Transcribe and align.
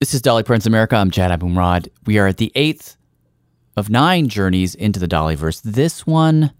This 0.00 0.14
is 0.14 0.22
Dolly 0.22 0.42
Parton's 0.42 0.66
America. 0.66 0.96
I'm 0.96 1.10
Jad 1.10 1.30
Abumrad. 1.30 1.88
We 2.06 2.16
are 2.16 2.26
at 2.26 2.38
the 2.38 2.50
eighth 2.54 2.96
of 3.76 3.90
nine 3.90 4.30
journeys 4.30 4.74
into 4.74 4.98
the 4.98 5.06
Dollyverse. 5.06 5.60
This 5.60 6.06
one, 6.06 6.52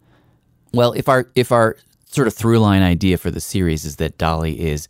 well, 0.74 0.92
if 0.92 1.08
our 1.08 1.26
if 1.34 1.50
our 1.50 1.78
sort 2.04 2.28
of 2.28 2.34
through 2.34 2.58
line 2.58 2.82
idea 2.82 3.16
for 3.16 3.30
the 3.30 3.40
series 3.40 3.86
is 3.86 3.96
that 3.96 4.18
Dolly 4.18 4.60
is 4.60 4.88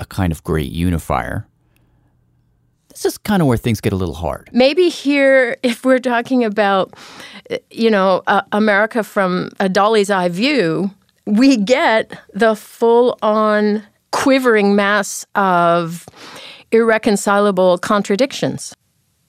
a 0.00 0.06
kind 0.06 0.32
of 0.32 0.42
great 0.42 0.72
unifier, 0.72 1.46
this 2.88 3.04
is 3.04 3.18
kind 3.18 3.42
of 3.42 3.48
where 3.48 3.58
things 3.58 3.82
get 3.82 3.92
a 3.92 3.96
little 3.96 4.14
hard. 4.14 4.48
Maybe 4.50 4.88
here, 4.88 5.58
if 5.62 5.84
we're 5.84 5.98
talking 5.98 6.46
about, 6.46 6.94
you 7.70 7.90
know, 7.90 8.22
uh, 8.26 8.40
America 8.52 9.04
from 9.04 9.50
a 9.60 9.68
Dolly's 9.68 10.08
eye 10.08 10.30
view, 10.30 10.90
we 11.26 11.58
get 11.58 12.18
the 12.32 12.56
full 12.56 13.18
on 13.20 13.82
quivering 14.12 14.74
mass 14.74 15.26
of 15.34 16.06
irreconcilable 16.74 17.78
contradictions. 17.78 18.74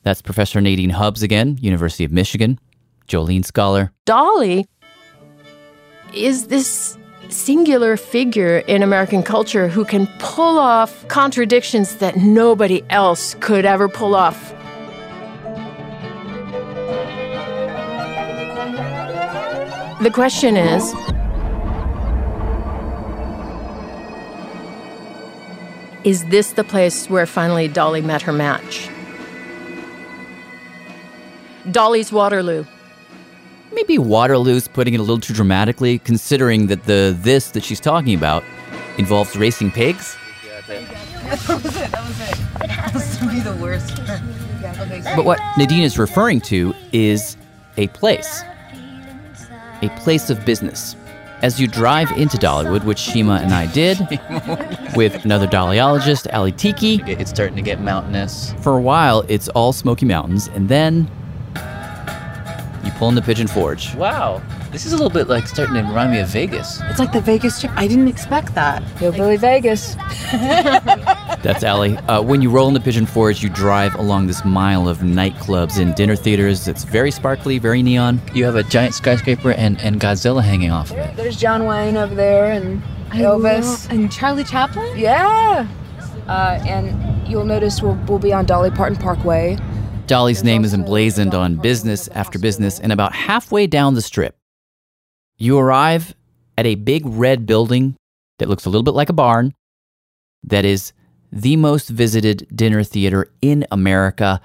That's 0.02 0.22
Professor 0.22 0.60
Nadine 0.60 0.90
Hubbs 0.90 1.22
again, 1.24 1.58
University 1.62 2.04
of 2.04 2.12
Michigan, 2.12 2.60
Jolene 3.08 3.46
Scholar. 3.46 3.92
Dolly 4.06 4.66
is 6.14 6.48
this 6.48 6.98
singular 7.30 7.98
figure 7.98 8.60
in 8.68 8.82
American 8.82 9.22
culture 9.24 9.68
who 9.68 9.86
can 9.86 10.08
pull 10.20 10.58
off 10.58 11.08
contradictions 11.08 11.98
that 11.98 12.16
nobody 12.18 12.84
else 12.90 13.36
could 13.42 13.66
ever 13.66 13.88
pull 13.88 14.16
off. 14.16 14.52
The 20.02 20.12
question 20.12 20.58
is 20.58 20.94
Is 26.06 26.24
this 26.26 26.54
the 26.54 26.64
place 26.64 27.10
where 27.10 27.26
finally 27.26 27.68
Dolly 27.68 28.00
met 28.00 28.22
her 28.22 28.32
match? 28.32 28.88
Dolly's 31.72 32.12
Waterloo. 32.12 32.64
Maybe 33.74 33.98
Waterloo's 33.98 34.68
putting 34.68 34.94
it 34.94 35.00
a 35.00 35.02
little 35.02 35.20
too 35.20 35.34
dramatically, 35.34 35.98
considering 35.98 36.68
that 36.68 36.84
the 36.84 37.18
this 37.20 37.50
that 37.52 37.64
she's 37.64 37.80
talking 37.80 38.14
about 38.14 38.44
involves 39.00 39.36
racing 39.36 39.72
pigs. 39.72 40.16
But 45.16 45.26
what 45.26 45.40
Nadine 45.58 45.82
is 45.82 45.98
referring 45.98 46.40
to 46.42 46.76
is 46.92 47.36
a 47.78 47.88
place, 47.88 48.44
a 49.82 49.90
place 49.98 50.30
of 50.30 50.46
business. 50.46 50.96
As 51.46 51.60
you 51.62 51.68
drive 51.68 52.10
into 52.14 52.38
Dollywood, 52.38 52.86
which 52.86 52.98
Shima 52.98 53.36
and 53.36 53.54
I 53.54 53.68
did, 53.72 54.00
with 54.96 55.24
another 55.26 55.46
Dollyologist, 55.46 56.26
Ali 56.34 56.52
Tiki, 56.52 57.04
It's 57.06 57.30
starting 57.30 57.56
to 57.56 57.62
get 57.62 57.80
mountainous. 57.80 58.56
for 58.62 58.76
a 58.76 58.82
while 58.82 59.24
it's 59.28 59.48
all 59.50 59.72
Smoky 59.72 60.08
Mountains, 60.08 60.48
and 60.56 60.68
then 60.68 61.08
you 62.84 62.90
pull 62.94 63.10
into 63.10 63.22
Pigeon 63.22 63.46
Forge. 63.46 63.94
Wow, 63.94 64.42
this 64.76 64.86
is 64.86 64.92
a 64.92 64.98
little 64.98 65.10
bit 65.10 65.30
like 65.30 65.48
starting 65.48 65.74
to 65.76 65.82
remind 65.84 66.12
me 66.12 66.20
of 66.20 66.28
Vegas. 66.28 66.82
It's 66.90 67.00
like 67.00 67.14
the 67.14 67.22
Vegas 67.22 67.62
trip. 67.62 67.72
I 67.78 67.88
didn't 67.88 68.10
expect 68.10 68.54
that. 68.56 68.84
Hillbilly 69.00 69.38
Vegas. 69.38 69.96
That's 70.34 71.64
Allie. 71.64 71.96
Uh, 72.10 72.22
when 72.22 72.42
you 72.42 72.50
roll 72.50 72.68
into 72.68 72.82
Pigeon 72.82 73.06
Forge, 73.06 73.42
you 73.42 73.48
drive 73.48 73.96
along 73.96 74.28
this 74.28 74.44
mile 74.44 74.90
of 74.90 74.98
nightclubs 74.98 75.80
and 75.80 75.96
dinner 75.96 76.18
theaters. 76.18 76.68
It's 76.68 76.84
very 76.84 77.10
sparkly, 77.10 77.58
very 77.58 77.82
neon. 77.82 78.22
You 78.34 78.44
have 78.44 78.58
a 78.58 78.64
giant 78.64 78.94
skyscraper 78.96 79.52
and, 79.52 79.80
and 79.80 80.02
Godzilla 80.02 80.44
hanging 80.44 80.72
off 80.72 80.92
of 80.92 80.98
it. 80.98 81.16
There's 81.16 81.38
John 81.38 81.66
Wayne 81.66 81.96
over 81.96 82.14
there 82.14 82.52
and 82.52 82.84
Elvis. 83.12 83.90
And 83.90 84.12
Charlie 84.12 84.44
Chaplin? 84.44 84.98
Yeah. 84.98 85.70
Uh, 86.28 86.60
and 86.68 87.26
you'll 87.26 87.46
notice 87.46 87.82
we'll, 87.82 87.98
we'll 88.10 88.20
be 88.20 88.34
on 88.34 88.46
Dolly 88.46 88.72
Parton 88.72 88.98
Parkway. 88.98 89.58
Dolly's 90.06 90.44
name 90.44 90.66
is 90.66 90.74
emblazoned 90.74 91.34
on 91.34 91.56
business 91.56 92.10
after 92.10 92.38
business, 92.38 92.80
and 92.80 92.92
about 92.92 93.14
halfway 93.16 93.66
down 93.68 93.96
the 93.96 94.02
strip, 94.02 94.38
you 95.38 95.58
arrive 95.58 96.16
at 96.58 96.66
a 96.66 96.76
big 96.76 97.06
red 97.06 97.46
building 97.46 97.96
that 98.40 98.50
looks 98.50 98.66
a 98.66 98.70
little 98.70 98.84
bit 98.84 98.94
like 98.94 99.10
a 99.10 99.14
barn 99.14 99.54
that 100.44 100.66
is 100.66 100.94
the 101.32 101.56
most 101.56 101.90
visited 101.90 102.48
dinner 102.56 102.84
theater 102.84 103.32
in 103.42 103.66
America 103.72 104.40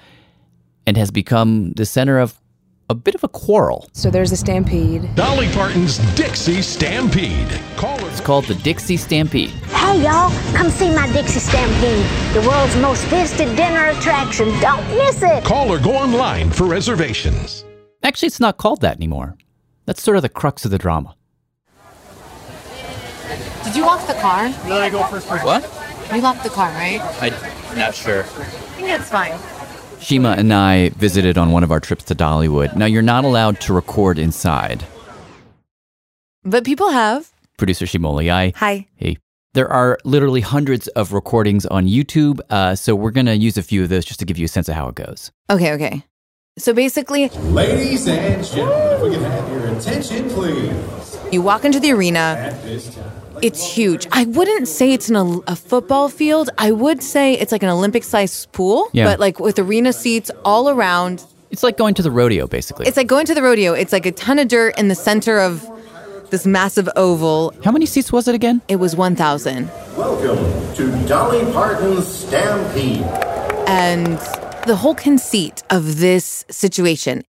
and 0.87 0.97
has 0.97 1.11
become 1.11 1.73
the 1.73 1.87
center 1.87 2.19
of 2.19 2.41
a 2.89 2.95
bit 2.95 3.15
of 3.15 3.23
a 3.23 3.29
quarrel. 3.29 3.89
So 3.93 4.11
there's 4.11 4.33
a 4.33 4.37
Stampede. 4.37 5.15
Dolly 5.15 5.49
Parton's 5.53 5.99
Dixie 6.17 6.61
Stampede. 6.61 7.61
Call 7.77 8.05
It's 8.07 8.21
called 8.21 8.47
the 8.47 8.57
Dixie 8.57 8.97
Stampede. 8.97 9.51
Hey 9.51 10.03
y'all, 10.03 10.33
come 10.57 10.71
see 10.71 10.93
my 10.93 11.11
Dixie 11.13 11.39
Stampede, 11.39 12.35
the 12.35 12.49
world's 12.49 12.75
most 12.77 13.05
visited 13.05 13.55
dinner 13.55 13.87
attraction. 13.87 14.49
Don't 14.61 14.85
miss 14.99 15.23
it. 15.23 15.45
Call 15.45 15.71
or 15.71 15.79
go 15.79 15.93
online 15.93 16.51
for 16.51 16.65
reservations. 16.65 17.65
Actually, 18.03 18.27
it's 18.27 18.41
not 18.41 18.57
called 18.57 18.81
that 18.81 18.97
anymore. 18.97 19.37
That's 19.91 20.05
sort 20.05 20.17
of 20.17 20.23
the 20.23 20.29
crux 20.29 20.65
of 20.65 20.71
the 20.71 20.79
drama. 20.79 21.17
Did 23.65 23.75
you 23.75 23.83
lock 23.83 24.07
the 24.07 24.15
car? 24.15 24.49
What? 24.49 26.15
You 26.15 26.21
locked 26.21 26.45
the 26.45 26.49
car, 26.49 26.69
right? 26.69 27.01
I'm 27.21 27.77
not 27.77 27.97
sure. 27.97 28.21
I 28.21 28.25
think 28.25 28.89
it's 28.89 29.11
fine. 29.11 29.37
Shima 30.01 30.37
and 30.39 30.55
I 30.55 30.91
visited 30.91 31.37
on 31.37 31.51
one 31.51 31.65
of 31.65 31.73
our 31.73 31.81
trips 31.81 32.05
to 32.05 32.15
Dollywood. 32.15 32.77
Now, 32.77 32.87
you're 32.87 33.03
not 33.03 33.25
allowed 33.25 33.61
to 33.63 33.73
record 33.73 34.17
inside. 34.17 34.85
But 36.45 36.63
people 36.63 36.91
have. 36.91 37.29
Producer 37.59 37.85
Shima 37.85 38.11
Oliai. 38.11 38.55
Hi. 38.55 38.87
Hey. 38.95 39.17
There 39.55 39.69
are 39.69 39.99
literally 40.05 40.43
hundreds 40.43 40.87
of 40.87 41.13
recordings 41.13 41.67
on 41.67 41.89
YouTube, 41.89 42.39
uh, 42.49 42.77
so 42.77 42.95
we're 42.95 43.11
going 43.11 43.27
to 43.27 43.37
use 43.37 43.59
a 43.59 43.63
few 43.65 43.83
of 43.83 43.89
those 43.89 44.05
just 44.05 44.21
to 44.21 44.25
give 44.25 44.39
you 44.39 44.45
a 44.45 44.49
sense 44.49 44.69
of 44.69 44.77
how 44.77 44.87
it 44.87 44.95
goes. 44.95 45.33
Okay, 45.51 45.73
okay. 45.73 46.05
So 46.59 46.75
basically, 46.75 47.29
Ladies 47.29 48.07
and 48.09 48.45
gentlemen, 48.45 48.93
if 48.93 49.03
we 49.03 49.11
can 49.13 49.23
have 49.23 49.49
your 49.51 49.67
attention, 49.79 50.29
please. 50.29 51.19
you 51.33 51.41
walk 51.43 51.65
into 51.65 51.79
the 51.81 51.93
arena. 51.93 52.19
At 52.19 52.63
this 52.65 52.93
time. 52.95 53.11
It's 53.41 53.65
huge. 53.65 54.07
I 54.13 54.25
wouldn't 54.25 54.67
say 54.69 54.93
it's 54.93 55.09
an, 55.09 55.17
a, 55.17 55.25
a 55.47 55.57
football 55.57 56.09
field. 56.09 56.51
I 56.59 56.73
would 56.73 57.03
say 57.03 57.35
it's 57.35 57.53
like 57.53 57.63
an 57.63 57.69
Olympic 57.71 58.03
sized 58.05 58.51
pool, 58.53 58.89
Yeah. 58.93 59.05
but 59.07 59.21
like 59.21 59.39
with 59.41 59.59
arena 59.61 59.93
seats 59.93 60.31
all 60.45 60.69
around. 60.69 61.25
It's 61.51 61.63
like 61.63 61.79
going 61.79 61.95
to 61.95 62.03
the 62.03 62.11
rodeo, 62.11 62.47
basically. 62.47 62.87
It's 62.87 62.97
like 62.97 63.07
going 63.07 63.27
to 63.27 63.35
the 63.35 63.43
rodeo. 63.43 63.73
It's 63.73 63.93
like 63.93 64.05
a 64.05 64.13
ton 64.13 64.39
of 64.41 64.49
dirt 64.49 64.77
in 64.79 64.89
the 64.89 64.95
center 64.97 65.39
of 65.39 65.67
this 66.31 66.47
massive 66.47 66.89
oval. 66.97 67.55
how 67.65 67.71
many 67.73 67.87
seats 67.87 68.13
was 68.13 68.29
it 68.29 68.35
again? 68.35 68.61
It 68.69 68.77
was 68.77 68.95
1,000. 68.97 69.67
Welcome 69.97 70.75
to 70.77 71.09
Dolly 71.09 71.51
Parton's 71.53 72.07
Stampede. 72.07 73.03
And 73.67 74.19
the 74.67 74.77
whole 74.77 74.95
conceit 74.95 75.63
of 75.71 75.99
this 76.01 76.45
situation. 76.51 77.23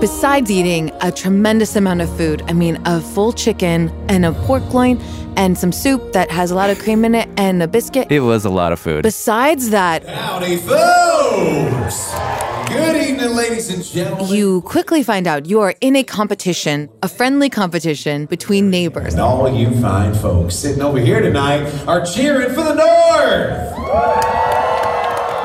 Besides 0.00 0.48
eating 0.50 0.92
a 1.00 1.10
tremendous 1.10 1.74
amount 1.74 2.02
of 2.02 2.16
food, 2.16 2.42
I 2.46 2.52
mean, 2.52 2.80
a 2.84 3.00
full 3.00 3.32
chicken 3.32 3.90
and 4.08 4.24
a 4.24 4.32
pork 4.32 4.72
loin 4.72 5.00
and 5.36 5.58
some 5.58 5.72
soup 5.72 6.12
that 6.12 6.30
has 6.30 6.52
a 6.52 6.54
lot 6.54 6.70
of 6.70 6.78
cream 6.78 7.04
in 7.04 7.16
it 7.16 7.28
and 7.36 7.60
a 7.62 7.66
biscuit. 7.66 8.06
It 8.10 8.20
was 8.20 8.44
a 8.44 8.50
lot 8.50 8.72
of 8.72 8.78
food. 8.78 9.02
Besides 9.02 9.70
that, 9.70 10.06
Howdy, 10.06 10.58
folks! 10.58 12.47
Good 12.68 12.96
evening, 12.96 13.34
ladies 13.34 13.70
and 13.72 13.82
gentlemen. 13.82 14.26
you 14.34 14.60
quickly 14.62 15.02
find 15.02 15.26
out 15.26 15.46
you 15.46 15.60
are 15.60 15.74
in 15.80 15.96
a 15.96 16.02
competition, 16.04 16.88
a 17.02 17.08
friendly 17.08 17.48
competition 17.48 18.26
between 18.26 18.68
neighbors. 18.70 19.14
And 19.14 19.22
all 19.22 19.48
you 19.50 19.70
fine 19.80 20.14
folks 20.14 20.54
sitting 20.54 20.82
over 20.82 20.98
here 20.98 21.20
tonight 21.20 21.62
are 21.86 22.04
cheering 22.04 22.50
for 22.50 22.62
the 22.62 22.74
North. 22.74 23.74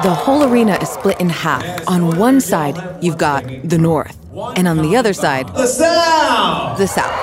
The 0.04 0.14
whole 0.14 0.44
arena 0.44 0.78
is 0.82 0.90
split 0.90 1.20
in 1.22 1.30
half. 1.30 1.64
On 1.88 2.18
one 2.18 2.42
side, 2.42 2.78
you've 3.02 3.18
got 3.18 3.46
the 3.64 3.78
North, 3.78 4.18
and 4.58 4.68
on 4.68 4.78
the 4.82 4.96
other 4.98 5.14
side, 5.14 5.48
The 5.56 5.68
South. 5.68 6.78
the 6.78 6.88
South. 6.88 7.20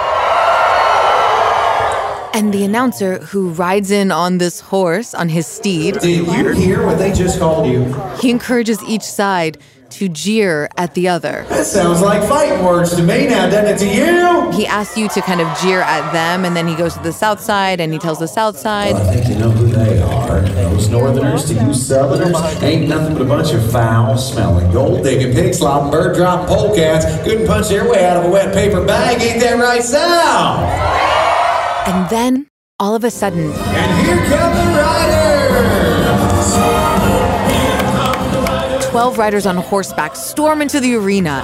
And 2.33 2.55
the 2.55 2.65
announcer 2.65 3.19
who 3.19 3.51
rides 3.51 3.91
in 3.91 4.11
on 4.13 4.39
this 4.39 4.61
horse, 4.61 5.13
on 5.15 5.29
his 5.29 5.47
steed, 5.47 5.99
Did 5.99 6.27
you 6.27 6.49
hear 6.53 6.87
what 6.87 6.97
they 6.99 7.13
just 7.13 7.39
called 7.39 7.67
you? 7.67 7.93
he 8.21 8.31
encourages 8.31 8.83
each 8.85 9.03
side 9.03 9.59
to 9.91 10.09
jeer 10.09 10.69
at 10.77 10.95
the 10.95 11.09
other. 11.09 11.45
That 11.49 11.67
sounds 11.67 12.01
like 12.01 12.27
fighting 12.29 12.65
words 12.65 12.95
to 12.97 13.03
me 13.03 13.27
now, 13.27 13.49
doesn't 13.49 13.75
it 13.75 13.79
to 13.79 13.89
you? 13.95 14.51
He 14.53 14.67
asks 14.67 14.97
you 14.97 15.09
to 15.09 15.21
kind 15.23 15.41
of 15.41 15.59
jeer 15.59 15.81
at 15.81 16.13
them, 16.13 16.45
and 16.45 16.57
then 16.57 16.67
he 16.67 16.75
goes 16.75 16.95
to 16.95 17.03
the 17.03 17.13
South 17.13 17.41
side 17.41 17.81
and 17.81 17.93
he 17.93 17.99
tells 17.99 18.19
the 18.19 18.29
South 18.29 18.59
side. 18.59 18.95
I 18.95 19.15
think 19.15 19.29
you 19.29 19.37
know 19.37 19.51
who 19.51 19.67
they 19.67 20.01
are. 20.01 20.41
Those 20.41 20.89
Northerners 20.89 21.45
to 21.47 21.55
you 21.55 21.75
Southerners 21.75 22.37
ain't 22.63 22.89
nothing 22.89 23.15
but 23.15 23.23
a 23.23 23.27
bunch 23.27 23.53
of 23.53 23.71
foul 23.71 24.17
smelling, 24.17 24.71
gold 24.73 25.03
digging, 25.05 25.33
pig 25.35 25.55
slopping, 25.55 25.91
bird 25.91 26.17
dropping 26.17 26.47
polecats. 26.47 27.05
Couldn't 27.25 27.47
punch 27.47 27.69
their 27.69 27.89
way 27.91 28.05
out 28.05 28.17
of 28.17 28.25
a 28.25 28.31
wet 28.31 28.55
paper 28.55 28.85
bag. 28.85 29.21
Ain't 29.21 29.41
that 29.41 29.59
right, 29.59 29.83
South? 29.83 30.61
And 31.89 32.09
then, 32.11 32.47
all 32.79 32.95
of 32.95 33.05
a 33.05 33.11
sudden, 33.11 33.51
And 33.53 34.07
here 34.07 34.17
come 34.29 34.55
the 34.55 34.79
riders. 34.79 35.21
12 38.91 39.19
riders 39.19 39.47
on 39.47 39.57
horseback 39.57 40.17
storm 40.17 40.61
into 40.61 40.81
the 40.81 40.97
arena. 40.97 41.43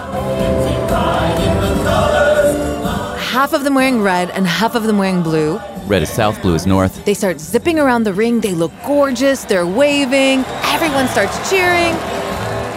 half 3.36 3.52
of 3.52 3.62
them 3.62 3.74
wearing 3.74 4.02
red 4.02 4.30
and 4.30 4.46
half 4.46 4.74
of 4.74 4.82
them 4.82 4.98
wearing 4.98 5.22
blue. 5.22 5.60
Red 5.86 6.02
is 6.02 6.10
south, 6.10 6.42
blue 6.42 6.54
is 6.54 6.66
north. 6.66 7.04
They 7.04 7.14
start 7.14 7.38
zipping 7.38 7.78
around 7.78 8.02
the 8.02 8.12
ring. 8.12 8.40
They 8.40 8.54
look 8.54 8.72
gorgeous. 8.84 9.44
They're 9.44 9.66
waving. 9.66 10.44
Everyone 10.74 11.06
starts 11.06 11.48
cheering. 11.48 11.92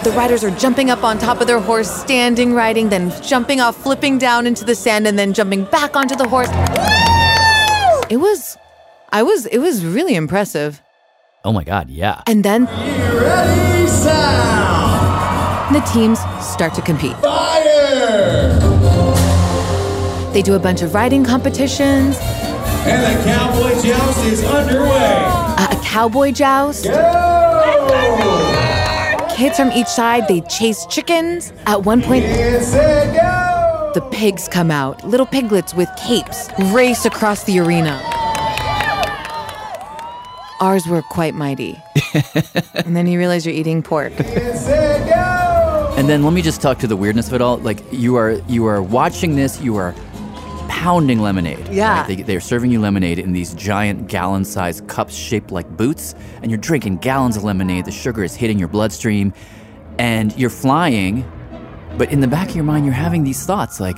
The 0.03 0.11
riders 0.15 0.43
are 0.43 0.51
jumping 0.51 0.91
up 0.91 1.03
on 1.03 1.17
top 1.17 1.41
of 1.41 1.47
their 1.47 1.59
horse, 1.59 1.89
standing 1.89 2.53
riding, 2.53 2.89
then 2.89 3.11
jumping 3.23 3.61
off, 3.61 3.75
flipping 3.75 4.19
down 4.19 4.45
into 4.45 4.65
the 4.65 4.75
sand, 4.75 5.07
and 5.07 5.17
then 5.17 5.33
jumping 5.33 5.63
back 5.65 5.95
onto 5.95 6.15
the 6.15 6.27
horse. 6.27 6.49
It 8.11 8.17
was, 8.17 8.55
I 9.11 9.23
was, 9.23 9.47
it 9.47 9.57
was 9.57 9.83
really 9.83 10.13
impressive. 10.13 10.81
Oh 11.45 11.53
my 11.53 11.63
God, 11.63 11.89
yeah. 11.89 12.21
And 12.27 12.43
then 12.43 12.65
Ready, 12.65 13.87
sound! 13.87 15.73
the 15.73 15.79
teams 15.81 16.19
start 16.43 16.73
to 16.75 16.81
compete. 16.81 17.15
Fire! 17.17 18.59
They 20.33 20.41
do 20.41 20.53
a 20.55 20.59
bunch 20.59 20.81
of 20.81 20.93
riding 20.93 21.23
competitions, 21.23 22.17
And 22.85 23.01
the 23.03 23.23
cowboy 23.23 23.81
joust 23.81 24.25
is 24.25 24.43
underway. 24.43 25.15
a, 25.57 25.67
a 25.71 25.81
cowboy 25.83 26.31
joust. 26.31 26.83
Go! 26.85 26.95
Kids 29.35 29.55
from 29.55 29.71
each 29.71 29.87
side, 29.87 30.27
they 30.27 30.41
chase 30.41 30.85
chickens. 30.87 31.53
At 31.65 31.83
one 31.85 32.01
point, 32.01 32.25
go! 32.25 33.91
the 33.93 34.01
pigs 34.11 34.47
come 34.49 34.69
out. 34.71 35.01
Little 35.05 35.25
piglets 35.25 35.73
with 35.73 35.89
capes 35.97 36.49
race 36.73 37.05
across 37.05 37.45
the 37.45 37.59
arena. 37.59 38.01
Ours 40.59 40.87
were 40.87 41.01
quite 41.01 41.33
mighty. 41.33 41.81
and 42.73 42.95
then 42.95 43.07
you 43.07 43.17
realize 43.17 43.45
you're 43.45 43.55
eating 43.55 43.81
pork. 43.81 44.15
Get 44.17 44.57
set, 44.57 45.07
go! 45.07 45.95
And 45.97 46.09
then 46.09 46.23
let 46.23 46.33
me 46.33 46.41
just 46.41 46.61
talk 46.61 46.79
to 46.79 46.87
the 46.87 46.95
weirdness 46.95 47.27
of 47.27 47.33
it 47.33 47.41
all. 47.41 47.57
Like 47.57 47.79
you 47.91 48.15
are 48.15 48.33
you 48.47 48.65
are 48.65 48.81
watching 48.81 49.35
this, 49.35 49.61
you 49.61 49.77
are 49.77 49.93
pounding 50.67 51.19
lemonade. 51.19 51.67
Yeah. 51.69 52.01
right? 52.01 52.07
They, 52.07 52.23
they're 52.23 52.39
serving 52.39 52.71
you 52.71 52.79
lemonade 52.79 53.19
in 53.19 53.33
these 53.33 53.53
giant 53.53 54.07
gallon-sized 54.07 54.87
cups 54.87 55.13
shaped 55.13 55.51
like 55.51 55.69
boots, 55.75 56.15
and 56.41 56.49
you're 56.49 56.57
drinking 56.57 56.97
gallons 56.97 57.35
of 57.35 57.43
lemonade. 57.43 57.85
The 57.85 57.91
sugar 57.91 58.23
is 58.23 58.33
hitting 58.35 58.57
your 58.57 58.69
bloodstream, 58.69 59.33
and 59.97 60.35
you're 60.37 60.49
flying. 60.49 61.29
But 61.97 62.11
in 62.13 62.21
the 62.21 62.27
back 62.27 62.49
of 62.49 62.55
your 62.55 62.63
mind, 62.63 62.85
you're 62.85 62.93
having 62.93 63.25
these 63.25 63.45
thoughts 63.45 63.81
like, 63.81 63.97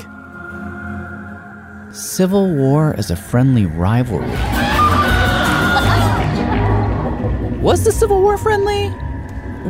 Civil 1.94 2.56
War 2.56 2.96
as 2.98 3.12
a 3.12 3.16
friendly 3.16 3.68
rivalry. 3.68 4.25
Was 7.62 7.84
the 7.84 7.92
Civil 7.92 8.24
War 8.24 8.40
friendly? 8.40 8.90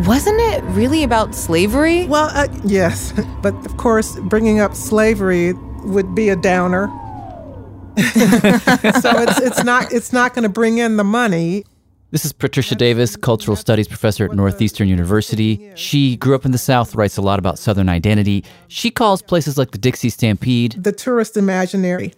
Wasn't 0.08 0.40
it 0.40 0.64
really 0.64 1.04
about 1.04 1.36
slavery? 1.36 2.06
Well, 2.06 2.30
uh, 2.34 2.48
yes, 2.64 3.14
but 3.42 3.54
of 3.66 3.76
course, 3.76 4.18
bringing 4.22 4.62
up 4.62 4.76
slavery 4.76 5.52
would 5.84 6.16
be 6.16 6.30
a 6.30 6.38
downer. 6.38 6.88
so 7.98 9.12
it's 9.20 9.42
it's 9.42 9.64
not 9.66 9.92
it's 9.92 10.14
not 10.14 10.34
going 10.34 10.44
to 10.44 10.50
bring 10.50 10.78
in 10.78 10.96
the 10.96 11.04
money. 11.04 11.66
This 12.12 12.24
is 12.24 12.32
Patricia 12.32 12.76
Davis, 12.76 13.18
cultural 13.18 13.58
studies 13.58 13.90
professor 13.90 14.24
at 14.24 14.34
Northeastern 14.34 14.88
University. 14.88 15.72
She 15.76 16.16
grew 16.16 16.36
up 16.36 16.46
in 16.46 16.52
the 16.52 16.58
South, 16.58 16.96
writes 16.96 17.18
a 17.18 17.22
lot 17.22 17.40
about 17.40 17.60
Southern 17.60 17.90
identity. 17.90 18.46
She 18.70 18.90
calls 18.90 19.22
places 19.22 19.58
like 19.58 19.72
the 19.72 19.78
Dixie 19.78 20.10
Stampede. 20.10 20.82
The 20.82 20.92
tourist 20.94 21.36
imaginary. 21.36 22.14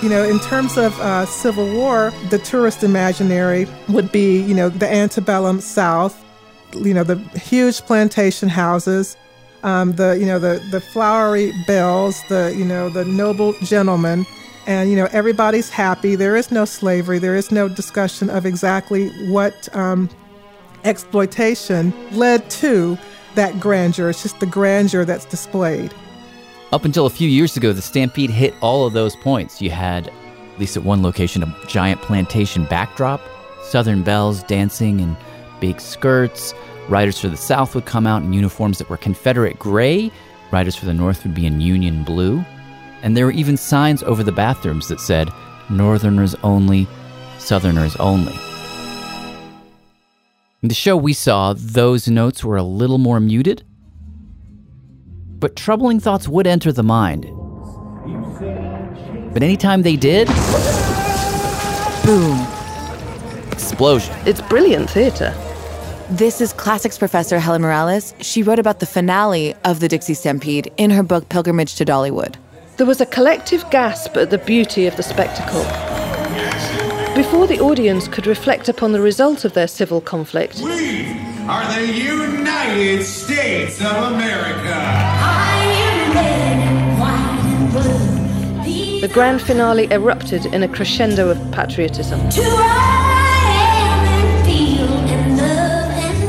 You 0.00 0.08
know, 0.08 0.22
in 0.22 0.38
terms 0.38 0.78
of 0.78 0.98
uh, 1.00 1.26
Civil 1.26 1.74
War, 1.74 2.12
the 2.30 2.38
tourist 2.38 2.84
imaginary 2.84 3.66
would 3.88 4.12
be, 4.12 4.40
you 4.42 4.54
know, 4.54 4.68
the 4.68 4.88
antebellum 4.88 5.60
South, 5.60 6.24
you 6.72 6.94
know, 6.94 7.02
the 7.02 7.16
huge 7.36 7.80
plantation 7.80 8.48
houses, 8.48 9.16
um, 9.64 9.92
the, 9.94 10.16
you 10.16 10.24
know, 10.24 10.38
the, 10.38 10.64
the 10.70 10.80
flowery 10.80 11.52
bells, 11.66 12.22
the, 12.28 12.54
you 12.56 12.64
know, 12.64 12.88
the 12.88 13.04
noble 13.06 13.54
gentlemen, 13.64 14.24
and, 14.68 14.88
you 14.88 14.94
know, 14.94 15.08
everybody's 15.10 15.68
happy. 15.68 16.14
There 16.14 16.36
is 16.36 16.52
no 16.52 16.64
slavery. 16.64 17.18
There 17.18 17.34
is 17.34 17.50
no 17.50 17.68
discussion 17.68 18.30
of 18.30 18.46
exactly 18.46 19.08
what 19.28 19.74
um, 19.74 20.08
exploitation 20.84 21.92
led 22.12 22.48
to 22.50 22.96
that 23.34 23.58
grandeur. 23.58 24.10
It's 24.10 24.22
just 24.22 24.38
the 24.38 24.46
grandeur 24.46 25.04
that's 25.04 25.24
displayed. 25.24 25.92
Up 26.70 26.84
until 26.84 27.06
a 27.06 27.10
few 27.10 27.28
years 27.30 27.56
ago, 27.56 27.72
the 27.72 27.80
Stampede 27.80 28.28
hit 28.28 28.54
all 28.60 28.86
of 28.86 28.92
those 28.92 29.16
points. 29.16 29.62
You 29.62 29.70
had, 29.70 30.08
at 30.08 30.58
least 30.58 30.76
at 30.76 30.84
one 30.84 31.02
location, 31.02 31.42
a 31.42 31.56
giant 31.66 32.02
plantation 32.02 32.64
backdrop, 32.66 33.22
Southern 33.62 34.02
belles 34.02 34.42
dancing 34.42 35.00
in 35.00 35.16
big 35.60 35.80
skirts. 35.80 36.52
Riders 36.90 37.18
for 37.18 37.28
the 37.28 37.38
South 37.38 37.74
would 37.74 37.86
come 37.86 38.06
out 38.06 38.22
in 38.22 38.34
uniforms 38.34 38.76
that 38.78 38.90
were 38.90 38.98
Confederate 38.98 39.58
gray. 39.58 40.10
Riders 40.52 40.76
for 40.76 40.84
the 40.84 40.92
North 40.92 41.24
would 41.24 41.34
be 41.34 41.46
in 41.46 41.62
Union 41.62 42.04
blue. 42.04 42.44
And 43.02 43.16
there 43.16 43.24
were 43.24 43.32
even 43.32 43.56
signs 43.56 44.02
over 44.02 44.22
the 44.22 44.32
bathrooms 44.32 44.88
that 44.88 45.00
said, 45.00 45.30
Northerners 45.70 46.34
only, 46.42 46.86
Southerners 47.38 47.96
only. 47.96 48.34
In 50.62 50.68
the 50.68 50.74
show 50.74 50.96
we 50.96 51.14
saw, 51.14 51.54
those 51.56 52.08
notes 52.08 52.44
were 52.44 52.56
a 52.56 52.62
little 52.62 52.98
more 52.98 53.20
muted, 53.20 53.64
but 55.38 55.56
troubling 55.56 56.00
thoughts 56.00 56.28
would 56.28 56.46
enter 56.46 56.72
the 56.72 56.82
mind. 56.82 57.24
But 59.32 59.42
anytime 59.42 59.82
they 59.82 59.96
did, 59.96 60.26
Boom. 62.04 62.46
explosion. 63.52 64.14
It's 64.26 64.40
brilliant 64.42 64.90
theatre. 64.90 65.34
This 66.10 66.40
is 66.40 66.52
classics 66.54 66.96
professor 66.96 67.38
Helen 67.38 67.62
Morales. 67.62 68.14
She 68.20 68.42
wrote 68.42 68.58
about 68.58 68.80
the 68.80 68.86
finale 68.86 69.54
of 69.64 69.80
the 69.80 69.88
Dixie 69.88 70.14
Stampede 70.14 70.72
in 70.78 70.90
her 70.90 71.02
book 71.02 71.28
Pilgrimage 71.28 71.74
to 71.76 71.84
Dollywood. 71.84 72.36
There 72.78 72.86
was 72.86 73.00
a 73.00 73.06
collective 73.06 73.68
gasp 73.70 74.16
at 74.16 74.30
the 74.30 74.38
beauty 74.38 74.86
of 74.86 74.96
the 74.96 75.02
spectacle. 75.02 75.62
Before 77.14 77.46
the 77.46 77.58
audience 77.60 78.08
could 78.08 78.26
reflect 78.26 78.68
upon 78.68 78.92
the 78.92 79.00
result 79.00 79.44
of 79.44 79.52
their 79.52 79.66
civil 79.68 80.00
conflict, 80.00 80.60
We 80.62 81.04
are 81.46 81.64
the 81.74 81.86
United 81.92 83.04
States 83.04 83.80
of 83.80 84.12
America. 84.12 85.17
The 89.00 89.14
grand 89.14 89.40
finale 89.40 89.86
erupted 89.90 90.44
in 90.46 90.62
a 90.62 90.68
crescendo 90.68 91.30
of 91.30 91.38
patriotism. 91.52 92.20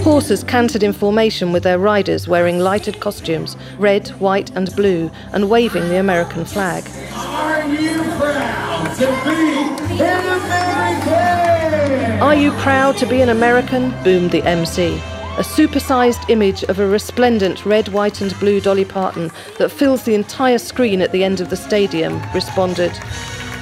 Horses 0.04 0.44
cantered 0.44 0.84
in 0.84 0.94
formation 0.94 1.52
with 1.52 1.64
their 1.64 1.78
riders 1.78 2.28
wearing 2.28 2.60
lighted 2.60 3.00
costumes, 3.00 3.58
red, 3.78 4.08
white, 4.20 4.50
and 4.56 4.74
blue, 4.76 5.12
and 5.34 5.50
waving 5.50 5.90
the 5.90 5.98
American 6.00 6.46
flag. 6.46 6.84
Are 7.14 7.68
you 7.68 8.02
proud 8.18 8.96
to 8.98 9.08
be 9.08 10.02
an 10.02 10.26
American? 10.40 12.22
Are 12.22 12.36
you 12.36 12.52
proud 12.54 12.98
to 12.98 13.06
be 13.06 13.22
an 13.22 13.30
American? 13.30 13.94
boomed 14.04 14.32
the 14.32 14.44
MC. 14.44 15.02
A 15.40 15.42
supersized 15.42 16.30
image 16.30 16.64
of 16.64 16.80
a 16.80 16.86
resplendent 16.86 17.66
red, 17.66 17.88
white, 17.88 18.20
and 18.20 18.38
blue 18.42 18.60
Dolly 18.60 18.84
Parton 18.84 19.32
that 19.58 19.72
fills 19.72 20.04
the 20.04 20.14
entire 20.14 20.58
screen 20.58 21.02
at 21.02 21.14
the 21.14 21.24
end 21.24 21.40
of 21.40 21.50
the 21.50 21.56
stadium 21.56 22.22
responded 22.34 22.92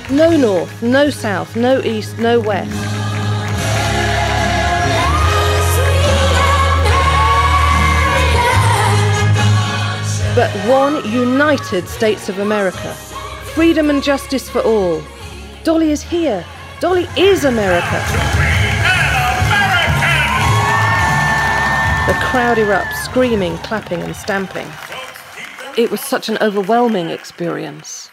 No 0.10 0.36
north, 0.36 0.82
no 0.82 1.12
south, 1.12 1.56
no 1.56 1.80
east, 1.84 2.18
no 2.18 2.40
west. 2.40 2.72
But 10.34 10.50
one 10.68 11.08
united 11.08 11.88
States 11.88 12.28
of 12.28 12.40
America. 12.40 12.96
Freedom 13.54 13.92
and 13.92 14.02
justice 14.02 14.50
for 14.50 14.62
all. 14.62 15.04
Dolly 15.64 15.92
is 15.92 16.02
here. 16.02 16.44
Dolly 16.80 17.08
is 17.16 17.46
America. 17.46 18.37
The 22.08 22.14
crowd 22.14 22.58
erupts, 22.58 22.94
screaming, 23.04 23.58
clapping, 23.58 24.02
and 24.02 24.16
stamping. 24.16 24.68
It 25.78 25.92
was 25.92 26.00
such 26.00 26.30
an 26.30 26.38
overwhelming 26.40 27.10
experience 27.10 28.12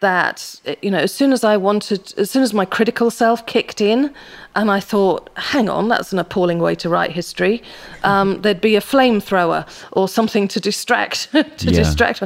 that, 0.00 0.60
you 0.82 0.90
know, 0.90 0.98
as 0.98 1.12
soon 1.14 1.32
as 1.32 1.42
I 1.42 1.56
wanted, 1.56 2.12
as 2.18 2.30
soon 2.30 2.42
as 2.42 2.52
my 2.52 2.64
critical 2.66 3.10
self 3.10 3.46
kicked 3.46 3.80
in, 3.80 4.12
and 4.54 4.70
I 4.70 4.80
thought, 4.80 5.30
hang 5.36 5.68
on, 5.70 5.88
that's 5.88 6.12
an 6.12 6.18
appalling 6.18 6.58
way 6.58 6.74
to 6.76 6.88
write 6.90 7.12
history, 7.12 7.62
um, 8.04 8.42
there'd 8.42 8.60
be 8.60 8.76
a 8.76 8.80
flamethrower 8.80 9.66
or 9.92 10.08
something 10.08 10.46
to 10.48 10.60
distract, 10.60 11.30
to 11.32 11.46
Yeah. 11.70 11.72
distract. 11.72 12.22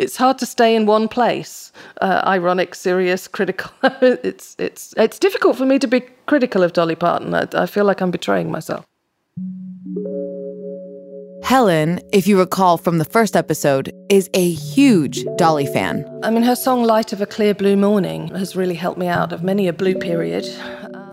It's 0.00 0.16
hard 0.16 0.38
to 0.38 0.46
stay 0.46 0.74
in 0.74 0.86
one 0.86 1.08
place. 1.08 1.72
Uh, 2.00 2.22
ironic, 2.26 2.74
serious, 2.74 3.28
critical. 3.28 3.70
it's 4.00 4.56
it's 4.58 4.94
it's 4.96 5.18
difficult 5.18 5.58
for 5.58 5.66
me 5.66 5.78
to 5.78 5.86
be 5.86 6.00
critical 6.24 6.62
of 6.62 6.72
Dolly 6.72 6.94
Parton. 6.96 7.34
I, 7.34 7.46
I 7.52 7.66
feel 7.66 7.84
like 7.84 8.00
I'm 8.00 8.10
betraying 8.10 8.50
myself. 8.50 8.86
Helen, 11.42 12.00
if 12.12 12.26
you 12.26 12.38
recall 12.38 12.78
from 12.78 12.96
the 12.96 13.04
first 13.04 13.36
episode, 13.36 13.92
is 14.08 14.30
a 14.32 14.50
huge 14.52 15.24
Dolly 15.36 15.66
fan. 15.66 16.06
I 16.22 16.30
mean, 16.30 16.44
her 16.44 16.56
song 16.56 16.82
"Light 16.82 17.12
of 17.12 17.20
a 17.20 17.26
Clear 17.26 17.54
Blue 17.54 17.76
Morning" 17.76 18.28
has 18.28 18.56
really 18.56 18.76
helped 18.76 18.98
me 18.98 19.08
out 19.08 19.32
of 19.34 19.42
many 19.42 19.68
a 19.68 19.72
blue 19.74 19.96
period. 19.96 20.46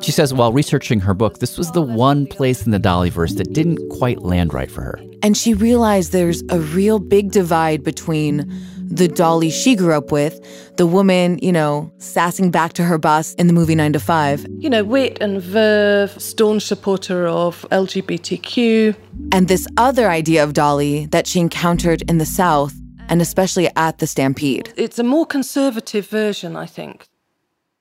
She 0.02 0.12
says 0.12 0.34
while 0.34 0.54
researching 0.54 1.00
her 1.02 1.14
book, 1.14 1.40
this 1.40 1.58
was 1.58 1.72
the 1.72 1.82
one 1.82 2.28
place 2.28 2.66
in 2.66 2.72
the 2.72 2.80
Dollyverse 2.80 3.38
that 3.38 3.54
didn't 3.54 3.90
quite 3.90 4.22
land 4.22 4.54
right 4.54 4.72
for 4.72 4.82
her. 4.82 5.00
And 5.24 5.36
she 5.36 5.54
realized 5.54 6.12
there's 6.12 6.44
a 6.50 6.60
real 6.60 7.00
big 7.00 7.32
divide 7.32 7.84
between 7.84 8.46
the 8.90 9.08
Dolly 9.08 9.50
she 9.50 9.76
grew 9.76 9.94
up 9.94 10.12
with, 10.12 10.40
the 10.78 10.86
woman, 10.86 11.40
you 11.42 11.52
know, 11.52 11.92
sassing 11.98 12.52
back 12.52 12.74
to 12.74 12.84
her 12.84 12.98
boss 12.98 13.34
in 13.34 13.48
the 13.48 13.54
movie 13.54 13.76
9 13.76 13.94
to 13.94 14.00
5. 14.00 14.46
You 14.60 14.70
know, 14.70 14.84
wit 14.84 15.18
and 15.20 15.42
verve, 15.42 16.12
staunch 16.22 16.64
supporter 16.64 17.28
of 17.28 17.66
LGBTQ. 17.72 18.96
And 19.34 19.48
this 19.48 19.68
other 19.76 20.10
idea 20.10 20.44
of 20.44 20.54
Dolly 20.54 21.08
that 21.08 21.28
she 21.28 21.40
encountered 21.40 22.04
in 22.10 22.18
the 22.18 22.26
South, 22.26 22.74
and 23.10 23.22
especially 23.22 23.70
at 23.76 23.98
the 23.98 24.08
Stampede. 24.08 24.72
It's 24.78 25.00
a 25.00 25.04
more 25.04 25.26
conservative 25.26 26.08
version, 26.08 26.56
I 26.56 26.66
think. 26.66 27.08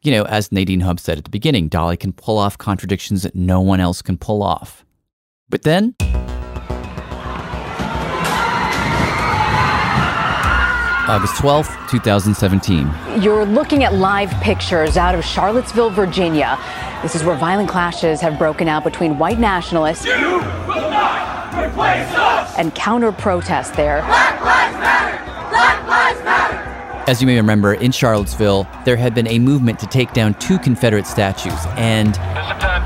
You 0.06 0.12
know, 0.12 0.22
as 0.26 0.52
Nadine 0.52 0.78
Hubbs 0.78 1.02
said 1.02 1.18
at 1.18 1.24
the 1.24 1.30
beginning, 1.30 1.66
Dolly 1.66 1.96
can 1.96 2.12
pull 2.12 2.38
off 2.38 2.56
contradictions 2.56 3.24
that 3.24 3.34
no 3.34 3.60
one 3.60 3.80
else 3.80 4.02
can 4.02 4.16
pull 4.16 4.40
off. 4.40 4.84
But 5.48 5.62
then 5.62 5.96
August 11.08 11.34
12th, 11.34 11.90
2017. 11.90 12.88
You're 13.20 13.44
looking 13.44 13.82
at 13.82 13.94
live 13.94 14.30
pictures 14.40 14.96
out 14.96 15.16
of 15.16 15.24
Charlottesville, 15.24 15.90
Virginia. 15.90 16.56
This 17.02 17.16
is 17.16 17.24
where 17.24 17.36
violent 17.36 17.68
clashes 17.68 18.20
have 18.20 18.38
broken 18.38 18.68
out 18.68 18.84
between 18.84 19.18
white 19.18 19.40
nationalists 19.40 20.06
and 22.56 22.72
counter 22.76 23.10
protests 23.10 23.70
there. 23.72 24.02
As 27.08 27.20
you 27.20 27.26
may 27.28 27.36
remember, 27.36 27.74
in 27.74 27.92
Charlottesville, 27.92 28.66
there 28.84 28.96
had 28.96 29.14
been 29.14 29.28
a 29.28 29.38
movement 29.38 29.78
to 29.78 29.86
take 29.86 30.12
down 30.12 30.34
two 30.40 30.58
Confederate 30.58 31.06
statues, 31.06 31.64
and 31.76 32.18
an 32.18 32.82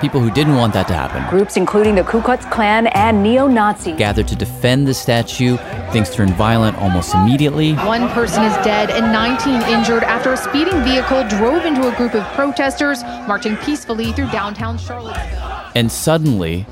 people 0.00 0.20
who 0.20 0.30
didn't 0.30 0.56
want 0.56 0.74
that 0.74 0.86
to 0.86 0.94
happen 0.94 1.24
Groups 1.30 1.56
including 1.56 1.94
the 1.94 2.02
Ku 2.02 2.20
Klux 2.20 2.44
Klan 2.46 2.88
and 2.88 3.22
neo 3.22 3.46
Nazi 3.46 3.92
gathered 3.92 4.28
to 4.28 4.36
defend 4.36 4.86
the 4.86 4.92
statue. 4.92 5.56
Things 5.90 6.14
turned 6.14 6.34
violent 6.34 6.76
almost 6.78 7.14
immediately. 7.14 7.74
One 7.74 8.08
person 8.08 8.42
is 8.42 8.52
dead 8.64 8.90
and 8.90 9.12
19 9.12 9.62
injured 9.72 10.02
after 10.02 10.32
a 10.32 10.36
speeding 10.36 10.82
vehicle 10.82 11.26
drove 11.28 11.64
into 11.64 11.88
a 11.88 11.96
group 11.96 12.14
of 12.14 12.24
protesters 12.34 13.02
marching 13.26 13.56
peacefully 13.58 14.12
through 14.12 14.30
downtown 14.30 14.76
Charlottesville. 14.76 15.70
And 15.74 15.90
suddenly, 15.90 16.66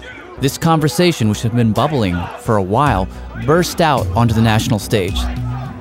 this 0.45 0.59
conversation, 0.59 1.31
which 1.31 1.41
had 1.41 1.57
been 1.57 1.73
bubbling 1.73 2.15
for 2.41 2.59
a 2.59 2.63
while, 2.63 3.09
burst 3.47 3.81
out 3.81 4.07
onto 4.09 4.35
the 4.35 4.43
national 4.43 4.79
stage. 4.79 5.19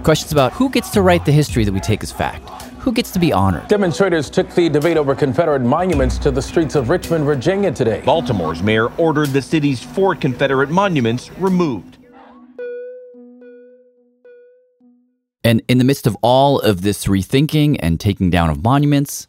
Questions 0.03 0.31
about 0.31 0.53
who 0.53 0.69
gets 0.69 0.89
to 0.91 1.01
write 1.01 1.25
the 1.25 1.33
history 1.33 1.65
that 1.65 1.73
we 1.73 1.81
take 1.81 2.01
as 2.01 2.13
fact, 2.13 2.47
who 2.79 2.93
gets 2.93 3.11
to 3.11 3.19
be 3.19 3.33
honored. 3.33 3.67
Demonstrators 3.67 4.29
took 4.29 4.49
the 4.55 4.69
debate 4.69 4.95
over 4.95 5.15
Confederate 5.15 5.63
monuments 5.63 6.17
to 6.19 6.31
the 6.31 6.41
streets 6.41 6.75
of 6.75 6.87
Richmond, 6.87 7.25
Virginia 7.25 7.73
today. 7.73 8.01
Baltimore's 8.05 8.63
mayor 8.63 8.87
ordered 8.97 9.31
the 9.31 9.41
city's 9.41 9.83
four 9.83 10.15
Confederate 10.15 10.69
monuments 10.69 11.29
removed. 11.39 11.97
And 15.43 15.61
in 15.67 15.77
the 15.77 15.83
midst 15.83 16.07
of 16.07 16.15
all 16.21 16.61
of 16.61 16.83
this 16.83 17.07
rethinking 17.07 17.75
and 17.81 17.99
taking 17.99 18.29
down 18.29 18.49
of 18.49 18.63
monuments, 18.63 19.27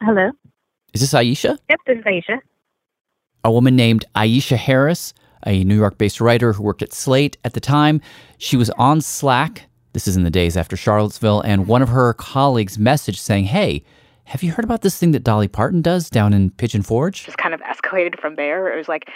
Hello. 0.00 0.30
is 0.94 1.02
this 1.02 1.12
Aisha? 1.12 1.58
Yep, 1.68 1.80
this 1.86 1.98
is 1.98 2.04
Aisha. 2.04 2.40
A 3.44 3.50
woman 3.50 3.76
named 3.76 4.04
Aisha 4.14 4.56
Harris, 4.56 5.14
a 5.46 5.64
New 5.64 5.76
York 5.76 5.98
based 5.98 6.20
writer 6.20 6.52
who 6.52 6.62
worked 6.62 6.82
at 6.82 6.92
Slate 6.92 7.36
at 7.44 7.54
the 7.54 7.60
time. 7.60 8.00
She 8.38 8.56
was 8.56 8.70
on 8.70 9.00
Slack. 9.00 9.68
This 9.92 10.06
is 10.08 10.16
in 10.16 10.24
the 10.24 10.30
days 10.30 10.56
after 10.56 10.76
Charlottesville. 10.76 11.40
And 11.42 11.66
one 11.66 11.82
of 11.82 11.88
her 11.88 12.14
colleagues 12.14 12.78
messaged 12.78 13.18
saying, 13.18 13.46
Hey, 13.46 13.84
have 14.24 14.42
you 14.42 14.52
heard 14.52 14.64
about 14.64 14.82
this 14.82 14.96
thing 14.96 15.10
that 15.12 15.24
Dolly 15.24 15.48
Parton 15.48 15.82
does 15.82 16.08
down 16.08 16.32
in 16.32 16.50
Pigeon 16.50 16.82
Forge? 16.82 17.24
Just 17.24 17.38
kind 17.38 17.54
of 17.54 17.60
escalated 17.60 18.20
from 18.20 18.36
there. 18.36 18.72
It 18.72 18.76
was 18.76 18.88
like, 18.88 19.08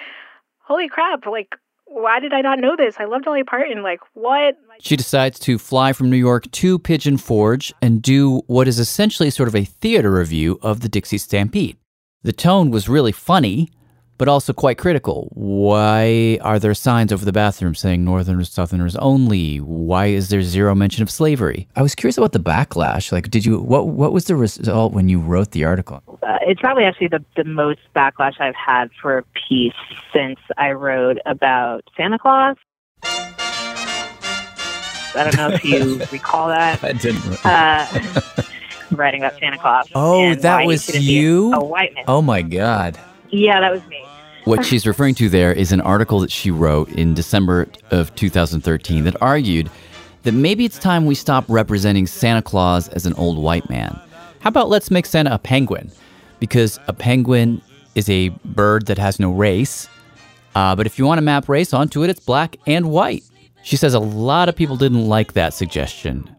holy 0.66 0.88
crap! 0.88 1.26
Like, 1.26 1.54
why 1.86 2.20
did 2.20 2.32
I 2.32 2.40
not 2.40 2.58
know 2.58 2.76
this? 2.76 2.96
I 2.98 3.04
love 3.04 3.22
Dolly 3.22 3.44
Parton. 3.44 3.82
Like, 3.82 4.00
what? 4.14 4.56
She 4.80 4.96
decides 4.96 5.38
to 5.40 5.58
fly 5.58 5.92
from 5.92 6.10
New 6.10 6.16
York 6.16 6.50
to 6.50 6.78
Pigeon 6.78 7.16
Forge 7.16 7.72
and 7.80 8.02
do 8.02 8.42
what 8.46 8.68
is 8.68 8.78
essentially 8.78 9.30
sort 9.30 9.48
of 9.48 9.54
a 9.54 9.64
theater 9.64 10.10
review 10.10 10.58
of 10.62 10.80
the 10.80 10.88
Dixie 10.88 11.18
Stampede. 11.18 11.76
The 12.22 12.32
tone 12.32 12.70
was 12.70 12.88
really 12.88 13.12
funny, 13.12 13.70
but 14.18 14.28
also 14.28 14.52
quite 14.52 14.78
critical. 14.78 15.28
Why 15.32 16.38
are 16.42 16.58
there 16.58 16.74
signs 16.74 17.12
over 17.12 17.24
the 17.24 17.32
bathroom 17.32 17.74
saying 17.74 18.04
Northerners, 18.04 18.50
Southerners 18.50 18.96
only? 18.96 19.58
Why 19.58 20.06
is 20.06 20.28
there 20.28 20.42
zero 20.42 20.74
mention 20.74 21.02
of 21.02 21.10
slavery? 21.10 21.68
I 21.76 21.82
was 21.82 21.94
curious 21.94 22.18
about 22.18 22.32
the 22.32 22.40
backlash. 22.40 23.12
Like, 23.12 23.30
did 23.30 23.44
you 23.44 23.60
what 23.60 23.88
what 23.88 24.12
was 24.12 24.26
the 24.26 24.36
result 24.36 24.92
when 24.92 25.08
you 25.08 25.20
wrote 25.20 25.50
the 25.52 25.64
article? 25.64 26.02
Uh, 26.22 26.38
it's 26.42 26.60
probably 26.60 26.84
actually 26.84 27.08
the, 27.08 27.24
the 27.36 27.44
most 27.44 27.80
backlash 27.94 28.40
I've 28.40 28.54
had 28.54 28.90
for 29.00 29.18
a 29.18 29.24
piece 29.48 29.74
since 30.12 30.38
I 30.56 30.72
wrote 30.72 31.18
about 31.26 31.84
Santa 31.96 32.18
Claus. 32.18 32.56
I 35.16 35.24
don't 35.24 35.36
know 35.36 35.48
if 35.50 35.64
you 35.64 35.98
recall 36.12 36.48
that. 36.48 36.82
I 36.84 36.92
didn't. 36.92 37.44
Uh, 37.44 37.86
writing 38.92 39.22
about 39.22 39.38
Santa 39.38 39.58
Claus. 39.58 39.88
Oh, 39.94 40.34
that 40.34 40.66
was 40.66 40.94
you? 40.94 41.54
A 41.54 41.64
white 41.64 41.94
man. 41.94 42.04
Oh 42.06 42.22
my 42.22 42.42
god. 42.42 42.98
Yeah, 43.30 43.60
that 43.60 43.72
was 43.72 43.84
me. 43.86 44.05
What 44.46 44.64
she's 44.64 44.86
referring 44.86 45.16
to 45.16 45.28
there 45.28 45.52
is 45.52 45.72
an 45.72 45.80
article 45.80 46.20
that 46.20 46.30
she 46.30 46.52
wrote 46.52 46.88
in 46.90 47.14
December 47.14 47.66
of 47.90 48.14
2013 48.14 49.02
that 49.02 49.20
argued 49.20 49.68
that 50.22 50.30
maybe 50.30 50.64
it's 50.64 50.78
time 50.78 51.04
we 51.04 51.16
stop 51.16 51.44
representing 51.48 52.06
Santa 52.06 52.42
Claus 52.42 52.88
as 52.90 53.06
an 53.06 53.14
old 53.14 53.38
white 53.38 53.68
man. 53.68 53.98
How 54.38 54.46
about 54.46 54.68
let's 54.68 54.88
make 54.88 55.04
Santa 55.04 55.34
a 55.34 55.38
penguin? 55.40 55.90
Because 56.38 56.78
a 56.86 56.92
penguin 56.92 57.60
is 57.96 58.08
a 58.08 58.28
bird 58.44 58.86
that 58.86 58.98
has 58.98 59.18
no 59.18 59.32
race. 59.32 59.88
Uh, 60.54 60.76
but 60.76 60.86
if 60.86 60.96
you 60.96 61.06
want 61.06 61.18
to 61.18 61.22
map 61.22 61.48
race 61.48 61.74
onto 61.74 62.04
it, 62.04 62.10
it's 62.10 62.20
black 62.20 62.56
and 62.68 62.88
white. 62.88 63.24
She 63.64 63.76
says 63.76 63.94
a 63.94 63.98
lot 63.98 64.48
of 64.48 64.54
people 64.54 64.76
didn't 64.76 65.08
like 65.08 65.32
that 65.32 65.54
suggestion. 65.54 66.30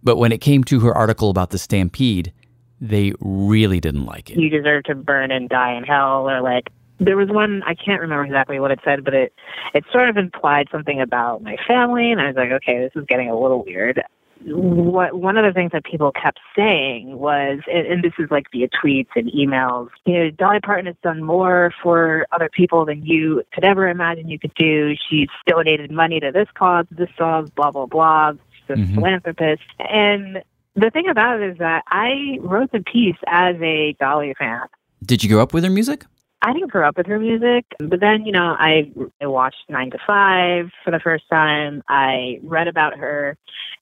But 0.00 0.16
when 0.16 0.30
it 0.30 0.40
came 0.40 0.62
to 0.64 0.78
her 0.78 0.94
article 0.94 1.28
about 1.28 1.50
the 1.50 1.58
stampede, 1.58 2.32
they 2.80 3.14
really 3.18 3.80
didn't 3.80 4.06
like 4.06 4.30
it. 4.30 4.38
you 4.38 4.48
deserve 4.48 4.84
to 4.84 4.94
burn 4.94 5.32
and 5.32 5.48
die 5.48 5.74
in 5.74 5.82
hell 5.82 6.30
or 6.30 6.40
like 6.40 6.70
there 7.04 7.16
was 7.16 7.28
one 7.28 7.62
I 7.64 7.74
can't 7.74 8.00
remember 8.00 8.24
exactly 8.24 8.58
what 8.60 8.70
it 8.70 8.80
said, 8.84 9.04
but 9.04 9.14
it 9.14 9.32
it 9.74 9.84
sort 9.92 10.08
of 10.08 10.16
implied 10.16 10.68
something 10.70 11.00
about 11.00 11.42
my 11.42 11.56
family 11.66 12.10
and 12.12 12.20
I 12.20 12.28
was 12.28 12.36
like, 12.36 12.50
okay, 12.50 12.78
this 12.78 12.92
is 12.94 13.06
getting 13.06 13.28
a 13.28 13.38
little 13.38 13.64
weird. 13.64 14.02
What 14.44 15.14
one 15.14 15.36
of 15.36 15.44
the 15.44 15.52
things 15.52 15.70
that 15.72 15.84
people 15.84 16.10
kept 16.12 16.40
saying 16.56 17.16
was 17.18 17.60
and, 17.72 17.86
and 17.86 18.04
this 18.04 18.12
is 18.18 18.30
like 18.30 18.46
via 18.50 18.68
tweets 18.68 19.08
and 19.14 19.30
emails, 19.30 19.88
you 20.04 20.14
know, 20.14 20.30
Dolly 20.30 20.60
Parton 20.60 20.86
has 20.86 20.96
done 21.02 21.22
more 21.22 21.72
for 21.82 22.26
other 22.32 22.48
people 22.52 22.84
than 22.84 23.04
you 23.04 23.42
could 23.52 23.64
ever 23.64 23.88
imagine 23.88 24.28
you 24.28 24.38
could 24.38 24.54
do. 24.54 24.94
She's 25.08 25.28
donated 25.46 25.90
money 25.90 26.18
to 26.20 26.32
this 26.32 26.48
cause, 26.54 26.86
this 26.90 27.10
cause, 27.16 27.50
blah 27.50 27.70
blah 27.70 27.86
blah. 27.86 28.32
She's 28.32 28.70
a 28.70 28.72
Mhm. 28.74 28.94
philanthropist. 28.94 29.62
And 29.78 30.42
the 30.74 30.90
thing 30.90 31.08
about 31.08 31.40
it 31.40 31.52
is 31.52 31.58
that 31.58 31.84
I 31.88 32.38
wrote 32.40 32.72
the 32.72 32.80
piece 32.80 33.16
as 33.26 33.56
a 33.60 33.94
Dolly 34.00 34.34
fan. 34.38 34.62
Did 35.04 35.22
you 35.22 35.28
grow 35.30 35.42
up 35.42 35.52
with 35.52 35.64
her 35.64 35.70
music? 35.70 36.04
I 36.44 36.52
didn't 36.52 36.72
grow 36.72 36.88
up 36.88 36.96
with 36.96 37.06
her 37.06 37.20
music, 37.20 37.64
but 37.78 38.00
then, 38.00 38.26
you 38.26 38.32
know, 38.32 38.56
I, 38.58 38.90
I 39.20 39.26
watched 39.26 39.62
Nine 39.68 39.92
to 39.92 39.98
Five 40.04 40.70
for 40.84 40.90
the 40.90 40.98
first 40.98 41.24
time. 41.30 41.82
I 41.88 42.40
read 42.42 42.66
about 42.66 42.98
her, 42.98 43.36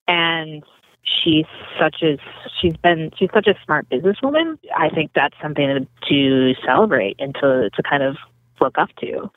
and 0.07 0.63
she's 1.03 1.47
such 1.81 2.03
a 2.03 2.19
she's 2.61 2.77
been 2.77 3.11
she's 3.17 3.31
such 3.33 3.47
a 3.47 3.55
smart 3.65 3.89
businesswoman. 3.89 4.59
I 4.77 4.91
think 4.91 5.13
that's 5.15 5.35
something 5.41 5.87
to, 6.09 6.55
celebrate 6.67 7.17
and 7.19 7.35
to 7.37 7.71
to 7.71 7.83
kind 7.83 8.03
of 8.03 8.17
look 8.61 8.77
up 8.77 8.91
to. 9.01 9.31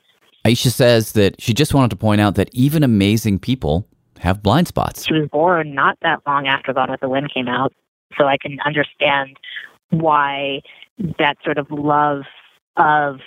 Aisha 0.44 0.72
says 0.72 1.14
that 1.14 1.40
she 1.42 1.54
just 1.54 1.74
wanted 1.74 1.92
to 1.92 1.96
point 1.96 2.20
out 2.20 2.36
that 2.36 2.50
even 2.52 2.84
amazing 2.84 3.40
people 3.40 3.88
have 4.20 4.44
blind 4.44 4.68
spots. 4.68 5.06
She 5.06 5.14
was 5.14 5.30
born 5.30 5.74
not 5.74 5.98
that 6.02 6.20
long 6.28 6.48
after 6.48 6.74
Gone 6.74 6.92
with 6.92 7.00
the 7.00 7.08
Wind 7.08 7.34
came 7.34 7.48
out, 7.48 7.72
so 8.18 8.26
I 8.26 8.36
can 8.38 8.58
understand 8.66 9.38
why 9.92 10.62
that 11.18 11.38
sort 11.46 11.58
of 11.58 11.72
love 11.72 12.24
of 12.78 13.20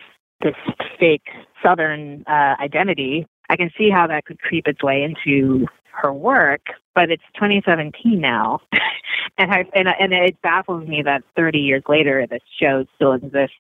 this 0.43 0.55
fake 0.99 1.29
Southern 1.63 2.25
uh, 2.27 2.55
identity. 2.61 3.27
I 3.49 3.57
can 3.57 3.71
see 3.79 3.91
how 3.91 4.07
that 4.09 4.25
could 4.25 4.41
creep 4.41 4.67
its 4.67 4.83
way 4.83 5.03
into 5.03 5.67
her 5.93 6.13
work, 6.13 6.63
but 6.95 7.11
it's 7.11 7.23
2017 7.35 8.21
now, 8.21 8.61
and 9.39 9.53
I, 9.53 9.65
and 9.75 9.89
and 9.89 10.13
it 10.13 10.41
baffles 10.43 10.87
me 10.87 11.03
that 11.03 11.23
30 11.37 11.59
years 11.59 11.83
later 11.89 12.27
this 12.29 12.43
show 12.61 12.85
still 12.97 13.13
exists. 13.13 13.57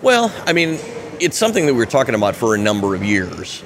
Well, 0.00 0.32
I 0.46 0.52
mean, 0.52 0.78
it's 1.20 1.36
something 1.36 1.66
that 1.66 1.74
we 1.74 1.78
were 1.78 1.86
talking 1.86 2.14
about 2.14 2.34
for 2.34 2.54
a 2.54 2.58
number 2.58 2.94
of 2.94 3.04
years. 3.04 3.62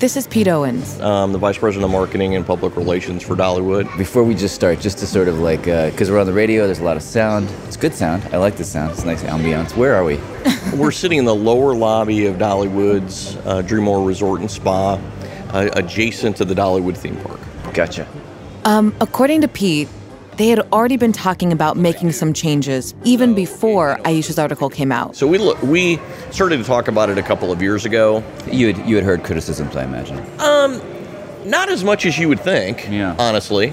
This 0.00 0.16
is 0.16 0.26
Pete 0.26 0.48
Owens. 0.48 0.98
Um, 1.02 1.32
the 1.32 1.38
vice 1.38 1.58
president 1.58 1.84
of 1.84 1.90
marketing 1.90 2.34
and 2.34 2.46
public 2.46 2.74
relations 2.74 3.22
for 3.22 3.36
Dollywood. 3.36 3.98
Before 3.98 4.24
we 4.24 4.34
just 4.34 4.54
start, 4.54 4.80
just 4.80 4.96
to 5.00 5.06
sort 5.06 5.28
of 5.28 5.40
like, 5.40 5.64
because 5.64 6.10
we're 6.10 6.18
on 6.18 6.24
the 6.24 6.32
radio, 6.32 6.64
there's 6.64 6.78
a 6.78 6.84
lot 6.84 6.96
of 6.96 7.02
sound. 7.02 7.50
It's 7.66 7.76
good 7.76 7.92
sound. 7.92 8.24
I 8.32 8.38
like 8.38 8.56
the 8.56 8.64
sound. 8.64 8.92
It's 8.92 9.04
nice 9.04 9.22
ambiance. 9.24 9.76
Where 9.76 9.94
are 9.94 10.02
we? 10.02 10.18
we're 10.74 10.90
sitting 10.90 11.18
in 11.18 11.26
the 11.26 11.34
lower 11.34 11.74
lobby 11.74 12.24
of 12.24 12.36
Dollywood's 12.36 13.36
uh, 13.44 13.60
DreamMore 13.60 14.06
Resort 14.06 14.40
and 14.40 14.50
Spa, 14.50 14.94
uh, 15.50 15.68
adjacent 15.74 16.38
to 16.38 16.46
the 16.46 16.54
Dollywood 16.54 16.96
theme 16.96 17.16
park. 17.16 17.38
Gotcha. 17.74 18.08
Um, 18.64 18.94
according 19.02 19.42
to 19.42 19.48
Pete, 19.48 19.90
they 20.36 20.48
had 20.48 20.60
already 20.72 20.96
been 20.96 21.12
talking 21.12 21.52
about 21.52 21.76
making 21.76 22.12
some 22.12 22.32
changes 22.32 22.94
even 23.04 23.34
before 23.34 23.96
Aisha's 24.04 24.38
article 24.38 24.70
came 24.70 24.90
out. 24.92 25.16
So 25.16 25.26
we 25.26 25.38
look, 25.38 25.60
we 25.62 26.00
started 26.30 26.56
to 26.58 26.64
talk 26.64 26.88
about 26.88 27.10
it 27.10 27.18
a 27.18 27.22
couple 27.22 27.52
of 27.52 27.60
years 27.60 27.84
ago. 27.84 28.22
You 28.50 28.72
had 28.72 28.88
you 28.88 28.96
had 28.96 29.04
heard 29.04 29.22
criticisms, 29.24 29.76
I 29.76 29.84
imagine. 29.84 30.18
Um, 30.40 30.80
not 31.48 31.68
as 31.68 31.84
much 31.84 32.06
as 32.06 32.18
you 32.18 32.28
would 32.28 32.40
think. 32.40 32.86
Yeah. 32.90 33.16
Honestly, 33.18 33.72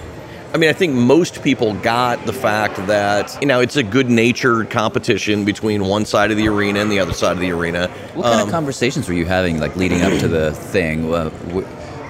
I 0.54 0.58
mean, 0.58 0.70
I 0.70 0.74
think 0.74 0.94
most 0.94 1.44
people 1.44 1.74
got 1.76 2.26
the 2.26 2.34
fact 2.34 2.78
that 2.88 3.38
you 3.42 3.48
know 3.48 3.60
it's 3.62 3.76
a 3.76 3.84
good-natured 3.84 4.70
competition 4.70 5.46
between 5.46 5.86
one 5.86 6.06
side 6.06 6.32
of 6.32 6.38
the 6.38 6.48
arena 6.48 6.80
and 6.80 6.92
the 6.92 7.00
other 7.00 7.14
side 7.14 7.34
of 7.34 7.40
the 7.40 7.52
arena. 7.52 7.88
What 8.14 8.24
kind 8.24 8.42
Um, 8.42 8.48
of 8.48 8.52
conversations 8.52 9.08
were 9.08 9.14
you 9.14 9.26
having, 9.26 9.60
like 9.60 9.76
leading 9.76 10.02
up 10.02 10.18
to 10.20 10.28
the 10.28 10.54
thing? 10.54 11.14
Uh, 11.14 11.30
wh- 11.54 11.66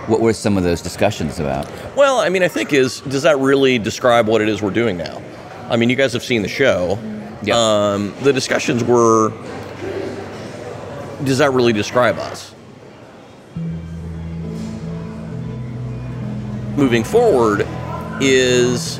what 0.08 0.22
were 0.22 0.34
some 0.34 0.58
of 0.58 0.64
those 0.64 0.82
discussions 0.82 1.40
about? 1.40 1.70
Well, 1.96 2.20
I 2.20 2.30
mean, 2.30 2.44
I 2.44 2.48
think 2.48 2.74
is 2.74 3.02
does 3.02 3.24
that 3.24 3.38
really 3.40 3.78
describe 3.78 4.28
what 4.28 4.42
it 4.42 4.50
is 4.50 4.62
we're 4.62 4.72
doing 4.72 4.98
now? 4.98 5.22
I 5.70 5.76
mean, 5.76 5.90
you 5.90 5.96
guys 5.96 6.14
have 6.14 6.24
seen 6.24 6.42
the 6.42 6.48
show. 6.48 6.98
Um, 7.54 8.14
the 8.24 8.34
discussions 8.34 8.84
were. 8.84 9.32
Does 11.24 11.40
that 11.40 11.52
really 11.52 11.74
describe 11.74 12.18
us? 12.18 12.54
Moving 16.76 17.04
forward, 17.04 17.66
is 18.22 19.00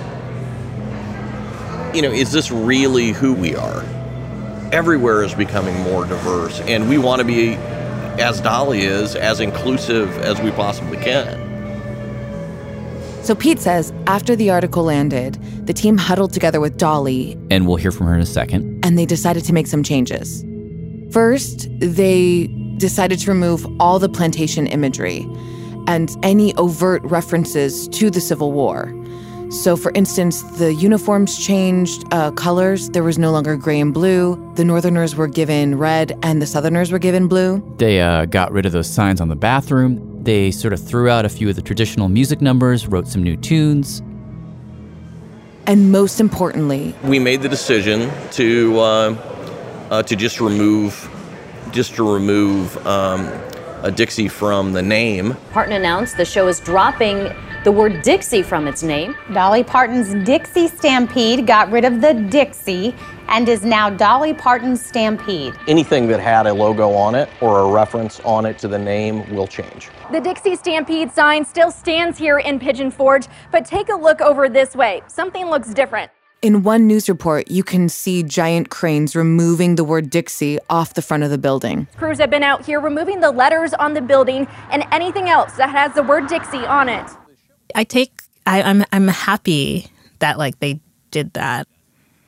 you 1.94 2.02
know, 2.02 2.12
is 2.12 2.32
this 2.32 2.52
really 2.52 3.10
who 3.10 3.34
we 3.34 3.56
are? 3.56 3.84
Everywhere 4.72 5.24
is 5.24 5.34
becoming 5.34 5.76
more 5.82 6.06
diverse, 6.06 6.60
and 6.62 6.90
we 6.90 6.98
want 6.98 7.20
to 7.22 7.26
be, 7.26 7.56
as 8.20 8.42
Dolly 8.42 8.82
is, 8.82 9.16
as 9.16 9.40
inclusive 9.40 10.18
as 10.20 10.40
we 10.42 10.52
possibly 10.52 10.98
can. 10.98 11.46
So 13.24 13.36
Pete 13.36 13.60
says 13.60 13.92
after 14.08 14.36
the 14.36 14.50
article 14.50 14.84
landed, 14.84 15.34
the 15.66 15.74
team 15.74 15.98
huddled 15.98 16.32
together 16.32 16.60
with 16.62 16.78
Dolly 16.78 17.38
And 17.52 17.68
we'll 17.68 17.76
hear 17.76 17.92
from 17.92 18.08
her 18.08 18.16
in 18.16 18.22
a 18.22 18.26
second. 18.26 18.80
and 18.86 18.98
they 18.98 19.06
decided 19.06 19.44
to 19.46 19.54
make 19.54 19.68
some 19.68 19.84
changes. 19.84 20.46
First, 21.12 21.68
they 21.80 22.48
decided 22.78 23.20
to 23.20 23.32
remove 23.32 23.66
all 23.82 24.00
the 24.00 24.10
plantation 24.10 24.68
imagery 24.68 25.28
and 25.88 26.10
any 26.24 26.54
overt 26.56 27.02
references 27.04 27.88
to 27.90 28.10
the 28.10 28.22
Civil 28.22 28.52
War. 28.52 28.94
So, 29.50 29.78
for 29.78 29.92
instance, 29.96 30.42
the 30.42 30.74
uniforms 30.74 31.38
changed 31.38 32.04
uh, 32.12 32.32
colors. 32.32 32.90
There 32.90 33.04
was 33.04 33.18
no 33.18 33.32
longer 33.32 33.56
gray 33.56 33.80
and 33.80 33.94
blue. 33.94 34.36
The 34.56 34.66
Northerners 34.66 35.16
were 35.16 35.28
given 35.28 35.78
red, 35.78 36.18
and 36.22 36.42
the 36.42 36.46
Southerners 36.46 36.92
were 36.92 37.00
given 37.00 37.30
blue. 37.30 37.64
They 37.78 38.02
uh, 38.02 38.26
got 38.26 38.52
rid 38.52 38.66
of 38.66 38.74
those 38.74 38.90
signs 38.90 39.22
on 39.22 39.30
the 39.30 39.38
bathroom. 39.38 40.24
They 40.24 40.52
sort 40.52 40.74
of 40.74 40.86
threw 40.86 41.10
out 41.10 41.24
a 41.24 41.30
few 41.30 41.48
of 41.48 41.56
the 41.56 41.62
traditional 41.62 42.10
music 42.10 42.42
numbers, 42.42 42.88
wrote 42.88 43.08
some 43.08 43.24
new 43.24 43.38
tunes. 43.38 44.02
And 45.66 45.94
most 45.94 46.20
importantly, 46.20 46.94
we 47.04 47.20
made 47.20 47.42
the 47.42 47.50
decision 47.50 48.12
to 48.32 48.80
uh, 48.80 49.16
uh, 49.90 50.04
to 50.04 50.16
just 50.16 50.42
remove 50.42 51.10
just 51.72 51.96
to 51.96 52.14
remove 52.14 52.86
um, 52.86 53.28
a 53.84 53.92
Dixie 53.92 54.28
from 54.28 54.74
the 54.74 54.82
name. 54.82 55.36
Parton 55.52 55.74
announced 55.74 56.18
the 56.18 56.26
show 56.26 56.48
is 56.48 56.60
dropping 56.60 57.34
the 57.68 57.72
word 57.74 58.02
Dixie 58.02 58.44
from 58.44 58.66
its 58.66 58.82
name. 58.82 59.14
Dolly 59.34 59.62
Parton's 59.62 60.14
Dixie 60.26 60.70
Stampede 60.70 61.46
got 61.46 61.70
rid 61.70 61.84
of 61.84 62.00
the 62.00 62.14
Dixie 62.14 62.96
and 63.28 63.50
is 63.50 63.66
now 63.66 63.90
Dolly 63.90 64.34
Parton's 64.34 64.82
Stampede. 64.82 65.54
Anything 65.68 66.08
that 66.08 66.22
had 66.22 66.48
a 66.48 66.54
logo 66.54 66.94
on 66.94 67.14
it 67.14 67.28
or 67.42 67.60
a 67.60 67.70
reference 67.70 68.22
on 68.22 68.46
it 68.46 68.58
to 68.60 68.70
the 68.70 68.80
name 68.80 69.30
will 69.36 69.48
change. 69.48 69.90
The 70.14 70.22
Dixie 70.22 70.56
Stampede 70.56 71.12
sign 71.12 71.44
still 71.44 71.70
stands 71.70 72.18
here 72.18 72.40
in 72.40 72.58
Pigeon 72.58 72.90
Forge, 72.90 73.28
but 73.52 73.66
take 73.66 73.90
a 73.90 73.96
look 73.96 74.22
over 74.22 74.48
this 74.48 74.74
way. 74.74 75.02
Something 75.08 75.48
looks 75.48 75.74
different. 75.74 76.10
in 76.42 76.64
one 76.64 76.88
news 76.88 77.10
report, 77.10 77.52
you 77.52 77.66
can 77.66 77.90
see 77.90 78.24
giant 78.24 78.70
cranes 78.70 79.14
removing 79.14 79.76
the 79.76 79.84
word 79.84 80.10
Dixie 80.10 80.58
off 80.70 80.94
the 80.94 81.02
front 81.02 81.24
of 81.24 81.32
the 81.32 81.38
building. 81.38 81.90
Crews 81.98 82.20
have 82.20 82.30
been 82.30 82.44
out 82.44 82.66
here 82.66 82.80
removing 82.80 83.20
the 83.20 83.32
letters 83.32 83.74
on 83.74 83.94
the 83.94 84.02
building 84.02 84.48
and 84.72 84.86
anything 84.94 85.28
else 85.28 85.58
that 85.58 85.70
has 85.72 85.94
the 85.96 86.04
word 86.04 86.28
Dixie 86.28 86.66
on 86.66 86.88
it. 86.88 87.06
I 87.76 87.84
take 87.84 88.22
I, 88.46 88.62
I'm 88.62 88.84
I'm 88.92 89.08
happy 89.08 89.88
that 90.20 90.38
like 90.38 90.60
they 90.60 90.80
did 91.12 91.34
that. 91.34 91.68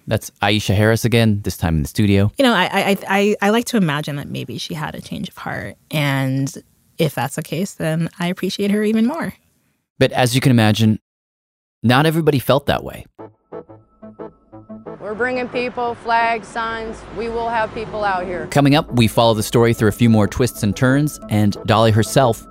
That's 0.07 0.31
Aisha 0.41 0.75
Harris 0.75 1.05
again, 1.05 1.41
this 1.43 1.55
time 1.55 1.75
in 1.75 1.81
the 1.83 1.87
studio. 1.87 2.31
You 2.37 2.43
know, 2.43 2.53
I 2.53 2.69
I 2.71 2.97
I, 3.07 3.35
I 3.41 3.49
like 3.51 3.65
to 3.65 3.77
imagine 3.77 4.15
that 4.17 4.27
maybe 4.27 4.57
she 4.57 4.73
had 4.73 4.95
a 4.95 5.01
change 5.01 5.29
of 5.29 5.37
heart, 5.37 5.75
and 5.91 6.51
if 6.97 7.15
that's 7.15 7.35
the 7.35 7.43
case, 7.43 7.73
then 7.73 8.09
I 8.19 8.27
appreciate 8.27 8.71
her 8.71 8.83
even 8.83 9.05
more. 9.05 9.33
But 9.97 10.11
as 10.11 10.35
you 10.35 10.41
can 10.41 10.51
imagine, 10.51 10.99
not 11.83 12.05
everybody 12.05 12.39
felt 12.39 12.65
that 12.65 12.83
way. 12.83 13.05
We're 14.99 15.15
bringing 15.15 15.47
people, 15.47 15.95
flags, 15.95 16.47
signs. 16.47 17.01
We 17.17 17.29
will 17.29 17.49
have 17.49 17.73
people 17.73 18.03
out 18.03 18.25
here. 18.25 18.47
Coming 18.47 18.75
up, 18.75 18.91
we 18.91 19.07
follow 19.07 19.33
the 19.33 19.43
story 19.43 19.73
through 19.73 19.89
a 19.89 19.93
few 19.93 20.09
more 20.09 20.27
twists 20.27 20.61
and 20.61 20.75
turns, 20.75 21.19
and 21.29 21.55
Dolly 21.65 21.91
herself 21.91 22.45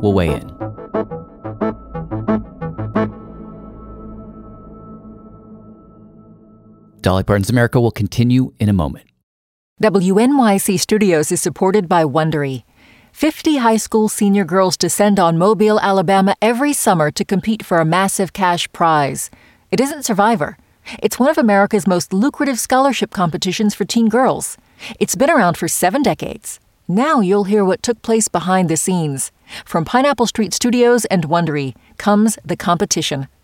will 0.00 0.12
weigh 0.12 0.34
in. 0.34 0.59
Dolly 7.10 7.24
Parton's 7.24 7.50
America 7.50 7.80
will 7.80 7.90
continue 7.90 8.52
in 8.60 8.68
a 8.68 8.72
moment. 8.72 9.04
WNYC 9.82 10.78
Studios 10.78 11.32
is 11.32 11.40
supported 11.42 11.88
by 11.88 12.04
Wondery. 12.04 12.62
50 13.10 13.56
high 13.56 13.78
school 13.78 14.08
senior 14.08 14.44
girls 14.44 14.76
descend 14.76 15.18
on 15.18 15.36
Mobile, 15.36 15.80
Alabama 15.80 16.36
every 16.40 16.72
summer 16.72 17.10
to 17.10 17.24
compete 17.24 17.64
for 17.64 17.80
a 17.80 17.84
massive 17.84 18.32
cash 18.32 18.72
prize. 18.72 19.28
It 19.72 19.80
isn't 19.80 20.04
Survivor. 20.04 20.56
It's 21.02 21.18
one 21.18 21.28
of 21.28 21.36
America's 21.36 21.84
most 21.84 22.12
lucrative 22.12 22.60
scholarship 22.60 23.10
competitions 23.10 23.74
for 23.74 23.84
teen 23.84 24.08
girls. 24.08 24.56
It's 25.00 25.16
been 25.16 25.30
around 25.30 25.56
for 25.56 25.66
seven 25.66 26.04
decades. 26.04 26.60
Now 26.86 27.18
you'll 27.18 27.50
hear 27.50 27.64
what 27.64 27.82
took 27.82 28.02
place 28.02 28.28
behind 28.28 28.68
the 28.68 28.76
scenes. 28.76 29.32
From 29.64 29.84
Pineapple 29.84 30.28
Street 30.28 30.54
Studios 30.54 31.06
and 31.06 31.24
Wondery 31.24 31.74
comes 31.96 32.38
The 32.44 32.56
Competition. 32.56 33.26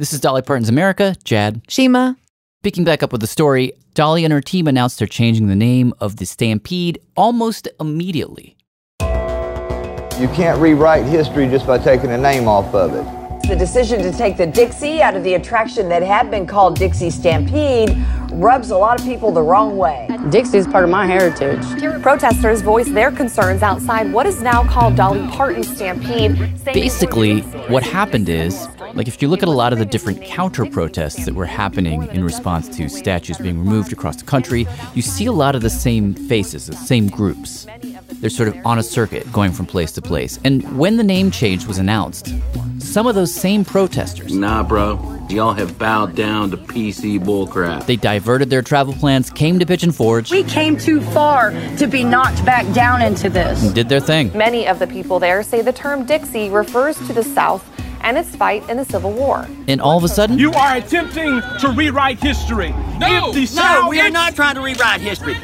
This 0.00 0.14
is 0.14 0.20
Dolly 0.22 0.40
Parton's 0.40 0.70
America, 0.70 1.14
Jad. 1.24 1.60
Shima. 1.68 2.16
Picking 2.62 2.84
back 2.84 3.02
up 3.02 3.12
with 3.12 3.20
the 3.20 3.26
story, 3.26 3.74
Dolly 3.92 4.24
and 4.24 4.32
her 4.32 4.40
team 4.40 4.66
announced 4.66 4.98
they're 4.98 5.06
changing 5.06 5.48
the 5.48 5.54
name 5.54 5.92
of 6.00 6.16
the 6.16 6.24
Stampede 6.24 6.98
almost 7.18 7.68
immediately. 7.78 8.56
You 9.02 10.28
can't 10.28 10.58
rewrite 10.58 11.04
history 11.04 11.48
just 11.48 11.66
by 11.66 11.76
taking 11.76 12.12
a 12.12 12.16
name 12.16 12.48
off 12.48 12.74
of 12.74 12.94
it. 12.94 13.46
The 13.46 13.54
decision 13.54 14.00
to 14.00 14.10
take 14.10 14.38
the 14.38 14.46
Dixie 14.46 15.02
out 15.02 15.16
of 15.16 15.22
the 15.22 15.34
attraction 15.34 15.90
that 15.90 16.02
had 16.02 16.30
been 16.30 16.46
called 16.46 16.78
Dixie 16.78 17.10
Stampede 17.10 17.90
rubs 18.32 18.70
a 18.70 18.76
lot 18.76 18.98
of 19.00 19.06
people 19.06 19.32
the 19.32 19.42
wrong 19.42 19.76
way. 19.76 20.08
Dixie's 20.30 20.66
part 20.66 20.84
of 20.84 20.90
my 20.90 21.06
heritage. 21.06 21.62
Protesters 22.02 22.62
voiced 22.62 22.94
their 22.94 23.10
concerns 23.10 23.62
outside 23.62 24.12
what 24.12 24.26
is 24.26 24.42
now 24.42 24.64
called 24.64 24.96
Dolly 24.96 25.26
Parton 25.28 25.62
Stampede. 25.62 26.64
Basically, 26.64 27.40
what 27.68 27.82
happened 27.82 28.28
is, 28.28 28.68
like, 28.94 29.08
if 29.08 29.20
you 29.22 29.28
look 29.28 29.42
at 29.42 29.48
a 29.48 29.52
lot 29.52 29.72
of 29.72 29.78
the 29.78 29.84
different 29.84 30.22
counter 30.22 30.66
protests 30.66 31.24
that 31.24 31.34
were 31.34 31.46
happening 31.46 32.08
in 32.08 32.24
response 32.24 32.68
to 32.76 32.88
statues 32.88 33.38
being 33.38 33.58
removed 33.58 33.92
across 33.92 34.16
the 34.16 34.24
country, 34.24 34.66
you 34.94 35.02
see 35.02 35.26
a 35.26 35.32
lot 35.32 35.54
of 35.54 35.62
the 35.62 35.70
same 35.70 36.14
faces, 36.14 36.66
the 36.66 36.76
same 36.76 37.08
groups. 37.08 37.66
They're 38.14 38.30
sort 38.30 38.48
of 38.48 38.56
on 38.66 38.78
a 38.78 38.82
circuit 38.82 39.30
going 39.32 39.52
from 39.52 39.66
place 39.66 39.92
to 39.92 40.02
place. 40.02 40.38
And 40.44 40.78
when 40.78 40.96
the 40.96 41.04
name 41.04 41.30
change 41.30 41.66
was 41.66 41.78
announced, 41.78 42.34
some 42.78 43.06
of 43.06 43.14
those 43.14 43.34
same 43.34 43.64
protesters. 43.64 44.34
Nah, 44.34 44.62
bro. 44.62 45.18
Y'all 45.28 45.52
have 45.52 45.78
bowed 45.78 46.16
down 46.16 46.50
to 46.50 46.56
PC 46.56 47.20
bullcrap. 47.20 47.86
They 47.86 47.94
diverted 47.96 48.50
their 48.50 48.62
travel 48.62 48.92
plans, 48.94 49.30
came 49.30 49.60
to 49.60 49.66
Pigeon 49.66 49.92
Forge, 49.92 50.32
We 50.32 50.42
came 50.42 50.76
too 50.76 51.00
far 51.00 51.52
to 51.76 51.86
be 51.86 52.02
knocked 52.02 52.44
back 52.44 52.70
down 52.74 53.00
into 53.00 53.30
this. 53.30 53.62
and 53.62 53.72
did 53.74 53.88
their 53.88 54.00
thing. 54.00 54.36
Many 54.36 54.66
of 54.66 54.80
the 54.80 54.88
people 54.88 55.20
there 55.20 55.42
say 55.44 55.62
the 55.62 55.72
term 55.72 56.04
Dixie 56.04 56.50
refers 56.50 56.96
to 57.06 57.12
the 57.12 57.22
South 57.22 57.64
and 58.02 58.18
its 58.18 58.34
fight 58.34 58.68
in 58.68 58.76
the 58.76 58.84
Civil 58.84 59.12
War. 59.12 59.46
And 59.68 59.80
all 59.80 59.96
of 59.96 60.02
a 60.02 60.08
sudden, 60.08 60.36
You 60.38 60.52
are 60.52 60.76
attempting 60.76 61.40
to 61.60 61.68
rewrite 61.68 62.18
history. 62.18 62.74
No, 62.98 63.30
no, 63.54 63.86
we 63.88 64.00
are 64.00 64.10
not 64.10 64.34
trying 64.34 64.56
to 64.56 64.62
rewrite 64.62 65.00
history. 65.00 65.36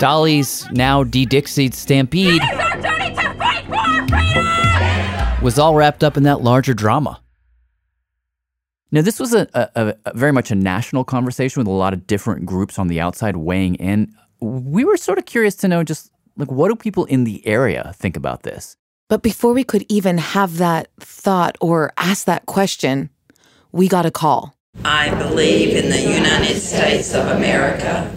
Dolly's 0.00 0.66
now 0.70 1.04
de 1.04 1.26
Dixied 1.26 1.74
Stampede 1.74 2.40
was 5.42 5.42
was 5.42 5.58
all 5.58 5.74
wrapped 5.74 6.02
up 6.02 6.16
in 6.16 6.22
that 6.22 6.40
larger 6.40 6.72
drama. 6.72 7.20
Now, 8.90 9.02
this 9.02 9.20
was 9.20 9.34
a, 9.34 9.46
a, 9.52 9.94
a 10.06 10.16
very 10.16 10.32
much 10.32 10.50
a 10.50 10.54
national 10.54 11.04
conversation 11.04 11.60
with 11.60 11.66
a 11.66 11.72
lot 11.72 11.92
of 11.92 12.06
different 12.06 12.46
groups 12.46 12.78
on 12.78 12.88
the 12.88 12.98
outside 12.98 13.36
weighing 13.36 13.74
in. 13.74 14.14
We 14.40 14.86
were 14.86 14.96
sort 14.96 15.18
of 15.18 15.26
curious 15.26 15.54
to 15.56 15.68
know 15.68 15.84
just 15.84 16.10
like 16.38 16.50
what 16.50 16.68
do 16.68 16.76
people 16.76 17.04
in 17.04 17.24
the 17.24 17.46
area 17.46 17.92
think 17.94 18.16
about 18.16 18.42
this? 18.42 18.78
But 19.10 19.22
before 19.22 19.52
we 19.52 19.64
could 19.64 19.84
even 19.90 20.16
have 20.16 20.56
that 20.56 20.88
thought 20.98 21.58
or 21.60 21.92
ask 21.98 22.24
that 22.24 22.46
question, 22.46 23.10
we 23.70 23.86
got 23.86 24.06
a 24.06 24.10
call. 24.10 24.54
I 24.82 25.14
believe 25.14 25.76
in 25.76 25.90
the 25.90 26.00
United 26.00 26.58
States 26.58 27.12
of 27.12 27.26
America 27.26 28.10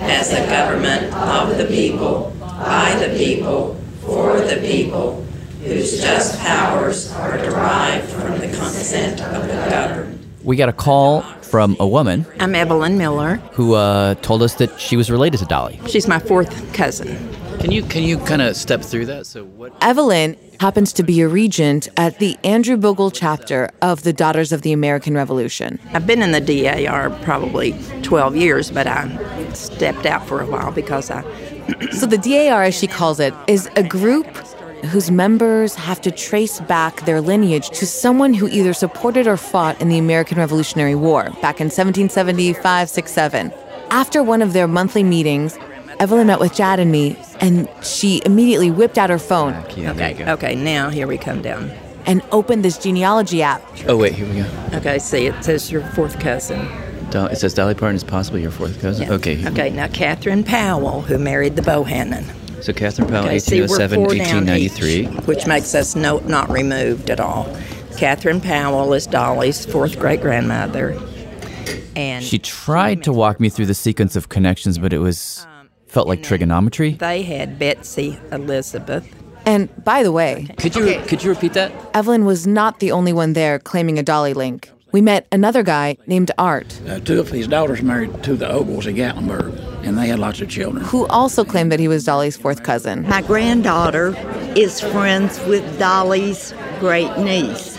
as 0.00 0.32
a 0.32 0.46
government 0.46 1.12
of 1.14 1.56
the 1.56 1.66
people, 1.66 2.34
by 2.40 2.94
the 2.94 3.16
people, 3.16 3.74
for 4.00 4.40
the 4.40 4.56
people, 4.60 5.24
whose 5.62 6.00
just 6.00 6.38
powers 6.40 7.12
are 7.12 7.36
derived 7.36 8.08
from 8.08 8.38
the 8.38 8.46
consent 8.46 9.20
of 9.20 9.46
the 9.46 9.54
governed. 9.70 10.17
We 10.48 10.56
got 10.56 10.70
a 10.70 10.72
call 10.72 11.20
from 11.42 11.76
a 11.78 11.86
woman 11.86 12.24
I'm 12.40 12.54
Evelyn 12.54 12.96
Miller. 12.96 13.34
who 13.52 13.74
uh, 13.74 14.14
told 14.14 14.42
us 14.42 14.54
that 14.54 14.80
she 14.80 14.96
was 14.96 15.10
related 15.10 15.40
to 15.40 15.44
Dolly. 15.44 15.78
She's 15.86 16.08
my 16.08 16.18
fourth 16.18 16.72
cousin. 16.72 17.18
Can 17.60 17.70
you 17.70 17.82
can 17.82 18.02
you 18.02 18.16
kind 18.20 18.40
of 18.40 18.56
step 18.56 18.80
through 18.80 19.04
that? 19.06 19.26
So 19.26 19.44
what? 19.44 19.74
Evelyn 19.82 20.38
happens 20.58 20.94
to 20.94 21.02
be 21.02 21.20
a 21.20 21.28
regent 21.28 21.90
at 21.98 22.18
the 22.18 22.38
Andrew 22.44 22.78
Bogle 22.78 23.10
chapter 23.10 23.68
of 23.82 24.04
the 24.04 24.14
Daughters 24.14 24.50
of 24.50 24.62
the 24.62 24.72
American 24.72 25.12
Revolution. 25.12 25.78
I've 25.92 26.06
been 26.06 26.22
in 26.22 26.32
the 26.32 26.40
DAR 26.40 27.10
probably 27.22 27.78
12 28.00 28.34
years, 28.34 28.70
but 28.70 28.86
I 28.86 29.52
stepped 29.52 30.06
out 30.06 30.26
for 30.26 30.40
a 30.40 30.46
while 30.46 30.72
because 30.72 31.10
I. 31.10 31.24
So 31.90 32.06
the 32.06 32.16
DAR, 32.16 32.62
as 32.62 32.74
she 32.74 32.86
calls 32.86 33.20
it, 33.20 33.34
is 33.48 33.68
a 33.76 33.82
group 33.82 34.26
whose 34.86 35.10
members 35.10 35.74
have 35.74 36.00
to 36.02 36.10
trace 36.10 36.60
back 36.60 37.04
their 37.04 37.20
lineage 37.20 37.70
to 37.70 37.86
someone 37.86 38.32
who 38.34 38.48
either 38.48 38.72
supported 38.72 39.26
or 39.26 39.36
fought 39.36 39.80
in 39.80 39.88
the 39.88 39.98
American 39.98 40.38
Revolutionary 40.38 40.94
War 40.94 41.24
back 41.42 41.60
in 41.60 41.66
1775 41.68 42.88
6 42.88 43.10
7. 43.12 43.52
After 43.90 44.22
one 44.22 44.42
of 44.42 44.52
their 44.52 44.68
monthly 44.68 45.02
meetings, 45.02 45.58
Evelyn 45.98 46.26
met 46.28 46.38
with 46.40 46.54
Jad 46.54 46.78
and 46.78 46.92
me, 46.92 47.16
and 47.40 47.68
she 47.82 48.22
immediately 48.24 48.70
whipped 48.70 48.98
out 48.98 49.10
her 49.10 49.18
phone 49.18 49.54
ah, 49.54 49.64
Okay, 49.66 50.30
okay, 50.30 50.54
now 50.54 50.90
here 50.90 51.06
we 51.06 51.18
come 51.18 51.42
down. 51.42 51.70
and 52.06 52.22
opened 52.30 52.64
this 52.64 52.78
genealogy 52.78 53.42
app. 53.42 53.62
Oh 53.88 53.96
wait, 53.96 54.14
here 54.14 54.26
we 54.28 54.36
go. 54.42 54.46
Okay, 54.78 54.98
see, 54.98 55.26
it 55.26 55.44
says 55.44 55.70
your 55.72 55.82
fourth 55.92 56.20
cousin. 56.20 56.68
Do- 57.10 57.24
it 57.26 57.36
says 57.36 57.54
Dolly 57.54 57.74
Parton 57.74 57.96
is 57.96 58.04
possibly 58.04 58.42
your 58.42 58.50
fourth 58.50 58.80
cousin. 58.80 59.08
Yeah. 59.08 59.14
Okay. 59.14 59.46
Okay, 59.48 59.70
now 59.70 59.88
Catherine 59.88 60.44
Powell, 60.44 61.00
who 61.00 61.18
married 61.18 61.56
the 61.56 61.62
Bohannon. 61.62 62.24
So 62.60 62.72
Catherine 62.72 63.08
Powell, 63.08 63.24
Okay, 63.26 63.34
1807, 63.34 63.96
four 63.96 64.06
1893. 64.08 64.94
each, 64.94 65.06
oh 65.08 65.10
which 65.22 65.46
makes 65.46 65.74
us 65.74 65.94
no, 65.94 66.18
not 66.20 66.50
removed 66.50 67.10
at 67.10 67.20
all. 67.20 67.44
Catherine 67.96 68.40
Powell 68.40 68.92
is 68.94 69.06
Dolly's 69.06 69.64
fourth 69.64 69.98
great 69.98 70.20
grandmother. 70.20 70.98
And 71.96 72.24
She 72.24 72.38
tried 72.38 73.02
to 73.04 73.12
walk 73.12 73.40
me 73.40 73.48
through 73.48 73.66
the 73.66 73.74
sequence 73.74 74.14
of 74.16 74.28
connections, 74.28 74.78
but 74.78 74.92
it 74.92 74.98
was 74.98 75.46
um, 75.48 75.68
felt 75.86 76.06
like 76.08 76.22
trigonometry. 76.22 76.92
they 76.92 77.22
had 77.22 77.58
Betsy 77.58 78.18
Elizabeth. 78.30 79.06
And 79.46 79.68
by 79.84 80.02
the 80.02 80.12
way, 80.12 80.46
Could 80.58 80.76
you 80.76 81.00
could 81.06 81.24
you 81.24 81.30
repeat 81.30 81.54
that? 81.54 81.72
Evelyn 81.94 82.24
was 82.26 82.46
not 82.46 82.80
the 82.80 82.92
only 82.92 83.12
one 83.12 83.32
there 83.32 83.58
claiming 83.58 83.98
a 83.98 84.02
Dolly 84.02 84.34
link. 84.34 84.70
We 84.90 85.02
met 85.02 85.26
another 85.30 85.62
guy 85.62 85.98
named 86.06 86.30
Art, 86.38 86.80
Uh, 86.88 86.98
two 87.00 87.20
of 87.20 87.28
his 87.28 87.46
daughters 87.46 87.82
married 87.82 88.22
to 88.22 88.34
the 88.34 88.50
Ogles 88.50 88.86
at 88.86 88.94
Gatlinburg, 88.94 89.52
and 89.84 89.98
they 89.98 90.06
had 90.08 90.18
lots 90.18 90.40
of 90.40 90.48
children. 90.48 90.82
who 90.84 91.06
also 91.08 91.44
claimed 91.44 91.70
that 91.72 91.78
he 91.80 91.88
was 91.88 92.04
Dolly's 92.04 92.36
fourth 92.38 92.62
cousin. 92.62 93.06
My 93.06 93.20
granddaughter 93.20 94.16
is 94.56 94.80
friends 94.80 95.38
with 95.46 95.78
Dolly's 95.78 96.54
great 96.80 97.14
niece, 97.18 97.76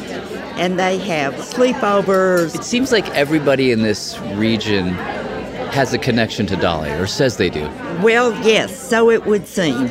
and 0.58 0.80
they 0.80 1.00
have 1.00 1.34
sleepovers. 1.36 2.54
It 2.54 2.63
seems 2.63 2.91
like 2.91 3.10
everybody 3.15 3.72
in 3.72 3.82
this 3.82 4.19
region 4.36 4.89
has 5.72 5.93
a 5.93 5.98
connection 5.98 6.45
to 6.48 6.56
Dolly, 6.58 6.91
or 6.91 7.08
says 7.08 7.38
they 7.38 7.50
do. 7.50 7.67
Well, 8.04 8.34
yes, 8.45 8.78
so 8.78 9.10
it 9.10 9.26
would 9.26 9.48
seem. 9.48 9.89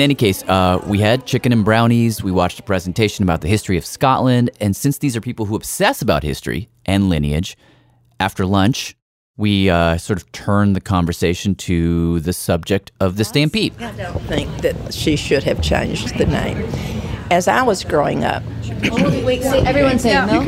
In 0.00 0.04
any 0.04 0.14
case, 0.14 0.42
uh, 0.44 0.82
we 0.86 0.98
had 0.98 1.26
chicken 1.26 1.52
and 1.52 1.62
brownies. 1.62 2.22
We 2.22 2.32
watched 2.32 2.58
a 2.58 2.62
presentation 2.62 3.22
about 3.22 3.42
the 3.42 3.48
history 3.48 3.76
of 3.76 3.84
Scotland. 3.84 4.48
And 4.58 4.74
since 4.74 4.96
these 4.96 5.14
are 5.14 5.20
people 5.20 5.44
who 5.44 5.54
obsess 5.54 6.00
about 6.00 6.22
history 6.22 6.70
and 6.86 7.10
lineage, 7.10 7.54
after 8.18 8.46
lunch, 8.46 8.96
we 9.36 9.68
uh, 9.68 9.98
sort 9.98 10.18
of 10.18 10.32
turned 10.32 10.74
the 10.74 10.80
conversation 10.80 11.54
to 11.56 12.20
the 12.20 12.32
subject 12.32 12.92
of 12.98 13.18
the 13.18 13.24
stampede. 13.24 13.74
I 13.78 13.92
don't 13.92 14.22
think 14.22 14.62
that 14.62 14.94
she 14.94 15.16
should 15.16 15.42
have 15.42 15.60
changed 15.60 16.16
the 16.16 16.24
name. 16.24 16.66
As 17.30 17.46
I 17.46 17.60
was 17.60 17.84
growing 17.84 18.24
up, 18.24 18.42
Wait, 19.22 19.42
say, 19.42 19.60
everyone 19.66 19.98
say 19.98 20.14
no. 20.14 20.42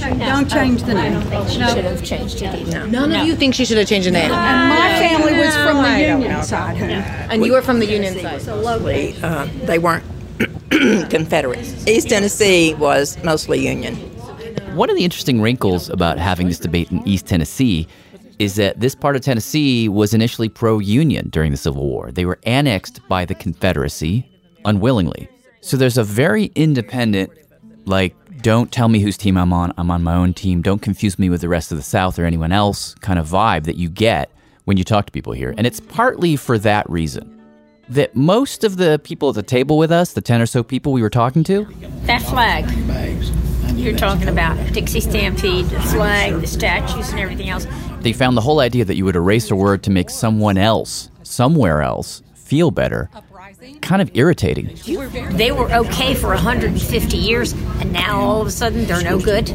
Don't 0.00 0.48
change 0.50 0.82
the 0.82 0.94
name. 0.94 1.20
She 1.48 1.54
should 1.64 1.84
have 1.84 2.04
changed 2.04 2.42
it. 2.42 2.88
None 2.88 3.12
of 3.12 3.26
you 3.26 3.34
think 3.36 3.54
she 3.54 3.64
should 3.64 3.78
have 3.78 3.88
changed 3.88 4.06
the 4.06 4.12
name. 4.12 4.30
And 4.30 4.68
my 4.68 4.98
family 4.98 5.32
was 5.38 5.54
from 5.56 5.82
the 5.82 6.00
Union 6.00 6.42
side, 6.42 6.76
honey. 6.76 6.94
And 6.94 7.44
you 7.44 7.52
were 7.52 7.62
from 7.62 7.80
the 7.80 7.86
Union 7.86 8.14
side. 8.18 8.40
They, 8.82 9.14
uh, 9.22 9.48
they 9.64 9.78
weren't 9.78 10.04
Confederates. 11.10 11.86
East 11.86 12.08
Tennessee 12.10 12.74
was 12.74 13.22
mostly 13.24 13.66
Union. 13.66 13.96
One 14.76 14.90
of 14.90 14.96
the 14.96 15.04
interesting 15.04 15.40
wrinkles 15.40 15.88
about 15.88 16.18
having 16.18 16.46
this 16.46 16.58
debate 16.60 16.90
in 16.92 17.06
East 17.08 17.26
Tennessee 17.26 17.88
is 18.38 18.54
that 18.54 18.78
this 18.78 18.94
part 18.94 19.16
of 19.16 19.22
Tennessee 19.22 19.88
was 19.88 20.14
initially 20.14 20.48
pro 20.48 20.78
Union 20.78 21.28
during 21.30 21.50
the 21.50 21.56
Civil 21.56 21.88
War. 21.88 22.12
They 22.12 22.24
were 22.24 22.38
annexed 22.44 23.00
by 23.08 23.24
the 23.24 23.34
Confederacy 23.34 24.30
unwillingly. 24.64 25.28
So 25.60 25.76
there's 25.76 25.98
a 25.98 26.04
very 26.04 26.52
independent, 26.54 27.32
like, 27.86 28.14
don't 28.42 28.70
tell 28.70 28.88
me 28.88 29.00
whose 29.00 29.16
team 29.16 29.36
I'm 29.36 29.52
on, 29.52 29.72
I'm 29.76 29.90
on 29.90 30.02
my 30.02 30.14
own 30.14 30.34
team, 30.34 30.62
don't 30.62 30.80
confuse 30.80 31.18
me 31.18 31.28
with 31.30 31.40
the 31.40 31.48
rest 31.48 31.72
of 31.72 31.78
the 31.78 31.84
South 31.84 32.18
or 32.18 32.24
anyone 32.24 32.52
else 32.52 32.94
kind 32.96 33.18
of 33.18 33.28
vibe 33.28 33.64
that 33.64 33.76
you 33.76 33.88
get 33.88 34.30
when 34.64 34.76
you 34.76 34.84
talk 34.84 35.06
to 35.06 35.12
people 35.12 35.32
here. 35.32 35.54
And 35.56 35.66
it's 35.66 35.80
partly 35.80 36.36
for 36.36 36.58
that 36.58 36.88
reason 36.88 37.34
that 37.88 38.14
most 38.14 38.64
of 38.64 38.76
the 38.76 39.00
people 39.02 39.30
at 39.30 39.34
the 39.34 39.42
table 39.42 39.78
with 39.78 39.90
us, 39.90 40.12
the 40.12 40.20
10 40.20 40.42
or 40.42 40.46
so 40.46 40.62
people 40.62 40.92
we 40.92 41.00
were 41.02 41.10
talking 41.10 41.42
to, 41.44 41.66
That 42.02 42.22
flag. 42.22 42.70
You're 43.76 43.96
talking 43.96 44.28
about 44.28 44.56
Dixie 44.72 45.00
Stampede, 45.00 45.66
the 45.66 45.80
flag, 45.80 46.40
the 46.40 46.46
statues, 46.46 47.10
and 47.10 47.20
everything 47.20 47.48
else. 47.48 47.66
They 48.00 48.12
found 48.12 48.36
the 48.36 48.40
whole 48.40 48.60
idea 48.60 48.84
that 48.84 48.96
you 48.96 49.04
would 49.04 49.16
erase 49.16 49.50
a 49.50 49.56
word 49.56 49.82
to 49.84 49.90
make 49.90 50.10
someone 50.10 50.58
else, 50.58 51.10
somewhere 51.22 51.80
else, 51.80 52.22
feel 52.34 52.70
better 52.70 53.08
kind 53.80 54.02
of 54.02 54.10
irritating. 54.14 54.70
They 55.36 55.52
were 55.52 55.72
okay 55.72 56.14
for 56.14 56.28
150 56.28 57.16
years, 57.16 57.52
and 57.52 57.92
now 57.92 58.20
all 58.20 58.40
of 58.40 58.46
a 58.46 58.50
sudden 58.50 58.86
they're 58.86 59.02
no 59.02 59.18
good. 59.18 59.46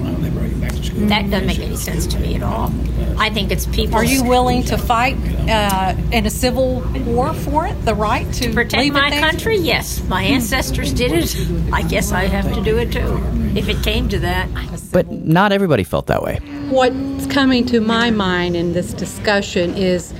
That 1.10 1.30
doesn't 1.30 1.47
make 1.47 1.60
any 1.60 1.76
sense 1.76 2.06
to 2.08 2.19
me 2.19 2.36
at 2.36 2.43
all. 2.43 2.71
I 3.17 3.30
think 3.30 3.52
it's 3.52 3.65
people. 3.67 3.95
Are 3.95 4.04
you 4.04 4.23
willing 4.23 4.63
to 4.63 4.78
fight 4.78 5.15
uh, 5.49 5.95
in 6.12 6.26
a 6.26 6.30
civil 6.30 6.82
war 7.06 7.34
for 7.34 7.67
it? 7.67 7.73
The 7.86 7.95
right 7.95 8.32
to 8.36 8.54
protect 8.54 8.82
leave 8.82 8.95
it 8.95 8.99
my 8.99 9.10
there? 9.10 9.19
country? 9.19 9.58
Yes, 9.58 10.04
my 10.08 10.23
ancestors 10.23 10.93
did 10.93 11.12
it. 11.12 11.36
I 11.73 11.84
guess 11.84 12.12
I 12.12 12.26
have 12.26 12.54
to 12.54 12.62
do 12.62 12.78
it 12.78 12.91
too, 12.91 13.21
if 13.58 13.69
it 13.69 13.84
came 13.84 14.10
to 14.10 14.19
that. 14.19 14.49
But 14.91 15.12
not 15.12 15.52
everybody 15.52 15.84
felt 15.84 16.08
that 16.08 16.21
way. 16.23 16.38
What's 16.69 17.26
coming 17.28 17.65
to 17.67 17.82
my 17.82 18.10
mind 18.12 18.56
in 18.56 18.73
this 18.73 18.93
discussion 18.93 19.76
is 19.76 20.12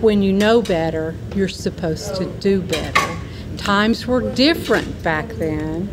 when 0.00 0.22
you 0.22 0.32
know 0.32 0.62
better, 0.62 1.14
you're 1.34 1.48
supposed 1.48 2.14
to 2.16 2.26
do 2.38 2.60
better. 2.62 3.17
Times 3.68 4.06
were 4.06 4.32
different 4.32 5.02
back 5.02 5.28
then. 5.34 5.90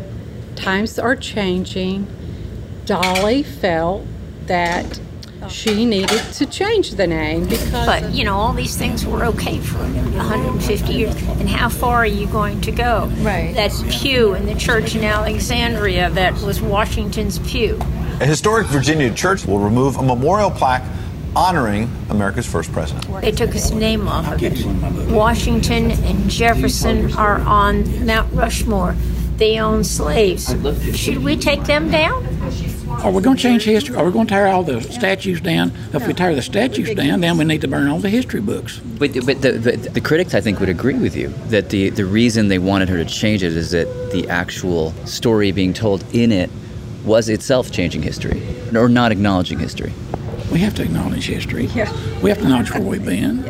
Times 0.56 0.98
are 0.98 1.14
changing. 1.14 2.06
Dolly 2.86 3.42
felt 3.42 4.06
that 4.46 4.98
she 5.50 5.84
needed 5.84 6.22
to 6.32 6.46
change 6.46 6.92
the 6.92 7.06
name 7.06 7.44
because 7.44 7.84
But 7.84 8.14
you 8.14 8.24
know, 8.24 8.34
all 8.34 8.54
these 8.54 8.78
things 8.78 9.04
were 9.04 9.26
okay 9.26 9.58
for 9.60 9.76
150 9.76 10.90
years. 10.90 11.14
And 11.38 11.50
how 11.50 11.68
far 11.68 11.96
are 11.96 12.06
you 12.06 12.26
going 12.28 12.62
to 12.62 12.72
go? 12.72 13.12
Right. 13.18 13.54
That 13.54 13.72
pew 13.90 14.32
in 14.32 14.46
the 14.46 14.54
church 14.54 14.94
in 14.94 15.04
Alexandria 15.04 16.08
that 16.12 16.32
was 16.40 16.62
Washington's 16.62 17.40
pew. 17.40 17.78
A 18.20 18.24
historic 18.24 18.68
Virginia 18.68 19.12
church 19.12 19.44
will 19.44 19.58
remove 19.58 19.96
a 19.96 20.02
memorial 20.02 20.50
plaque 20.50 20.82
honoring 21.36 21.90
America's 22.08 22.46
first 22.46 22.72
president. 22.72 23.06
They 23.20 23.30
took 23.30 23.52
his 23.52 23.70
name 23.70 24.08
off 24.08 24.26
of 24.32 24.42
it. 24.42 25.12
Washington 25.12 25.90
and 25.90 26.30
Jefferson 26.30 27.12
are 27.12 27.40
on 27.40 28.06
Mount 28.06 28.32
Rushmore. 28.32 28.96
They 29.36 29.60
own 29.60 29.84
slaves. 29.84 30.46
Should 30.96 31.22
we 31.22 31.36
take 31.36 31.64
them 31.64 31.90
down? 31.90 32.26
Are 32.88 33.10
we 33.10 33.20
going 33.20 33.36
to 33.36 33.42
change 33.42 33.64
history? 33.64 33.94
Are 33.94 34.04
we 34.06 34.10
going 34.10 34.26
to 34.26 34.32
tear 34.32 34.46
all 34.48 34.62
the 34.62 34.80
statues 34.80 35.42
down? 35.42 35.72
If 35.92 36.06
we 36.06 36.14
tear 36.14 36.34
the 36.34 36.40
statues 36.40 36.94
down, 36.94 37.20
then 37.20 37.36
we 37.36 37.44
need 37.44 37.60
to 37.60 37.68
burn 37.68 37.88
all 37.88 37.98
the 37.98 38.08
history 38.08 38.40
books. 38.40 38.78
But, 38.78 39.12
but 39.26 39.42
the, 39.42 39.52
the, 39.52 39.76
the 39.76 40.00
critics, 40.00 40.34
I 40.34 40.40
think, 40.40 40.58
would 40.60 40.70
agree 40.70 40.94
with 40.94 41.14
you 41.14 41.28
that 41.48 41.68
the, 41.68 41.90
the 41.90 42.06
reason 42.06 42.48
they 42.48 42.58
wanted 42.58 42.88
her 42.88 42.96
to 42.96 43.04
change 43.04 43.42
it 43.42 43.54
is 43.54 43.72
that 43.72 43.86
the 44.12 44.26
actual 44.30 44.92
story 45.04 45.52
being 45.52 45.74
told 45.74 46.02
in 46.14 46.32
it 46.32 46.48
was 47.04 47.28
itself 47.28 47.70
changing 47.70 48.02
history 48.02 48.42
or 48.74 48.88
not 48.88 49.12
acknowledging 49.12 49.58
history. 49.58 49.92
We 50.52 50.60
have 50.60 50.74
to 50.76 50.82
acknowledge 50.82 51.26
history. 51.26 51.66
Yeah. 51.66 51.92
We 52.22 52.30
have 52.30 52.38
to 52.38 52.44
acknowledge 52.44 52.70
where 52.72 52.82
we've 52.82 53.04
been. 53.04 53.42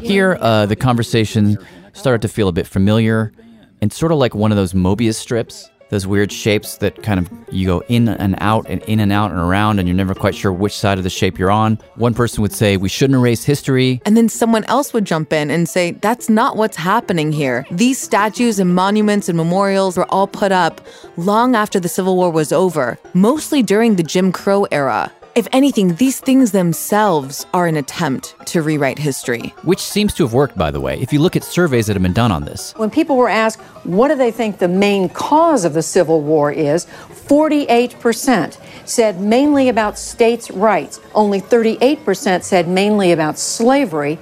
Here, 0.00 0.38
uh, 0.40 0.66
the 0.66 0.76
conversation 0.76 1.58
started 1.92 2.22
to 2.22 2.28
feel 2.28 2.48
a 2.48 2.52
bit 2.52 2.66
familiar 2.66 3.32
and 3.80 3.92
sort 3.92 4.12
of 4.12 4.18
like 4.18 4.34
one 4.34 4.52
of 4.52 4.56
those 4.56 4.72
Mobius 4.72 5.14
strips 5.14 5.70
those 5.88 6.06
weird 6.06 6.32
shapes 6.32 6.78
that 6.78 7.02
kind 7.02 7.20
of 7.20 7.30
you 7.50 7.66
go 7.66 7.82
in 7.88 8.08
and 8.08 8.34
out 8.38 8.66
and 8.68 8.82
in 8.82 9.00
and 9.00 9.12
out 9.12 9.30
and 9.30 9.38
around 9.38 9.78
and 9.78 9.86
you're 9.86 9.96
never 9.96 10.14
quite 10.14 10.34
sure 10.34 10.52
which 10.52 10.76
side 10.76 10.98
of 10.98 11.04
the 11.04 11.10
shape 11.10 11.38
you're 11.38 11.50
on. 11.50 11.78
One 11.94 12.14
person 12.14 12.42
would 12.42 12.52
say 12.52 12.76
we 12.76 12.88
shouldn't 12.88 13.16
erase 13.16 13.44
history. 13.44 14.00
And 14.04 14.16
then 14.16 14.28
someone 14.28 14.64
else 14.64 14.92
would 14.92 15.04
jump 15.04 15.32
in 15.32 15.50
and 15.50 15.68
say, 15.68 15.92
that's 15.92 16.28
not 16.28 16.56
what's 16.56 16.76
happening 16.76 17.32
here. 17.32 17.66
These 17.70 17.98
statues 17.98 18.58
and 18.58 18.74
monuments 18.74 19.28
and 19.28 19.36
memorials 19.36 19.96
were 19.96 20.10
all 20.10 20.26
put 20.26 20.52
up 20.52 20.80
long 21.16 21.54
after 21.54 21.78
the 21.78 21.88
Civil 21.88 22.16
War 22.16 22.30
was 22.30 22.52
over, 22.52 22.98
mostly 23.14 23.62
during 23.62 23.96
the 23.96 24.02
Jim 24.02 24.32
Crow 24.32 24.64
era. 24.72 25.12
If 25.36 25.46
anything, 25.52 25.96
these 25.96 26.18
things 26.18 26.52
themselves 26.52 27.44
are 27.52 27.66
an 27.66 27.76
attempt 27.76 28.34
to 28.46 28.62
rewrite 28.62 28.98
history. 28.98 29.52
Which 29.64 29.80
seems 29.80 30.14
to 30.14 30.22
have 30.22 30.32
worked, 30.32 30.56
by 30.56 30.70
the 30.70 30.80
way, 30.80 30.98
if 30.98 31.12
you 31.12 31.18
look 31.18 31.36
at 31.36 31.44
surveys 31.44 31.88
that 31.88 31.92
have 31.92 32.02
been 32.02 32.14
done 32.14 32.32
on 32.32 32.46
this. 32.46 32.72
When 32.78 32.88
people 32.88 33.18
were 33.18 33.28
asked, 33.28 33.60
what 33.84 34.08
do 34.08 34.14
they 34.14 34.30
think 34.30 34.56
the 34.56 34.66
main 34.66 35.10
cause 35.10 35.66
of 35.66 35.74
the 35.74 35.82
Civil 35.82 36.22
War 36.22 36.50
is, 36.50 36.86
48% 37.26 38.58
said 38.86 39.20
mainly 39.20 39.68
about 39.68 39.98
states' 39.98 40.50
rights. 40.50 41.00
Only 41.14 41.42
38% 41.42 42.42
said 42.42 42.66
mainly 42.66 43.12
about 43.12 43.38
slavery. 43.38 44.18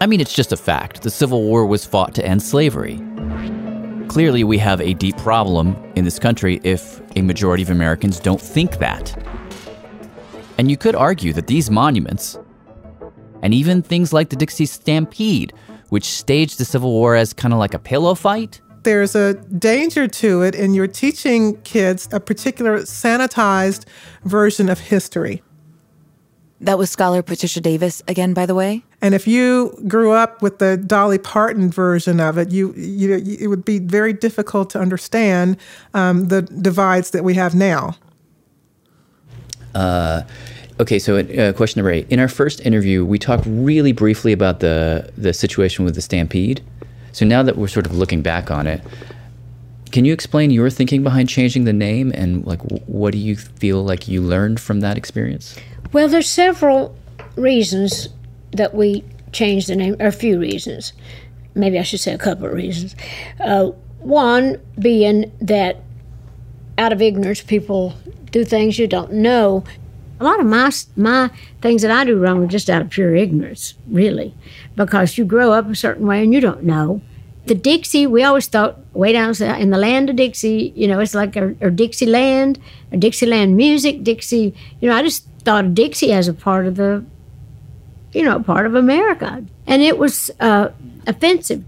I 0.00 0.06
mean, 0.06 0.22
it's 0.22 0.32
just 0.32 0.52
a 0.52 0.56
fact. 0.56 1.02
The 1.02 1.10
Civil 1.10 1.42
War 1.42 1.66
was 1.66 1.84
fought 1.84 2.14
to 2.14 2.24
end 2.24 2.42
slavery. 2.42 2.98
Clearly, 4.08 4.42
we 4.42 4.56
have 4.56 4.80
a 4.80 4.94
deep 4.94 5.18
problem 5.18 5.76
in 5.96 6.06
this 6.06 6.18
country 6.18 6.62
if 6.64 7.02
a 7.14 7.20
majority 7.20 7.62
of 7.62 7.68
Americans 7.68 8.18
don't 8.18 8.40
think 8.40 8.78
that. 8.78 9.14
And 10.58 10.70
you 10.70 10.76
could 10.76 10.94
argue 10.94 11.32
that 11.34 11.46
these 11.46 11.70
monuments, 11.70 12.38
and 13.42 13.52
even 13.52 13.82
things 13.82 14.12
like 14.12 14.30
the 14.30 14.36
Dixie 14.36 14.66
Stampede, 14.66 15.52
which 15.90 16.04
staged 16.04 16.58
the 16.58 16.64
Civil 16.64 16.92
War 16.92 17.14
as 17.14 17.32
kind 17.32 17.52
of 17.52 17.58
like 17.58 17.74
a 17.74 17.78
pillow 17.78 18.14
fight, 18.14 18.60
there's 18.86 19.16
a 19.16 19.34
danger 19.34 20.06
to 20.06 20.42
it, 20.42 20.54
and 20.54 20.74
you're 20.76 20.86
teaching 20.86 21.60
kids 21.62 22.08
a 22.12 22.20
particular 22.20 22.78
sanitized 22.82 23.84
version 24.24 24.68
of 24.68 24.78
history. 24.78 25.42
That 26.60 26.78
was 26.78 26.88
scholar 26.88 27.20
Patricia 27.20 27.60
Davis 27.60 28.00
again, 28.06 28.32
by 28.32 28.46
the 28.46 28.54
way. 28.54 28.84
And 29.02 29.12
if 29.12 29.26
you 29.26 29.76
grew 29.88 30.12
up 30.12 30.40
with 30.40 30.58
the 30.60 30.76
Dolly 30.76 31.18
Parton 31.18 31.70
version 31.70 32.20
of 32.20 32.38
it, 32.38 32.50
you, 32.50 32.72
you 32.74 33.12
it 33.40 33.48
would 33.48 33.64
be 33.64 33.80
very 33.80 34.12
difficult 34.12 34.70
to 34.70 34.78
understand 34.78 35.58
um, 35.92 36.28
the 36.28 36.42
divides 36.42 37.10
that 37.10 37.24
we 37.24 37.34
have 37.34 37.54
now. 37.54 37.96
Uh, 39.76 40.22
okay, 40.80 40.98
so 40.98 41.18
uh, 41.18 41.52
question 41.52 41.80
number 41.80 41.92
eight. 41.92 42.08
In 42.08 42.18
our 42.18 42.28
first 42.28 42.64
interview, 42.64 43.04
we 43.04 43.18
talked 43.18 43.44
really 43.46 43.92
briefly 43.92 44.32
about 44.32 44.60
the 44.60 45.10
the 45.18 45.32
situation 45.32 45.84
with 45.84 45.94
the 45.94 46.00
Stampede. 46.00 46.62
So 47.12 47.26
now 47.26 47.42
that 47.42 47.56
we're 47.56 47.68
sort 47.68 47.86
of 47.86 47.96
looking 47.96 48.22
back 48.22 48.50
on 48.50 48.66
it, 48.66 48.82
can 49.92 50.04
you 50.04 50.12
explain 50.12 50.50
your 50.50 50.70
thinking 50.70 51.02
behind 51.02 51.28
changing 51.28 51.64
the 51.64 51.72
name 51.72 52.10
and 52.14 52.46
like 52.46 52.60
what 52.86 53.12
do 53.12 53.18
you 53.18 53.36
feel 53.36 53.84
like 53.84 54.08
you 54.08 54.22
learned 54.22 54.60
from 54.60 54.80
that 54.80 54.96
experience? 54.96 55.58
Well, 55.92 56.08
there's 56.08 56.28
several 56.28 56.96
reasons 57.36 58.08
that 58.52 58.74
we 58.74 59.04
changed 59.32 59.68
the 59.68 59.76
name, 59.76 59.96
or 60.00 60.06
a 60.06 60.12
few 60.12 60.40
reasons. 60.40 60.94
Maybe 61.54 61.78
I 61.78 61.82
should 61.82 62.00
say 62.00 62.12
a 62.12 62.18
couple 62.18 62.46
of 62.46 62.52
reasons. 62.52 62.96
Uh, 63.40 63.72
one 64.00 64.60
being 64.78 65.32
that 65.40 65.82
out 66.78 66.92
of 66.92 67.02
ignorance, 67.02 67.42
people 67.42 67.94
do 68.36 68.44
things 68.44 68.78
you 68.78 68.86
don't 68.86 69.12
know. 69.12 69.64
A 70.20 70.24
lot 70.24 70.40
of 70.40 70.46
my 70.46 70.70
my 70.96 71.30
things 71.60 71.82
that 71.82 71.90
I 71.90 72.04
do 72.04 72.18
wrong 72.18 72.44
are 72.44 72.46
just 72.46 72.70
out 72.70 72.82
of 72.82 72.90
pure 72.90 73.14
ignorance, 73.14 73.74
really, 73.88 74.34
because 74.74 75.18
you 75.18 75.24
grow 75.24 75.52
up 75.52 75.68
a 75.68 75.74
certain 75.74 76.06
way 76.06 76.22
and 76.22 76.32
you 76.34 76.40
don't 76.40 76.62
know. 76.62 77.00
The 77.46 77.54
Dixie, 77.54 78.06
we 78.06 78.24
always 78.24 78.46
thought 78.48 78.78
way 78.92 79.12
down 79.12 79.40
in 79.40 79.70
the 79.70 79.78
land 79.78 80.10
of 80.10 80.16
Dixie, 80.16 80.72
you 80.74 80.88
know, 80.88 80.98
it's 80.98 81.14
like 81.14 81.36
a 81.36 81.70
Dixieland, 81.70 82.58
a 82.90 82.96
Dixieland 82.96 83.56
music, 83.56 84.02
Dixie. 84.02 84.52
You 84.80 84.88
know, 84.88 84.96
I 84.96 85.02
just 85.02 85.26
thought 85.44 85.64
of 85.64 85.74
Dixie 85.74 86.12
as 86.12 86.26
a 86.28 86.34
part 86.34 86.66
of 86.66 86.74
the, 86.74 87.04
you 88.12 88.24
know, 88.24 88.42
part 88.42 88.66
of 88.66 88.74
America, 88.74 89.44
and 89.66 89.82
it 89.82 89.96
was 89.96 90.30
uh, 90.40 90.70
offensive 91.06 91.62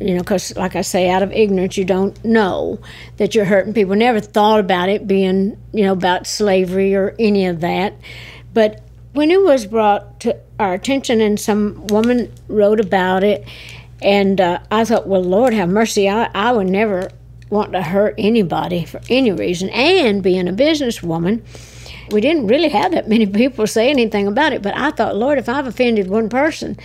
you 0.00 0.14
know, 0.14 0.20
because 0.20 0.56
like 0.56 0.76
I 0.76 0.82
say, 0.82 1.10
out 1.10 1.22
of 1.22 1.32
ignorance, 1.32 1.76
you 1.76 1.84
don't 1.84 2.22
know 2.24 2.80
that 3.16 3.34
you're 3.34 3.44
hurting 3.44 3.74
people. 3.74 3.94
Never 3.94 4.20
thought 4.20 4.60
about 4.60 4.88
it 4.88 5.06
being, 5.06 5.56
you 5.72 5.84
know, 5.84 5.92
about 5.92 6.26
slavery 6.26 6.94
or 6.94 7.14
any 7.18 7.46
of 7.46 7.60
that. 7.60 7.94
But 8.54 8.82
when 9.12 9.30
it 9.30 9.42
was 9.42 9.66
brought 9.66 10.20
to 10.20 10.36
our 10.58 10.74
attention 10.74 11.20
and 11.20 11.38
some 11.38 11.86
woman 11.88 12.32
wrote 12.48 12.80
about 12.80 13.24
it, 13.24 13.46
and 14.00 14.40
uh, 14.40 14.58
I 14.70 14.84
thought, 14.84 15.06
well, 15.06 15.22
Lord 15.22 15.52
have 15.52 15.68
mercy, 15.68 16.08
I, 16.08 16.28
I 16.34 16.52
would 16.52 16.68
never 16.68 17.10
want 17.50 17.72
to 17.72 17.82
hurt 17.82 18.14
anybody 18.18 18.84
for 18.84 19.00
any 19.08 19.30
reason. 19.30 19.68
And 19.70 20.22
being 20.22 20.48
a 20.48 20.52
businesswoman, 20.52 21.42
we 22.10 22.20
didn't 22.20 22.46
really 22.46 22.70
have 22.70 22.92
that 22.92 23.08
many 23.08 23.26
people 23.26 23.66
say 23.66 23.90
anything 23.90 24.26
about 24.26 24.52
it. 24.52 24.62
But 24.62 24.76
I 24.76 24.90
thought, 24.90 25.16
Lord, 25.16 25.38
if 25.38 25.48
I've 25.48 25.66
offended 25.66 26.08
one 26.08 26.28
person, 26.28 26.78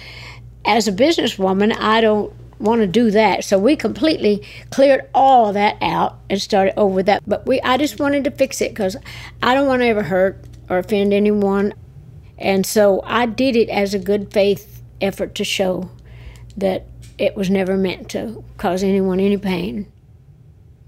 as 0.65 0.87
a 0.87 0.91
businesswoman, 0.91 1.75
I 1.79 2.01
don't 2.01 2.33
want 2.59 2.81
to 2.81 2.87
do 2.87 3.11
that. 3.11 3.43
So 3.43 3.57
we 3.59 3.75
completely 3.75 4.43
cleared 4.71 5.07
all 5.13 5.47
of 5.47 5.53
that 5.55 5.77
out 5.81 6.19
and 6.29 6.41
started 6.41 6.77
over 6.77 6.95
with 6.95 7.05
that. 7.05 7.23
But 7.27 7.45
we, 7.45 7.61
I 7.61 7.77
just 7.77 7.99
wanted 7.99 8.23
to 8.25 8.31
fix 8.31 8.61
it 8.61 8.69
because 8.71 8.95
I 9.41 9.53
don't 9.53 9.67
want 9.67 9.81
to 9.81 9.87
ever 9.87 10.03
hurt 10.03 10.43
or 10.69 10.77
offend 10.77 11.13
anyone. 11.13 11.73
And 12.37 12.65
so 12.65 13.01
I 13.03 13.25
did 13.25 13.55
it 13.55 13.69
as 13.69 13.93
a 13.93 13.99
good 13.99 14.31
faith 14.31 14.83
effort 15.01 15.35
to 15.35 15.43
show 15.43 15.89
that 16.55 16.87
it 17.17 17.35
was 17.35 17.49
never 17.49 17.77
meant 17.77 18.09
to 18.09 18.43
cause 18.57 18.83
anyone 18.83 19.19
any 19.19 19.37
pain. 19.37 19.91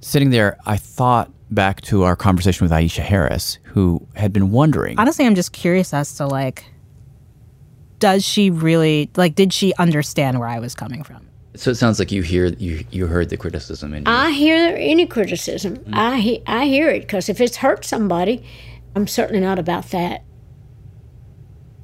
Sitting 0.02 0.30
there, 0.30 0.58
I 0.66 0.78
thought 0.78 1.32
back 1.52 1.82
to 1.82 2.04
our 2.04 2.16
conversation 2.16 2.66
with 2.66 2.72
Aisha 2.72 3.00
Harris, 3.00 3.58
who 3.64 4.06
had 4.16 4.32
been 4.32 4.52
wondering. 4.52 4.98
Honestly, 5.00 5.26
I'm 5.26 5.36
just 5.36 5.52
curious 5.52 5.94
as 5.94 6.16
to 6.18 6.28
like, 6.28 6.66
does 7.98 8.24
she 8.24 8.50
really 8.50 9.10
like? 9.16 9.36
Did 9.36 9.52
she 9.52 9.74
understand 9.76 10.40
where 10.40 10.48
I 10.48 10.60
was 10.60 10.74
coming 10.74 11.04
from? 11.04 11.29
So 11.56 11.72
it 11.72 11.76
sounds 11.76 12.00
like 12.00 12.12
you 12.12 12.22
hear 12.22 12.48
you 12.48 12.86
you 12.92 13.08
heard 13.08 13.30
the 13.30 13.38
criticism 13.38 13.94
and 13.94 14.08
I 14.08 14.32
hear 14.32 14.76
any 14.78 15.08
criticism. 15.08 15.78
Mm. 15.78 15.96
I 15.96 16.18
he, 16.20 16.44
I 16.46 16.66
hear 16.66 16.90
it 16.90 17.02
because 17.02 17.28
if 17.28 17.42
it's 17.42 17.58
hurt 17.58 17.84
somebody, 17.84 18.44
I'm 18.96 19.08
certainly 19.08 19.42
not 19.42 19.58
about 19.58 19.90
that. 19.90 20.24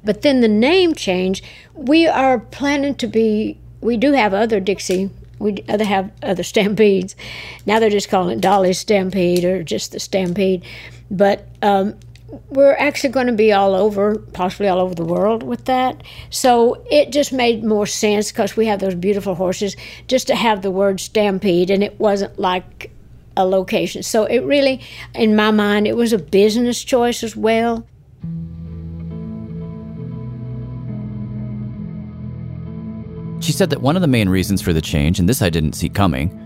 But 0.04 0.22
then 0.22 0.40
the 0.40 0.48
name 0.48 0.94
change, 0.94 1.42
we 1.74 2.06
are 2.06 2.38
planning 2.38 2.94
to 2.96 3.06
be. 3.08 3.58
We 3.80 3.96
do 3.96 4.12
have 4.12 4.32
other 4.32 4.60
Dixie. 4.60 5.10
We 5.38 5.64
other 5.68 5.84
have 5.84 6.12
other 6.22 6.42
stampedes. 6.44 7.16
Now 7.66 7.80
they're 7.80 7.90
just 7.90 8.08
calling 8.08 8.38
it 8.38 8.40
Dolly's 8.40 8.78
Stampede 8.78 9.44
or 9.44 9.64
just 9.64 9.92
the 9.92 10.00
Stampede. 10.00 10.64
But 11.10 11.48
um, 11.60 11.98
we're 12.50 12.74
actually 12.74 13.10
going 13.10 13.26
to 13.28 13.32
be 13.32 13.52
all 13.52 13.74
over, 13.74 14.18
possibly 14.32 14.68
all 14.68 14.80
over 14.80 14.94
the 14.94 15.04
world 15.04 15.42
with 15.42 15.64
that. 15.66 16.02
So 16.30 16.84
it 16.90 17.10
just 17.10 17.32
made 17.32 17.64
more 17.64 17.86
sense 17.86 18.32
because 18.32 18.56
we 18.56 18.66
have 18.66 18.80
those 18.80 18.94
beautiful 18.94 19.34
horses 19.34 19.76
just 20.08 20.26
to 20.28 20.34
have 20.34 20.62
the 20.62 20.70
word 20.70 21.00
stampede, 21.00 21.70
and 21.70 21.82
it 21.84 21.98
wasn't 22.00 22.38
like 22.38 22.90
a 23.36 23.46
location. 23.46 24.02
So 24.02 24.24
it 24.24 24.40
really, 24.40 24.80
in 25.14 25.36
my 25.36 25.50
mind, 25.50 25.86
it 25.86 25.96
was 25.96 26.12
a 26.12 26.18
business 26.18 26.82
choice 26.82 27.22
as 27.22 27.36
well. 27.36 27.86
She 33.40 33.52
said 33.52 33.70
that 33.70 33.82
one 33.82 33.94
of 33.94 34.02
the 34.02 34.08
main 34.08 34.28
reasons 34.28 34.60
for 34.60 34.72
the 34.72 34.80
change, 34.80 35.20
and 35.20 35.28
this 35.28 35.42
I 35.42 35.50
didn't 35.50 35.74
see 35.74 35.88
coming, 35.88 36.45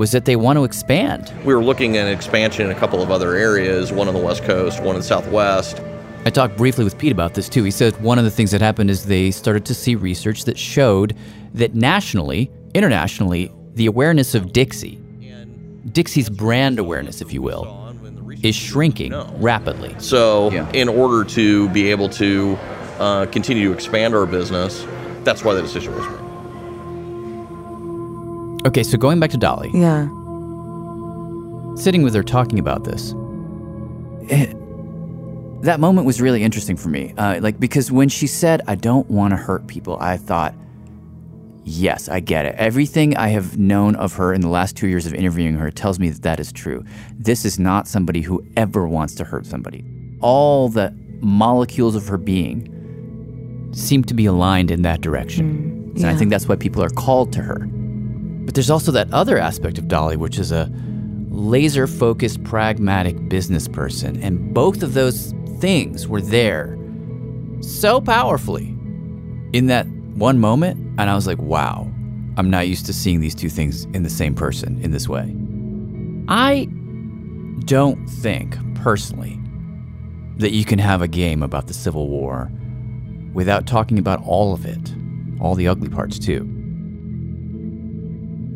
was 0.00 0.12
that 0.12 0.24
they 0.24 0.34
want 0.34 0.56
to 0.56 0.64
expand. 0.64 1.30
We 1.44 1.52
were 1.52 1.62
looking 1.62 1.98
at 1.98 2.08
expansion 2.08 2.64
in 2.64 2.72
a 2.74 2.80
couple 2.80 3.02
of 3.02 3.10
other 3.10 3.34
areas, 3.34 3.92
one 3.92 4.08
on 4.08 4.14
the 4.14 4.20
West 4.20 4.42
Coast, 4.44 4.82
one 4.82 4.96
in 4.96 5.02
the 5.02 5.06
Southwest. 5.06 5.82
I 6.24 6.30
talked 6.30 6.56
briefly 6.56 6.84
with 6.84 6.96
Pete 6.96 7.12
about 7.12 7.34
this 7.34 7.50
too. 7.50 7.62
He 7.64 7.70
said 7.70 8.00
one 8.00 8.16
of 8.16 8.24
the 8.24 8.30
things 8.30 8.50
that 8.52 8.62
happened 8.62 8.88
is 8.88 9.04
they 9.04 9.30
started 9.30 9.66
to 9.66 9.74
see 9.74 9.96
research 9.96 10.44
that 10.44 10.56
showed 10.56 11.14
that 11.52 11.74
nationally, 11.74 12.50
internationally, 12.72 13.52
the 13.74 13.84
awareness 13.84 14.34
of 14.34 14.54
Dixie, 14.54 14.98
Dixie's 15.92 16.30
brand 16.30 16.78
awareness, 16.78 17.20
if 17.20 17.34
you 17.34 17.42
will, 17.42 17.94
is 18.42 18.54
shrinking 18.54 19.12
rapidly. 19.38 19.94
So, 19.98 20.50
yeah. 20.50 20.70
in 20.72 20.88
order 20.88 21.28
to 21.32 21.68
be 21.70 21.90
able 21.90 22.08
to 22.08 22.56
uh, 22.98 23.26
continue 23.26 23.68
to 23.68 23.74
expand 23.74 24.14
our 24.14 24.24
business, 24.24 24.86
that's 25.24 25.44
why 25.44 25.52
the 25.52 25.60
decision 25.60 25.94
was 25.94 26.08
made. 26.08 26.29
Okay, 28.66 28.82
so 28.82 28.98
going 28.98 29.18
back 29.20 29.30
to 29.30 29.38
Dolly. 29.38 29.70
Yeah. 29.72 30.08
Sitting 31.76 32.02
with 32.02 32.14
her 32.14 32.22
talking 32.22 32.58
about 32.58 32.84
this. 32.84 33.14
It, 34.28 34.54
that 35.62 35.80
moment 35.80 36.06
was 36.06 36.20
really 36.20 36.42
interesting 36.42 36.76
for 36.76 36.88
me. 36.88 37.14
Uh, 37.16 37.40
like, 37.40 37.58
because 37.58 37.90
when 37.90 38.08
she 38.08 38.26
said, 38.26 38.60
I 38.66 38.74
don't 38.74 39.08
want 39.10 39.32
to 39.32 39.36
hurt 39.36 39.66
people, 39.66 39.96
I 39.98 40.18
thought, 40.18 40.54
yes, 41.64 42.08
I 42.08 42.20
get 42.20 42.44
it. 42.44 42.54
Everything 42.56 43.16
I 43.16 43.28
have 43.28 43.58
known 43.58 43.94
of 43.96 44.14
her 44.14 44.34
in 44.34 44.42
the 44.42 44.48
last 44.48 44.76
two 44.76 44.88
years 44.88 45.06
of 45.06 45.14
interviewing 45.14 45.54
her 45.56 45.70
tells 45.70 45.98
me 45.98 46.10
that 46.10 46.22
that 46.22 46.38
is 46.40 46.52
true. 46.52 46.84
This 47.14 47.44
is 47.44 47.58
not 47.58 47.88
somebody 47.88 48.20
who 48.20 48.44
ever 48.56 48.86
wants 48.86 49.14
to 49.16 49.24
hurt 49.24 49.46
somebody. 49.46 49.84
All 50.20 50.68
the 50.68 50.94
molecules 51.20 51.94
of 51.96 52.08
her 52.08 52.18
being 52.18 53.70
seem 53.72 54.04
to 54.04 54.14
be 54.14 54.26
aligned 54.26 54.70
in 54.70 54.82
that 54.82 55.00
direction. 55.00 55.92
Mm, 55.94 55.98
yeah. 55.98 56.06
And 56.06 56.14
I 56.14 56.18
think 56.18 56.30
that's 56.30 56.46
why 56.46 56.56
people 56.56 56.82
are 56.82 56.90
called 56.90 57.32
to 57.34 57.42
her. 57.42 57.68
But 58.44 58.54
there's 58.54 58.70
also 58.70 58.92
that 58.92 59.12
other 59.12 59.38
aspect 59.38 59.78
of 59.78 59.88
Dolly, 59.88 60.16
which 60.16 60.38
is 60.38 60.52
a 60.52 60.70
laser 61.28 61.86
focused, 61.86 62.42
pragmatic 62.44 63.28
business 63.28 63.68
person. 63.68 64.20
And 64.22 64.52
both 64.52 64.82
of 64.82 64.94
those 64.94 65.32
things 65.58 66.08
were 66.08 66.20
there 66.20 66.76
so 67.60 68.00
powerfully 68.00 68.76
in 69.52 69.66
that 69.66 69.86
one 70.14 70.38
moment. 70.38 70.78
And 70.98 71.08
I 71.10 71.14
was 71.14 71.26
like, 71.26 71.38
wow, 71.38 71.90
I'm 72.36 72.50
not 72.50 72.68
used 72.68 72.86
to 72.86 72.92
seeing 72.92 73.20
these 73.20 73.34
two 73.34 73.48
things 73.48 73.84
in 73.86 74.02
the 74.02 74.10
same 74.10 74.34
person 74.34 74.80
in 74.82 74.90
this 74.90 75.08
way. 75.08 75.34
I 76.28 76.68
don't 77.64 78.06
think, 78.08 78.56
personally, 78.76 79.38
that 80.36 80.52
you 80.52 80.64
can 80.64 80.78
have 80.78 81.02
a 81.02 81.08
game 81.08 81.42
about 81.42 81.66
the 81.66 81.74
Civil 81.74 82.08
War 82.08 82.50
without 83.32 83.66
talking 83.66 83.98
about 83.98 84.22
all 84.24 84.52
of 84.52 84.64
it, 84.64 84.94
all 85.40 85.54
the 85.54 85.68
ugly 85.68 85.88
parts 85.88 86.18
too. 86.18 86.48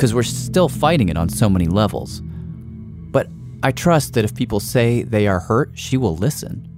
Because 0.04 0.12
we're 0.12 0.22
still 0.22 0.68
fighting 0.68 1.08
it 1.08 1.16
on 1.16 1.30
so 1.30 1.48
many 1.48 1.66
levels. 1.66 2.20
But 2.20 3.26
I 3.62 3.72
trust 3.72 4.12
that 4.12 4.22
if 4.22 4.34
people 4.34 4.60
say 4.60 5.02
they 5.02 5.26
are 5.26 5.40
hurt, 5.40 5.70
she 5.72 5.96
will 5.96 6.14
listen. 6.14 6.68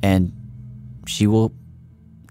And 0.00 0.30
she 1.08 1.26
will 1.26 1.52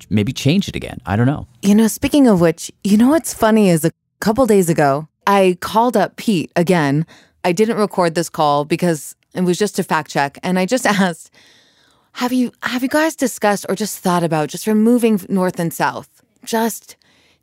maybe 0.09 0.31
change 0.31 0.69
it 0.69 0.75
again. 0.77 0.99
I 1.05 1.17
don't 1.17 1.25
know. 1.27 1.49
You 1.61 1.75
know, 1.75 1.87
speaking 1.87 2.27
of 2.27 2.39
which, 2.39 2.71
you 2.81 2.95
know 2.95 3.09
what's 3.09 3.33
funny 3.33 3.67
is 3.67 3.83
a 3.83 3.91
couple 4.21 4.45
days 4.45 4.69
ago, 4.69 5.09
I 5.27 5.57
called 5.59 5.97
up 5.97 6.15
Pete 6.15 6.53
again. 6.55 7.05
I 7.43 7.51
didn't 7.51 7.75
record 7.75 8.15
this 8.15 8.29
call 8.29 8.63
because 8.63 9.17
it 9.35 9.41
was 9.41 9.57
just 9.57 9.79
a 9.79 9.83
fact 9.83 10.11
check. 10.11 10.37
And 10.43 10.57
I 10.57 10.65
just 10.65 10.85
asked, 10.87 11.29
have 12.13 12.31
you 12.31 12.53
have 12.63 12.83
you 12.83 12.89
guys 12.89 13.17
discussed 13.17 13.65
or 13.67 13.75
just 13.75 13.99
thought 13.99 14.23
about 14.23 14.47
just 14.47 14.65
removing 14.65 15.19
north 15.27 15.59
and 15.59 15.73
south? 15.73 16.23
Just 16.45 16.95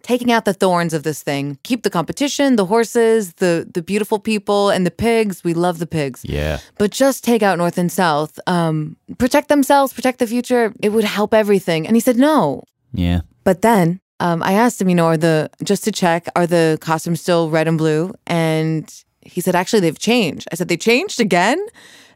taking 0.03 0.31
out 0.31 0.45
the 0.45 0.55
thorns 0.55 0.95
of 0.95 1.03
this 1.03 1.23
thing. 1.23 1.59
Keep 1.63 1.83
the 1.83 1.91
competition, 1.91 2.57
the 2.57 2.67
horses, 2.67 3.35
the 3.35 3.69
the 3.73 3.83
beautiful 3.83 4.19
people, 4.19 4.71
and 4.71 4.87
the 4.87 4.91
pigs. 4.91 5.43
We 5.43 5.55
love 5.55 5.79
the 5.79 5.87
pigs. 5.87 6.25
Yeah. 6.25 6.59
But 6.79 6.91
just 6.91 7.25
take 7.25 7.43
out 7.43 7.59
North 7.59 7.79
and 7.79 7.91
South. 7.91 8.39
Um, 8.47 8.97
protect 9.19 9.49
themselves, 9.49 9.93
protect 9.93 10.19
the 10.19 10.27
future. 10.27 10.73
It 10.83 10.91
would 10.91 11.05
help 11.05 11.35
everything. 11.35 11.87
And 11.87 11.97
he 11.97 12.01
said 12.01 12.17
no. 12.17 12.63
Yeah. 12.93 13.21
But 13.45 13.63
then 13.63 14.01
um, 14.21 14.43
I 14.43 14.53
asked 14.53 14.81
him, 14.81 14.89
you 14.89 14.95
know, 14.95 15.07
are 15.07 15.17
the 15.17 15.51
just 15.63 15.85
to 15.85 15.93
check, 15.93 16.29
are 16.35 16.47
the 16.47 16.79
costumes 16.81 17.21
still 17.21 17.51
red 17.51 17.69
and 17.69 17.79
blue? 17.79 18.15
And 18.27 18.93
he 19.21 19.41
said, 19.41 19.55
actually, 19.55 19.81
they've 19.81 19.99
changed. 19.99 20.49
I 20.53 20.55
said, 20.55 20.69
they 20.69 20.77
changed 20.77 21.21
again? 21.21 21.65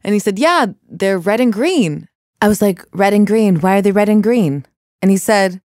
And 0.02 0.14
he 0.14 0.18
said, 0.18 0.38
yeah, 0.38 0.66
they're 0.88 1.18
red 1.18 1.40
and 1.40 1.52
green. 1.52 2.08
I 2.40 2.48
was 2.48 2.62
like, 2.62 2.84
red 2.92 3.12
and 3.12 3.26
green. 3.26 3.60
Why 3.60 3.78
are 3.78 3.82
they 3.82 3.92
red 3.92 4.08
and 4.08 4.22
green? 4.22 4.64
And 5.02 5.10
he 5.10 5.16
said, 5.16 5.60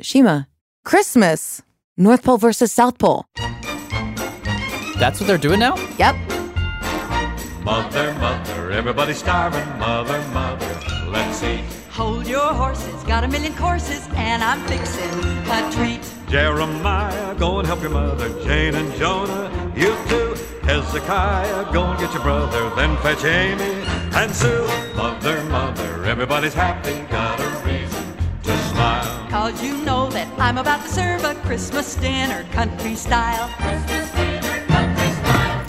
Shima, 0.00 0.48
Christmas, 0.84 1.62
North 1.96 2.22
Pole 2.22 2.36
versus 2.36 2.70
South 2.70 2.98
Pole. 2.98 3.24
That's 4.98 5.18
what 5.18 5.26
they're 5.26 5.38
doing 5.38 5.58
now? 5.58 5.76
Yep. 5.98 6.14
Mother, 7.64 8.12
mother, 8.14 8.70
everybody's 8.70 9.16
starving. 9.16 9.66
Mother, 9.78 10.20
mother, 10.28 10.80
let's 11.08 11.42
eat. 11.42 11.64
Hold 11.90 12.26
your 12.26 12.52
horses, 12.52 13.02
got 13.04 13.24
a 13.24 13.28
million 13.28 13.54
courses, 13.54 14.06
and 14.14 14.44
I'm 14.44 14.60
fixing 14.66 15.08
a 15.50 15.72
treat. 15.72 16.02
Jeremiah, 16.28 17.34
go 17.36 17.60
and 17.60 17.66
help 17.66 17.80
your 17.80 17.90
mother. 17.90 18.28
Jane 18.44 18.74
and 18.74 18.92
Jonah, 18.96 19.50
you 19.74 19.96
too. 20.08 20.34
Hezekiah, 20.64 21.72
go 21.72 21.84
and 21.84 21.98
get 21.98 22.12
your 22.12 22.22
brother. 22.22 22.70
Then 22.76 22.96
fetch 22.98 23.24
Amy 23.24 23.86
and 24.14 24.34
Sue. 24.34 24.66
Mother, 24.94 25.42
mother, 25.44 26.04
everybody's 26.04 26.54
happy. 26.54 27.10
Got 27.10 27.40
a 27.40 27.66
reason 27.66 27.93
to 28.44 28.58
smile. 28.68 29.28
Cause 29.30 29.62
you 29.62 29.78
know 29.84 30.08
that 30.10 30.28
I'm 30.38 30.58
about 30.58 30.82
to 30.82 30.88
serve 30.88 31.24
a 31.24 31.34
Christmas 31.46 31.96
dinner 31.96 32.44
country 32.52 32.94
style. 32.94 33.48
Christmas 33.56 34.10
dinner 34.12 34.66
country 34.66 35.10
style. 35.12 35.66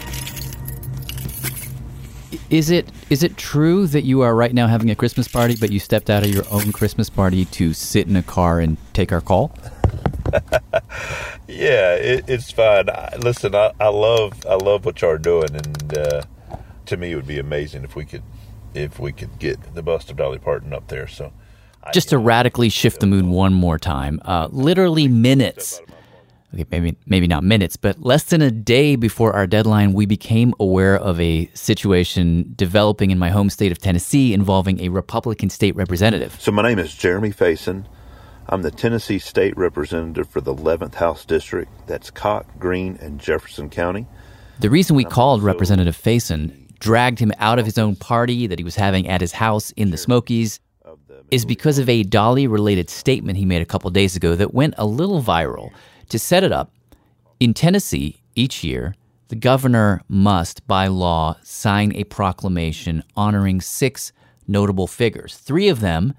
Is 2.49 2.69
it 2.69 2.89
is 3.09 3.23
it 3.23 3.37
true 3.37 3.87
that 3.87 4.03
you 4.03 4.21
are 4.21 4.35
right 4.35 4.53
now 4.53 4.67
having 4.67 4.89
a 4.89 4.95
Christmas 4.95 5.27
party, 5.27 5.55
but 5.59 5.71
you 5.71 5.79
stepped 5.79 6.09
out 6.09 6.23
of 6.23 6.29
your 6.29 6.43
own 6.51 6.71
Christmas 6.71 7.09
party 7.09 7.45
to 7.45 7.73
sit 7.73 8.07
in 8.07 8.15
a 8.15 8.23
car 8.23 8.59
and 8.59 8.77
take 8.93 9.11
our 9.11 9.21
call? 9.21 9.57
yeah, 11.47 11.95
it, 11.95 12.25
it's 12.27 12.51
fine. 12.51 12.89
I, 12.89 13.15
listen, 13.19 13.55
I, 13.55 13.71
I 13.79 13.87
love 13.87 14.45
I 14.45 14.55
love 14.55 14.85
what 14.85 15.01
y'all 15.01 15.11
are 15.11 15.17
doing, 15.17 15.55
and 15.55 15.97
uh, 15.97 16.23
to 16.85 16.97
me, 16.97 17.11
it 17.11 17.15
would 17.15 17.27
be 17.27 17.39
amazing 17.39 17.83
if 17.83 17.95
we 17.95 18.05
could 18.05 18.23
if 18.73 18.99
we 18.99 19.11
could 19.11 19.39
get 19.39 19.73
the 19.73 19.81
bust 19.81 20.11
of 20.11 20.17
Dolly 20.17 20.39
Parton 20.39 20.73
up 20.73 20.87
there. 20.87 21.07
So, 21.07 21.31
Just 21.93 22.09
to 22.09 22.17
radically 22.17 22.69
shift 22.69 22.99
the 22.99 23.07
mood 23.07 23.25
one 23.25 23.53
more 23.53 23.77
time, 23.77 24.19
uh, 24.25 24.47
literally 24.51 25.07
minutes. 25.07 25.81
Okay, 26.53 26.65
maybe 26.71 26.97
maybe 27.05 27.27
not 27.27 27.43
minutes, 27.43 27.75
but 27.75 27.99
less 28.01 28.23
than 28.23 28.41
a 28.41 28.49
day 28.49 28.95
before 28.95 29.33
our 29.33 29.45
deadline, 29.45 29.93
we 29.93 30.05
became 30.05 30.53
aware 30.59 30.97
of 30.97 31.19
a 31.19 31.49
situation 31.53 32.53
developing 32.55 33.11
in 33.11 33.19
my 33.19 33.29
home 33.29 33.49
state 33.49 33.71
of 33.71 33.77
Tennessee 33.77 34.33
involving 34.33 34.79
a 34.79 34.89
Republican 34.89 35.49
state 35.49 35.75
representative. 35.75 36.39
so 36.39 36.51
my 36.51 36.61
name 36.61 36.79
is 36.79 36.93
Jeremy 36.95 37.31
Faison. 37.31 37.85
I'm 38.47 38.61
the 38.61 38.71
Tennessee 38.71 39.17
State 39.17 39.57
Representative 39.57 40.29
for 40.29 40.39
the 40.39 40.53
11th 40.53 40.93
House 40.93 41.25
District. 41.25 41.71
That's 41.87 42.11
Cocke, 42.11 42.45
Greene, 42.59 42.95
and 43.01 43.19
Jefferson 43.19 43.71
County. 43.71 44.05
The 44.59 44.69
reason 44.69 44.95
we 44.95 45.03
called 45.03 45.41
Representative 45.41 45.97
Faison, 45.97 46.65
dragged 46.79 47.19
him 47.19 47.31
out 47.39 47.59
of 47.59 47.65
his 47.65 47.77
own 47.77 47.95
party 47.95 48.47
that 48.47 48.59
he 48.59 48.63
was 48.63 48.75
having 48.75 49.07
at 49.07 49.21
his 49.21 49.31
house 49.31 49.71
in 49.71 49.89
the 49.89 49.97
Smokies, 49.97 50.59
is 51.31 51.45
because 51.45 51.79
of 51.79 51.89
a 51.89 52.03
Dolly 52.03 52.47
related 52.47 52.89
statement 52.89 53.37
he 53.37 53.45
made 53.45 53.61
a 53.61 53.65
couple 53.65 53.89
days 53.89 54.15
ago 54.15 54.35
that 54.35 54.53
went 54.53 54.73
a 54.77 54.85
little 54.85 55.21
viral. 55.21 55.71
To 56.09 56.19
set 56.19 56.43
it 56.43 56.51
up, 56.51 56.71
in 57.39 57.53
Tennessee, 57.53 58.21
each 58.35 58.63
year, 58.63 58.95
the 59.27 59.35
governor 59.35 60.01
must, 60.07 60.65
by 60.67 60.87
law, 60.87 61.37
sign 61.43 61.93
a 61.95 62.03
proclamation 62.03 63.03
honoring 63.15 63.59
six 63.59 64.11
notable 64.47 64.87
figures. 64.87 65.35
Three 65.35 65.67
of 65.67 65.79
them 65.79 66.13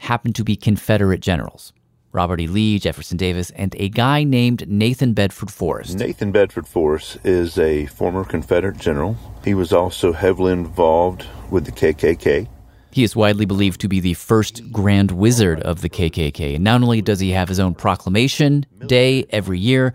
happen 0.00 0.32
to 0.32 0.44
be 0.44 0.56
Confederate 0.56 1.20
generals 1.20 1.72
Robert 2.12 2.40
E. 2.40 2.46
Lee, 2.46 2.78
Jefferson 2.78 3.16
Davis, 3.16 3.50
and 3.50 3.76
a 3.78 3.88
guy 3.90 4.24
named 4.24 4.68
Nathan 4.68 5.12
Bedford 5.12 5.50
Forrest. 5.50 5.98
Nathan 5.98 6.32
Bedford 6.32 6.66
Forrest 6.66 7.18
is 7.22 7.58
a 7.58 7.86
former 7.86 8.24
Confederate 8.24 8.78
general. 8.78 9.16
He 9.44 9.54
was 9.54 9.72
also 9.72 10.12
heavily 10.12 10.52
involved 10.52 11.26
with 11.50 11.66
the 11.66 11.72
KKK. 11.72 12.48
He 12.98 13.04
is 13.04 13.14
widely 13.14 13.46
believed 13.46 13.80
to 13.82 13.88
be 13.88 14.00
the 14.00 14.14
first 14.14 14.72
Grand 14.72 15.12
Wizard 15.12 15.60
of 15.60 15.82
the 15.82 15.88
KKK. 15.88 16.56
And 16.56 16.64
not 16.64 16.82
only 16.82 17.00
does 17.00 17.20
he 17.20 17.30
have 17.30 17.48
his 17.48 17.60
own 17.60 17.72
proclamation 17.72 18.66
day 18.86 19.24
every 19.30 19.60
year, 19.60 19.94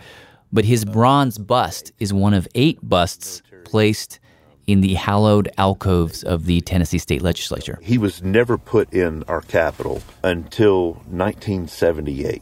but 0.54 0.64
his 0.64 0.86
bronze 0.86 1.38
bust 1.38 1.92
is 2.00 2.14
one 2.14 2.34
of 2.34 2.48
eight 2.56 2.80
busts 2.82 3.42
placed 3.66 4.22
in 4.68 4.80
the 4.80 4.94
hallowed 4.94 5.52
alcoves 5.58 6.24
of 6.24 6.46
the 6.46 6.62
Tennessee 6.62 6.98
state 6.98 7.22
legislature. 7.22 7.78
He 7.82 7.98
was 7.98 8.24
never 8.24 8.58
put 8.58 8.94
in 8.94 9.24
our 9.24 9.42
capital 9.42 10.02
until 10.24 10.94
1978. 11.10 12.42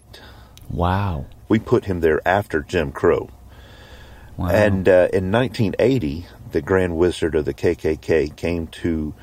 Wow. 0.70 1.26
We 1.50 1.58
put 1.58 1.86
him 1.86 2.02
there 2.02 2.22
after 2.24 2.60
Jim 2.62 2.92
Crow. 2.92 3.32
Wow. 4.38 4.50
And 4.50 4.88
uh, 4.88 5.08
in 5.12 5.32
1980, 5.32 6.28
the 6.52 6.62
Grand 6.62 6.98
Wizard 6.98 7.34
of 7.34 7.46
the 7.46 7.54
KKK 7.56 8.36
came 8.36 8.68
to 8.68 9.16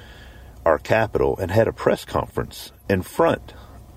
our 0.68 0.78
capital 0.78 1.37
and 1.38 1.50
had 1.50 1.66
a 1.66 1.72
press 1.72 2.04
conference 2.04 2.72
in 2.90 3.00
front 3.00 3.54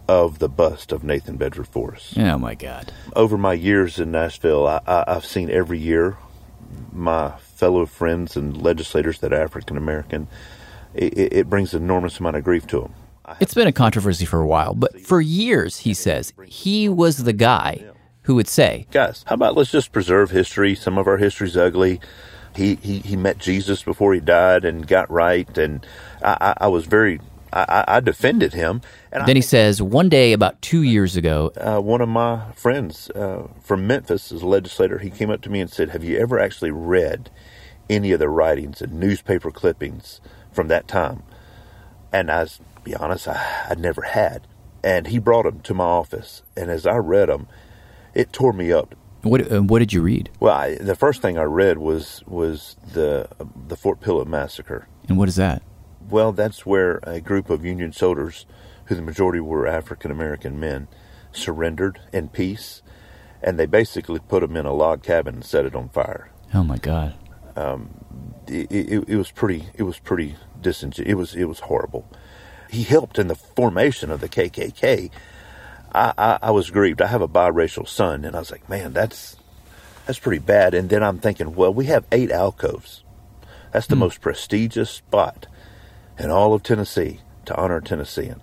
of 0.07 0.39
the 0.39 0.47
bust 0.47 0.93
of 0.93 1.03
Nathan 1.03 1.35
Bedford 1.35 1.67
Forrest. 1.67 2.17
Oh 2.17 2.37
my 2.37 2.55
God. 2.55 2.91
Over 3.13 3.37
my 3.37 3.53
years 3.53 3.99
in 3.99 4.11
Nashville, 4.11 4.65
I, 4.65 4.81
I, 4.87 5.03
I've 5.07 5.25
seen 5.25 5.49
every 5.49 5.79
year 5.79 6.17
my 6.93 7.31
fellow 7.55 7.85
friends 7.85 8.37
and 8.37 8.61
legislators 8.61 9.19
that 9.19 9.33
are 9.33 9.41
African 9.41 9.75
American. 9.75 10.27
It, 10.93 11.17
it, 11.17 11.33
it 11.33 11.49
brings 11.49 11.73
an 11.73 11.83
enormous 11.83 12.19
amount 12.19 12.37
of 12.37 12.43
grief 12.45 12.65
to 12.67 12.81
them. 12.81 12.93
It's 13.39 13.53
been 13.53 13.67
a 13.67 13.73
controversy 13.73 14.25
for 14.25 14.39
a 14.39 14.47
while, 14.47 14.73
but 14.73 14.99
for 15.01 15.21
years, 15.21 15.79
he 15.79 15.93
says, 15.93 16.33
he 16.47 16.89
was 16.89 17.23
the 17.23 17.33
guy 17.33 17.83
who 18.23 18.35
would 18.35 18.47
say, 18.47 18.87
Guys, 18.91 19.23
how 19.27 19.35
about 19.35 19.55
let's 19.55 19.71
just 19.71 19.91
preserve 19.91 20.31
history? 20.31 20.75
Some 20.75 20.97
of 20.97 21.07
our 21.07 21.17
history's 21.17 21.57
ugly. 21.57 21.99
He, 22.55 22.75
he, 22.75 22.99
he 22.99 23.15
met 23.15 23.37
Jesus 23.37 23.83
before 23.83 24.13
he 24.13 24.19
died 24.19 24.65
and 24.65 24.87
got 24.87 25.09
right, 25.09 25.57
and 25.57 25.85
I, 26.21 26.37
I, 26.41 26.65
I 26.65 26.67
was 26.67 26.85
very, 26.85 27.21
I, 27.53 27.85
I 27.87 27.99
defended 27.99 28.53
him. 28.53 28.81
And 29.11 29.25
then 29.25 29.35
he 29.35 29.41
says, 29.41 29.81
one 29.81 30.09
day 30.09 30.33
about 30.33 30.61
two 30.61 30.81
years 30.81 31.15
ago, 31.15 31.51
uh, 31.57 31.79
one 31.79 32.01
of 32.01 32.09
my 32.09 32.51
friends 32.53 33.09
uh, 33.11 33.47
from 33.61 33.87
Memphis 33.87 34.31
is 34.31 34.41
a 34.41 34.47
legislator. 34.47 34.99
He 34.99 35.09
came 35.09 35.29
up 35.29 35.41
to 35.41 35.49
me 35.49 35.61
and 35.61 35.69
said, 35.69 35.89
Have 35.89 36.03
you 36.03 36.17
ever 36.17 36.39
actually 36.39 36.71
read 36.71 37.29
any 37.89 38.11
of 38.11 38.19
the 38.19 38.29
writings 38.29 38.81
and 38.81 38.93
newspaper 38.93 39.51
clippings 39.51 40.21
from 40.51 40.67
that 40.67 40.87
time? 40.87 41.23
And 42.11 42.29
I, 42.29 42.45
to 42.45 42.59
be 42.83 42.95
honest, 42.95 43.27
I, 43.27 43.67
I 43.69 43.75
never 43.75 44.01
had. 44.01 44.47
And 44.83 45.07
he 45.07 45.19
brought 45.19 45.43
them 45.43 45.61
to 45.61 45.73
my 45.73 45.85
office. 45.85 46.41
And 46.57 46.69
as 46.69 46.85
I 46.85 46.97
read 46.97 47.29
them, 47.29 47.47
it 48.13 48.33
tore 48.33 48.53
me 48.53 48.71
up. 48.71 48.95
What 49.23 49.51
uh, 49.51 49.61
What 49.61 49.79
did 49.79 49.93
you 49.93 50.01
read? 50.01 50.29
Well, 50.39 50.53
I, 50.55 50.75
the 50.75 50.95
first 50.95 51.21
thing 51.21 51.37
I 51.37 51.43
read 51.43 51.77
was 51.77 52.23
was 52.27 52.75
the 52.93 53.27
the 53.67 53.75
Fort 53.75 53.99
Pillow 54.01 54.25
massacre. 54.25 54.87
And 55.07 55.17
what 55.17 55.27
is 55.29 55.35
that? 55.35 55.61
Well, 56.09 56.31
that's 56.31 56.65
where 56.65 56.99
a 57.03 57.21
group 57.21 57.49
of 57.49 57.63
Union 57.63 57.93
soldiers, 57.93 58.45
who 58.85 58.95
the 58.95 59.01
majority 59.01 59.39
were 59.39 59.67
African 59.67 60.11
American 60.11 60.59
men, 60.59 60.87
surrendered 61.31 61.99
in 62.11 62.29
peace, 62.29 62.81
and 63.41 63.57
they 63.59 63.65
basically 63.65 64.19
put 64.19 64.41
them 64.41 64.57
in 64.57 64.65
a 64.65 64.73
log 64.73 65.03
cabin 65.03 65.35
and 65.35 65.45
set 65.45 65.65
it 65.65 65.75
on 65.75 65.89
fire. 65.89 66.29
Oh 66.53 66.63
my 66.63 66.77
God. 66.77 67.13
Um, 67.55 67.91
it, 68.47 68.71
it, 68.71 69.03
it 69.07 69.15
was 69.15 69.31
pretty 69.31 69.65
it 69.75 69.83
was 69.83 69.99
pretty 69.99 70.35
disingen- 70.61 71.05
It 71.05 71.15
was 71.15 71.35
it 71.35 71.45
was 71.45 71.59
horrible. 71.61 72.09
He 72.69 72.83
helped 72.83 73.19
in 73.19 73.27
the 73.27 73.35
formation 73.35 74.09
of 74.11 74.21
the 74.21 74.29
KKK. 74.29 75.11
I, 75.93 76.13
I, 76.17 76.39
I 76.41 76.51
was 76.51 76.69
grieved. 76.69 77.01
I 77.01 77.07
have 77.07 77.21
a 77.21 77.27
biracial 77.27 77.87
son, 77.87 78.25
and 78.25 78.35
I 78.35 78.39
was 78.39 78.51
like, 78.51 78.67
man, 78.69 78.93
that's 78.93 79.35
that's 80.05 80.19
pretty 80.19 80.39
bad. 80.39 80.73
And 80.73 80.89
then 80.89 81.03
I'm 81.03 81.19
thinking, 81.19 81.55
well, 81.55 81.73
we 81.73 81.85
have 81.85 82.05
eight 82.11 82.31
alcoves. 82.31 83.03
That's 83.71 83.87
the 83.87 83.95
hmm. 83.95 84.01
most 84.01 84.21
prestigious 84.21 84.89
spot 84.89 85.47
in 86.17 86.29
all 86.29 86.53
of 86.53 86.63
Tennessee 86.63 87.21
to 87.45 87.55
honor 87.55 87.77
a 87.77 87.81
Tennessean. 87.81 88.41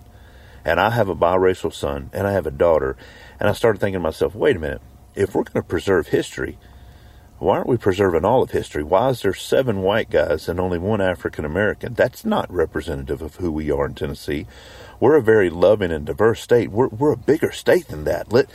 And 0.65 0.79
I 0.79 0.91
have 0.91 1.09
a 1.09 1.15
biracial 1.15 1.73
son, 1.73 2.09
and 2.13 2.27
I 2.27 2.33
have 2.33 2.45
a 2.45 2.51
daughter. 2.51 2.97
And 3.39 3.49
I 3.49 3.53
started 3.53 3.79
thinking 3.79 3.99
to 3.99 4.03
myself, 4.03 4.35
wait 4.35 4.55
a 4.55 4.59
minute, 4.59 4.81
if 5.15 5.33
we're 5.33 5.43
going 5.43 5.63
to 5.63 5.67
preserve 5.67 6.07
history, 6.07 6.57
why 7.39 7.55
aren't 7.55 7.69
we 7.69 7.77
preserving 7.77 8.25
all 8.25 8.43
of 8.43 8.51
history? 8.51 8.83
Why 8.83 9.09
is 9.09 9.21
there 9.21 9.33
seven 9.33 9.81
white 9.81 10.09
guys 10.09 10.49
and 10.49 10.59
only 10.59 10.77
one 10.77 11.01
African 11.01 11.45
American? 11.45 11.93
That's 11.93 12.25
not 12.25 12.51
representative 12.51 13.21
of 13.21 13.37
who 13.37 13.51
we 13.51 13.71
are 13.71 13.85
in 13.85 13.95
Tennessee. 13.95 14.45
We're 14.99 15.15
a 15.15 15.21
very 15.21 15.49
loving 15.49 15.91
and 15.91 16.05
diverse 16.05 16.41
state. 16.41 16.69
We're, 16.69 16.89
we're 16.89 17.13
a 17.13 17.17
bigger 17.17 17.51
state 17.51 17.87
than 17.87 18.03
that. 18.03 18.33
Let, 18.33 18.49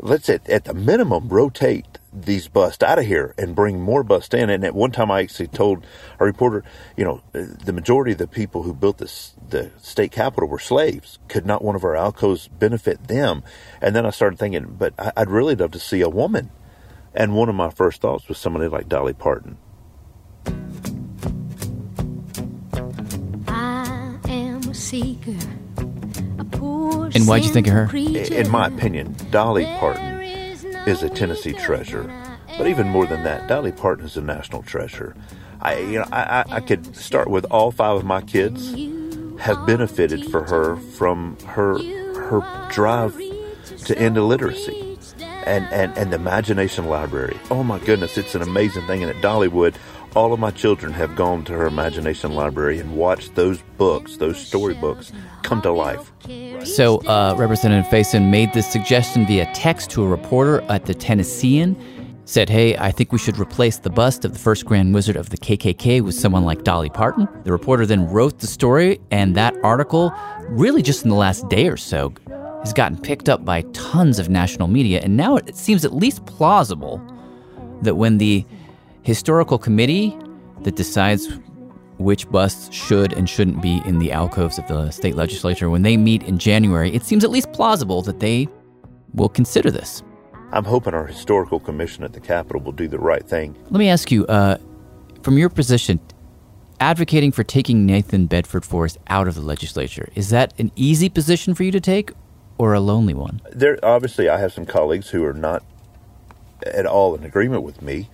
let's 0.00 0.28
at, 0.28 0.48
at 0.50 0.64
the 0.64 0.74
minimum 0.74 1.28
rotate 1.28 1.86
these 2.12 2.48
busts 2.48 2.82
out 2.82 2.98
of 2.98 3.06
here 3.06 3.34
and 3.38 3.54
bring 3.54 3.80
more 3.80 4.02
busts 4.02 4.34
in. 4.34 4.50
And 4.50 4.64
at 4.64 4.74
one 4.74 4.90
time, 4.90 5.10
I 5.10 5.20
actually 5.20 5.48
told 5.48 5.86
a 6.18 6.24
reporter, 6.24 6.64
you 6.96 7.04
know, 7.04 7.22
the 7.32 7.72
majority 7.72 8.12
of 8.12 8.18
the 8.18 8.26
people 8.26 8.64
who 8.64 8.74
built 8.74 8.98
this 8.98 9.34
the 9.48 9.70
state 9.78 10.10
capitol 10.10 10.48
were 10.48 10.58
slaves. 10.58 11.18
Could 11.28 11.46
not 11.46 11.62
one 11.62 11.76
of 11.76 11.84
our 11.84 11.94
alcoves 11.94 12.48
benefit 12.48 13.06
them? 13.06 13.44
And 13.80 13.94
then 13.94 14.04
I 14.04 14.10
started 14.10 14.38
thinking, 14.38 14.76
but 14.78 14.94
I'd 15.16 15.30
really 15.30 15.54
love 15.54 15.70
to 15.72 15.78
see 15.78 16.00
a 16.00 16.08
woman. 16.08 16.50
And 17.18 17.34
one 17.34 17.48
of 17.48 17.56
my 17.56 17.68
first 17.70 18.00
thoughts 18.00 18.28
was 18.28 18.38
somebody 18.38 18.68
like 18.68 18.88
Dolly 18.88 19.12
Parton. 19.12 19.58
I 23.48 24.20
am 24.28 24.60
a 24.62 24.72
seeker. 24.72 25.34
A 26.38 26.44
poor 26.44 27.06
And 27.06 27.26
why'd 27.26 27.42
you 27.42 27.50
think 27.50 27.66
of 27.66 27.72
her? 27.72 27.96
In 27.96 28.48
my 28.52 28.68
opinion, 28.68 29.16
Dolly 29.32 29.64
Parton 29.80 30.20
is 30.22 31.02
a 31.02 31.08
Tennessee 31.08 31.54
treasure. 31.54 32.08
But 32.56 32.68
even 32.68 32.86
more 32.88 33.04
than 33.04 33.24
that, 33.24 33.48
Dolly 33.48 33.72
Parton 33.72 34.06
is 34.06 34.16
a 34.16 34.22
national 34.22 34.62
treasure. 34.62 35.16
I, 35.60 35.78
you 35.78 35.98
know, 35.98 36.06
I, 36.12 36.44
I 36.48 36.60
could 36.60 36.94
start 36.94 37.28
with 37.28 37.46
all 37.46 37.72
five 37.72 37.96
of 37.96 38.04
my 38.04 38.20
kids 38.20 38.76
have 39.40 39.66
benefited 39.66 40.30
for 40.30 40.44
her 40.44 40.76
from 40.76 41.36
her 41.46 41.78
her 42.30 42.68
drive 42.70 43.20
to 43.86 43.98
end 43.98 44.16
illiteracy 44.16 44.87
and, 45.44 45.66
and, 45.66 45.96
and 45.96 46.12
the 46.12 46.16
imagination 46.16 46.86
library. 46.86 47.38
Oh 47.50 47.62
my 47.62 47.78
goodness, 47.78 48.18
it's 48.18 48.34
an 48.34 48.42
amazing 48.42 48.86
thing. 48.86 49.02
And 49.02 49.10
at 49.10 49.22
Dollywood, 49.22 49.74
all 50.16 50.32
of 50.32 50.40
my 50.40 50.50
children 50.50 50.92
have 50.92 51.14
gone 51.14 51.44
to 51.44 51.52
her 51.52 51.66
imagination 51.66 52.32
library 52.32 52.78
and 52.78 52.96
watched 52.96 53.34
those 53.34 53.62
books, 53.76 54.16
those 54.16 54.38
storybooks, 54.38 55.12
come 55.42 55.60
to 55.62 55.70
life. 55.70 56.12
So, 56.64 56.98
uh, 57.06 57.34
Representative 57.38 57.90
Faison 57.90 58.30
made 58.30 58.52
this 58.52 58.70
suggestion 58.70 59.26
via 59.26 59.46
text 59.54 59.90
to 59.90 60.02
a 60.02 60.08
reporter 60.08 60.62
at 60.62 60.86
the 60.86 60.94
Tennessean. 60.94 61.76
Said, 62.24 62.50
hey, 62.50 62.76
I 62.76 62.90
think 62.90 63.10
we 63.10 63.18
should 63.18 63.38
replace 63.38 63.78
the 63.78 63.88
bust 63.88 64.22
of 64.26 64.34
the 64.34 64.38
first 64.38 64.66
Grand 64.66 64.92
Wizard 64.92 65.16
of 65.16 65.30
the 65.30 65.38
KKK 65.38 66.02
with 66.02 66.14
someone 66.14 66.44
like 66.44 66.62
Dolly 66.62 66.90
Parton. 66.90 67.26
The 67.44 67.52
reporter 67.52 67.86
then 67.86 68.06
wrote 68.06 68.40
the 68.40 68.46
story, 68.46 69.00
and 69.10 69.34
that 69.36 69.56
article, 69.62 70.12
really 70.48 70.82
just 70.82 71.04
in 71.04 71.08
the 71.08 71.16
last 71.16 71.48
day 71.48 71.68
or 71.68 71.78
so, 71.78 72.12
has 72.68 72.74
gotten 72.74 73.00
picked 73.00 73.30
up 73.30 73.46
by 73.46 73.62
tons 73.72 74.18
of 74.18 74.28
national 74.28 74.68
media. 74.68 75.00
And 75.02 75.16
now 75.16 75.36
it 75.36 75.56
seems 75.56 75.86
at 75.86 75.94
least 75.94 76.26
plausible 76.26 77.00
that 77.80 77.94
when 77.94 78.18
the 78.18 78.44
historical 79.00 79.56
committee 79.56 80.14
that 80.64 80.76
decides 80.76 81.28
which 81.96 82.28
busts 82.30 82.70
should 82.74 83.14
and 83.14 83.26
shouldn't 83.26 83.62
be 83.62 83.80
in 83.86 83.98
the 83.98 84.12
alcoves 84.12 84.58
of 84.58 84.68
the 84.68 84.90
state 84.90 85.14
legislature, 85.14 85.70
when 85.70 85.80
they 85.80 85.96
meet 85.96 86.22
in 86.24 86.36
January, 86.38 86.94
it 86.94 87.04
seems 87.04 87.24
at 87.24 87.30
least 87.30 87.50
plausible 87.54 88.02
that 88.02 88.20
they 88.20 88.46
will 89.14 89.30
consider 89.30 89.70
this. 89.70 90.02
I'm 90.52 90.64
hoping 90.64 90.92
our 90.92 91.06
historical 91.06 91.58
commission 91.58 92.04
at 92.04 92.12
the 92.12 92.20
Capitol 92.20 92.60
will 92.60 92.72
do 92.72 92.86
the 92.86 92.98
right 92.98 93.26
thing. 93.26 93.56
Let 93.70 93.78
me 93.78 93.88
ask 93.88 94.10
you, 94.10 94.26
uh, 94.26 94.58
from 95.22 95.38
your 95.38 95.48
position, 95.48 96.00
advocating 96.80 97.32
for 97.32 97.44
taking 97.44 97.86
Nathan 97.86 98.26
Bedford 98.26 98.66
Forrest 98.66 98.98
out 99.06 99.26
of 99.26 99.34
the 99.34 99.40
legislature, 99.40 100.10
is 100.14 100.28
that 100.30 100.52
an 100.60 100.70
easy 100.76 101.08
position 101.08 101.54
for 101.54 101.62
you 101.62 101.72
to 101.72 101.80
take 101.80 102.12
or 102.58 102.74
a 102.74 102.80
lonely 102.80 103.14
one? 103.14 103.40
There, 103.50 103.78
obviously, 103.82 104.28
I 104.28 104.38
have 104.38 104.52
some 104.52 104.66
colleagues 104.66 105.10
who 105.10 105.24
are 105.24 105.32
not 105.32 105.62
at 106.66 106.86
all 106.86 107.14
in 107.14 107.24
agreement 107.24 107.62
with 107.62 107.80
me. 107.80 108.10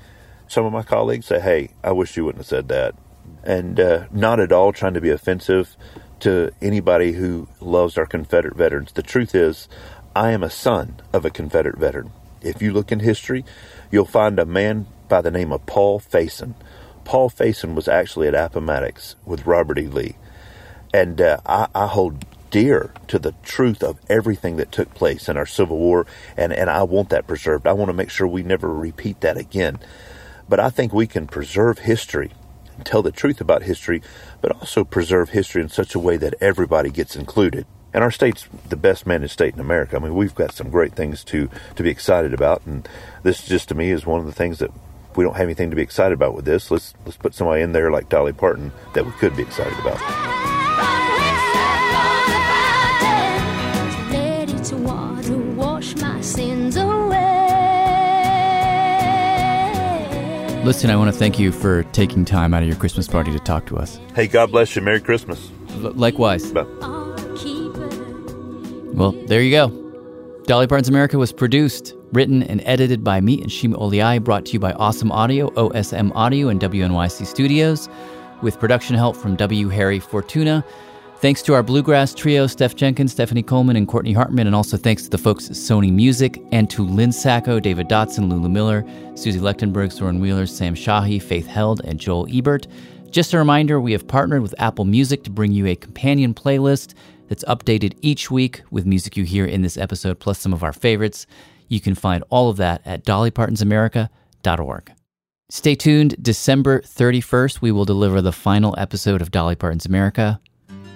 Some 0.46 0.66
of 0.66 0.72
my 0.72 0.82
colleagues 0.82 1.26
say, 1.26 1.40
"Hey, 1.40 1.70
I 1.82 1.92
wish 1.92 2.16
you 2.16 2.24
wouldn't 2.24 2.40
have 2.40 2.48
said 2.48 2.68
that," 2.68 2.94
and 3.42 3.80
uh, 3.80 4.04
not 4.12 4.38
at 4.40 4.52
all 4.52 4.72
trying 4.72 4.94
to 4.94 5.00
be 5.00 5.10
offensive 5.10 5.76
to 6.20 6.52
anybody 6.62 7.12
who 7.12 7.48
loves 7.60 7.98
our 7.98 8.06
Confederate 8.06 8.56
veterans. 8.56 8.92
The 8.92 9.02
truth 9.02 9.34
is, 9.34 9.68
I 10.14 10.30
am 10.30 10.42
a 10.42 10.50
son 10.50 11.00
of 11.12 11.24
a 11.24 11.30
Confederate 11.30 11.78
veteran. 11.78 12.12
If 12.40 12.62
you 12.62 12.72
look 12.72 12.92
in 12.92 13.00
history, 13.00 13.44
you'll 13.90 14.04
find 14.04 14.38
a 14.38 14.46
man 14.46 14.86
by 15.08 15.22
the 15.22 15.30
name 15.30 15.52
of 15.52 15.66
Paul 15.66 15.98
Faison. 16.00 16.54
Paul 17.04 17.30
Faison 17.30 17.74
was 17.74 17.88
actually 17.88 18.28
at 18.28 18.34
Appomattox 18.34 19.16
with 19.24 19.46
Robert 19.46 19.78
E. 19.78 19.86
Lee, 19.86 20.16
and 20.92 21.20
uh, 21.20 21.38
I, 21.44 21.68
I 21.74 21.86
hold 21.86 22.24
dear 22.54 22.94
to 23.08 23.18
the 23.18 23.34
truth 23.42 23.82
of 23.82 23.98
everything 24.08 24.54
that 24.58 24.70
took 24.70 24.94
place 24.94 25.28
in 25.28 25.36
our 25.36 25.44
Civil 25.44 25.76
War, 25.76 26.06
and, 26.36 26.52
and 26.52 26.70
I 26.70 26.84
want 26.84 27.08
that 27.08 27.26
preserved. 27.26 27.66
I 27.66 27.72
want 27.72 27.88
to 27.88 27.92
make 27.92 28.10
sure 28.10 28.28
we 28.28 28.44
never 28.44 28.72
repeat 28.72 29.22
that 29.22 29.36
again. 29.36 29.80
But 30.48 30.60
I 30.60 30.70
think 30.70 30.92
we 30.92 31.08
can 31.08 31.26
preserve 31.26 31.80
history 31.80 32.30
and 32.76 32.86
tell 32.86 33.02
the 33.02 33.10
truth 33.10 33.40
about 33.40 33.64
history, 33.64 34.02
but 34.40 34.52
also 34.52 34.84
preserve 34.84 35.30
history 35.30 35.62
in 35.62 35.68
such 35.68 35.96
a 35.96 35.98
way 35.98 36.16
that 36.16 36.34
everybody 36.40 36.90
gets 36.90 37.16
included. 37.16 37.66
And 37.92 38.04
our 38.04 38.12
state's 38.12 38.46
the 38.68 38.76
best 38.76 39.04
managed 39.04 39.32
state 39.32 39.54
in 39.54 39.60
America. 39.60 39.96
I 39.96 39.98
mean, 39.98 40.14
we've 40.14 40.36
got 40.36 40.54
some 40.54 40.70
great 40.70 40.94
things 40.94 41.24
to, 41.24 41.50
to 41.74 41.82
be 41.82 41.90
excited 41.90 42.32
about, 42.32 42.62
and 42.66 42.88
this 43.24 43.44
just 43.44 43.68
to 43.70 43.74
me 43.74 43.90
is 43.90 44.06
one 44.06 44.20
of 44.20 44.26
the 44.26 44.32
things 44.32 44.60
that 44.60 44.70
we 45.16 45.24
don't 45.24 45.34
have 45.34 45.42
anything 45.42 45.70
to 45.70 45.76
be 45.76 45.82
excited 45.82 46.14
about 46.14 46.36
with 46.36 46.44
this. 46.44 46.70
Let's 46.70 46.94
let's 47.04 47.16
put 47.16 47.34
somebody 47.34 47.62
in 47.62 47.72
there 47.72 47.90
like 47.90 48.08
Dolly 48.08 48.32
Parton 48.32 48.70
that 48.92 49.04
we 49.04 49.10
could 49.12 49.34
be 49.34 49.42
excited 49.42 49.76
about. 49.80 50.53
Listen, 60.64 60.88
I 60.88 60.96
want 60.96 61.12
to 61.12 61.18
thank 61.18 61.38
you 61.38 61.52
for 61.52 61.82
taking 61.92 62.24
time 62.24 62.54
out 62.54 62.62
of 62.62 62.68
your 62.68 62.78
Christmas 62.78 63.06
party 63.06 63.30
to 63.32 63.38
talk 63.38 63.66
to 63.66 63.76
us. 63.76 64.00
Hey, 64.14 64.26
God 64.26 64.50
bless 64.50 64.74
you. 64.74 64.80
Merry 64.80 64.98
Christmas. 65.00 65.50
L- 65.82 65.92
likewise. 65.92 66.50
Bye. 66.52 66.62
Well, 68.94 69.12
there 69.26 69.42
you 69.42 69.50
go. 69.50 69.68
Dolly 70.46 70.66
Parton's 70.66 70.88
America 70.88 71.18
was 71.18 71.32
produced, 71.32 71.94
written, 72.12 72.42
and 72.44 72.62
edited 72.64 73.04
by 73.04 73.20
me 73.20 73.42
and 73.42 73.52
Shima 73.52 73.76
Oliai, 73.76 74.24
brought 74.24 74.46
to 74.46 74.52
you 74.52 74.58
by 74.58 74.72
Awesome 74.72 75.12
Audio, 75.12 75.50
OSM 75.50 76.12
Audio, 76.14 76.48
and 76.48 76.58
WNYC 76.60 77.26
Studios, 77.26 77.88
with 78.40 78.58
production 78.58 78.96
help 78.96 79.16
from 79.16 79.36
W. 79.36 79.68
Harry 79.68 79.98
Fortuna. 80.00 80.64
Thanks 81.24 81.40
to 81.44 81.54
our 81.54 81.62
bluegrass 81.62 82.12
trio, 82.12 82.46
Steph 82.46 82.76
Jenkins, 82.76 83.12
Stephanie 83.12 83.42
Coleman, 83.42 83.76
and 83.76 83.88
Courtney 83.88 84.12
Hartman, 84.12 84.46
and 84.46 84.54
also 84.54 84.76
thanks 84.76 85.04
to 85.04 85.08
the 85.08 85.16
folks 85.16 85.48
at 85.48 85.56
Sony 85.56 85.90
Music, 85.90 86.38
and 86.52 86.68
to 86.68 86.84
Lynn 86.84 87.12
Sacco, 87.12 87.58
David 87.58 87.88
Dotson, 87.88 88.28
Lulu 88.28 88.50
Miller, 88.50 88.84
Susie 89.14 89.40
Lechtenberg, 89.40 89.90
Soren 89.90 90.20
Wheeler, 90.20 90.44
Sam 90.44 90.74
Shahi, 90.74 91.22
Faith 91.22 91.46
Held, 91.46 91.80
and 91.86 91.98
Joel 91.98 92.26
Ebert. 92.30 92.66
Just 93.10 93.32
a 93.32 93.38
reminder, 93.38 93.80
we 93.80 93.92
have 93.92 94.06
partnered 94.06 94.42
with 94.42 94.54
Apple 94.58 94.84
Music 94.84 95.24
to 95.24 95.30
bring 95.30 95.52
you 95.52 95.66
a 95.66 95.74
companion 95.74 96.34
playlist 96.34 96.92
that's 97.28 97.44
updated 97.44 97.96
each 98.02 98.30
week 98.30 98.60
with 98.70 98.84
music 98.84 99.16
you 99.16 99.24
hear 99.24 99.46
in 99.46 99.62
this 99.62 99.78
episode, 99.78 100.20
plus 100.20 100.38
some 100.38 100.52
of 100.52 100.62
our 100.62 100.74
favorites. 100.74 101.26
You 101.68 101.80
can 101.80 101.94
find 101.94 102.22
all 102.28 102.50
of 102.50 102.58
that 102.58 102.82
at 102.84 103.02
dollypartonsamerica.org. 103.06 104.92
Stay 105.48 105.74
tuned. 105.74 106.22
December 106.22 106.82
31st, 106.82 107.62
we 107.62 107.72
will 107.72 107.86
deliver 107.86 108.20
the 108.20 108.30
final 108.30 108.74
episode 108.76 109.22
of 109.22 109.30
Dolly 109.30 109.56
Parton's 109.56 109.86
America. 109.86 110.38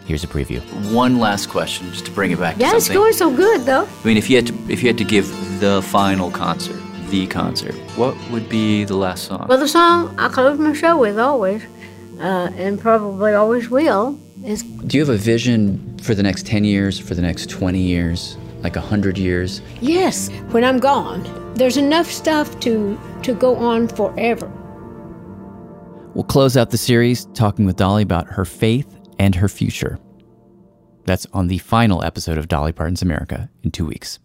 Here's 0.09 0.25
a 0.25 0.27
preview. 0.27 0.61
One 0.91 1.19
last 1.19 1.51
question, 1.51 1.91
just 1.93 2.07
to 2.07 2.11
bring 2.11 2.31
it 2.31 2.39
back 2.39 2.57
Yeah, 2.59 2.75
it's 2.75 2.89
going 2.89 3.13
so 3.13 3.31
good 3.31 3.67
though. 3.67 3.87
I 3.87 4.07
mean, 4.07 4.17
if 4.17 4.31
you 4.31 4.37
had 4.37 4.47
to, 4.47 4.55
if 4.67 4.83
you 4.83 4.89
had 4.89 4.97
to 4.97 5.05
give 5.05 5.29
the 5.61 5.83
final 5.83 6.31
concert, 6.31 6.81
the 7.11 7.27
concert, 7.27 7.75
what 7.95 8.17
would 8.31 8.49
be 8.49 8.85
the 8.85 8.97
last 8.97 9.25
song? 9.25 9.47
Well, 9.51 9.59
the 9.59 9.69
song 9.69 10.19
I 10.19 10.29
close 10.29 10.59
my 10.59 10.73
show 10.73 10.97
with 10.97 11.19
always, 11.19 11.63
uh, 12.21 12.49
and 12.57 12.81
probably 12.81 13.35
always 13.35 13.69
will, 13.69 14.19
is 14.47 14.63
Do 14.63 14.97
you 14.97 15.05
have 15.05 15.15
a 15.15 15.19
vision 15.19 15.99
for 15.99 16.15
the 16.15 16.23
next 16.23 16.47
10 16.47 16.65
years, 16.65 16.99
for 16.99 17.15
the 17.15 17.21
next 17.21 17.51
20 17.51 17.79
years, 17.79 18.39
like 18.63 18.77
100 18.77 19.19
years? 19.19 19.61
yes. 19.83 20.31
When 20.53 20.65
I'm 20.65 20.79
gone, 20.79 21.23
there's 21.53 21.77
enough 21.77 22.07
stuff 22.07 22.59
to 22.61 22.99
to 23.25 23.35
go 23.35 23.57
on 23.57 23.89
forever. 23.89 24.51
We'll 26.15 26.25
close 26.25 26.57
out 26.57 26.71
the 26.71 26.79
series 26.79 27.27
talking 27.35 27.67
with 27.67 27.77
Dolly 27.77 28.03
about 28.03 28.27
her 28.29 28.47
faith 28.47 28.98
and 29.19 29.35
her 29.35 29.49
future. 29.49 29.99
That's 31.05 31.27
on 31.33 31.49
the 31.49 31.59
final 31.59 32.05
episode 32.05 32.39
of 32.39 32.49
Dolly 32.49 32.73
Parton's 32.73 33.03
America 33.03 33.51
in 33.63 33.71
two 33.71 33.87
weeks. 33.87 34.19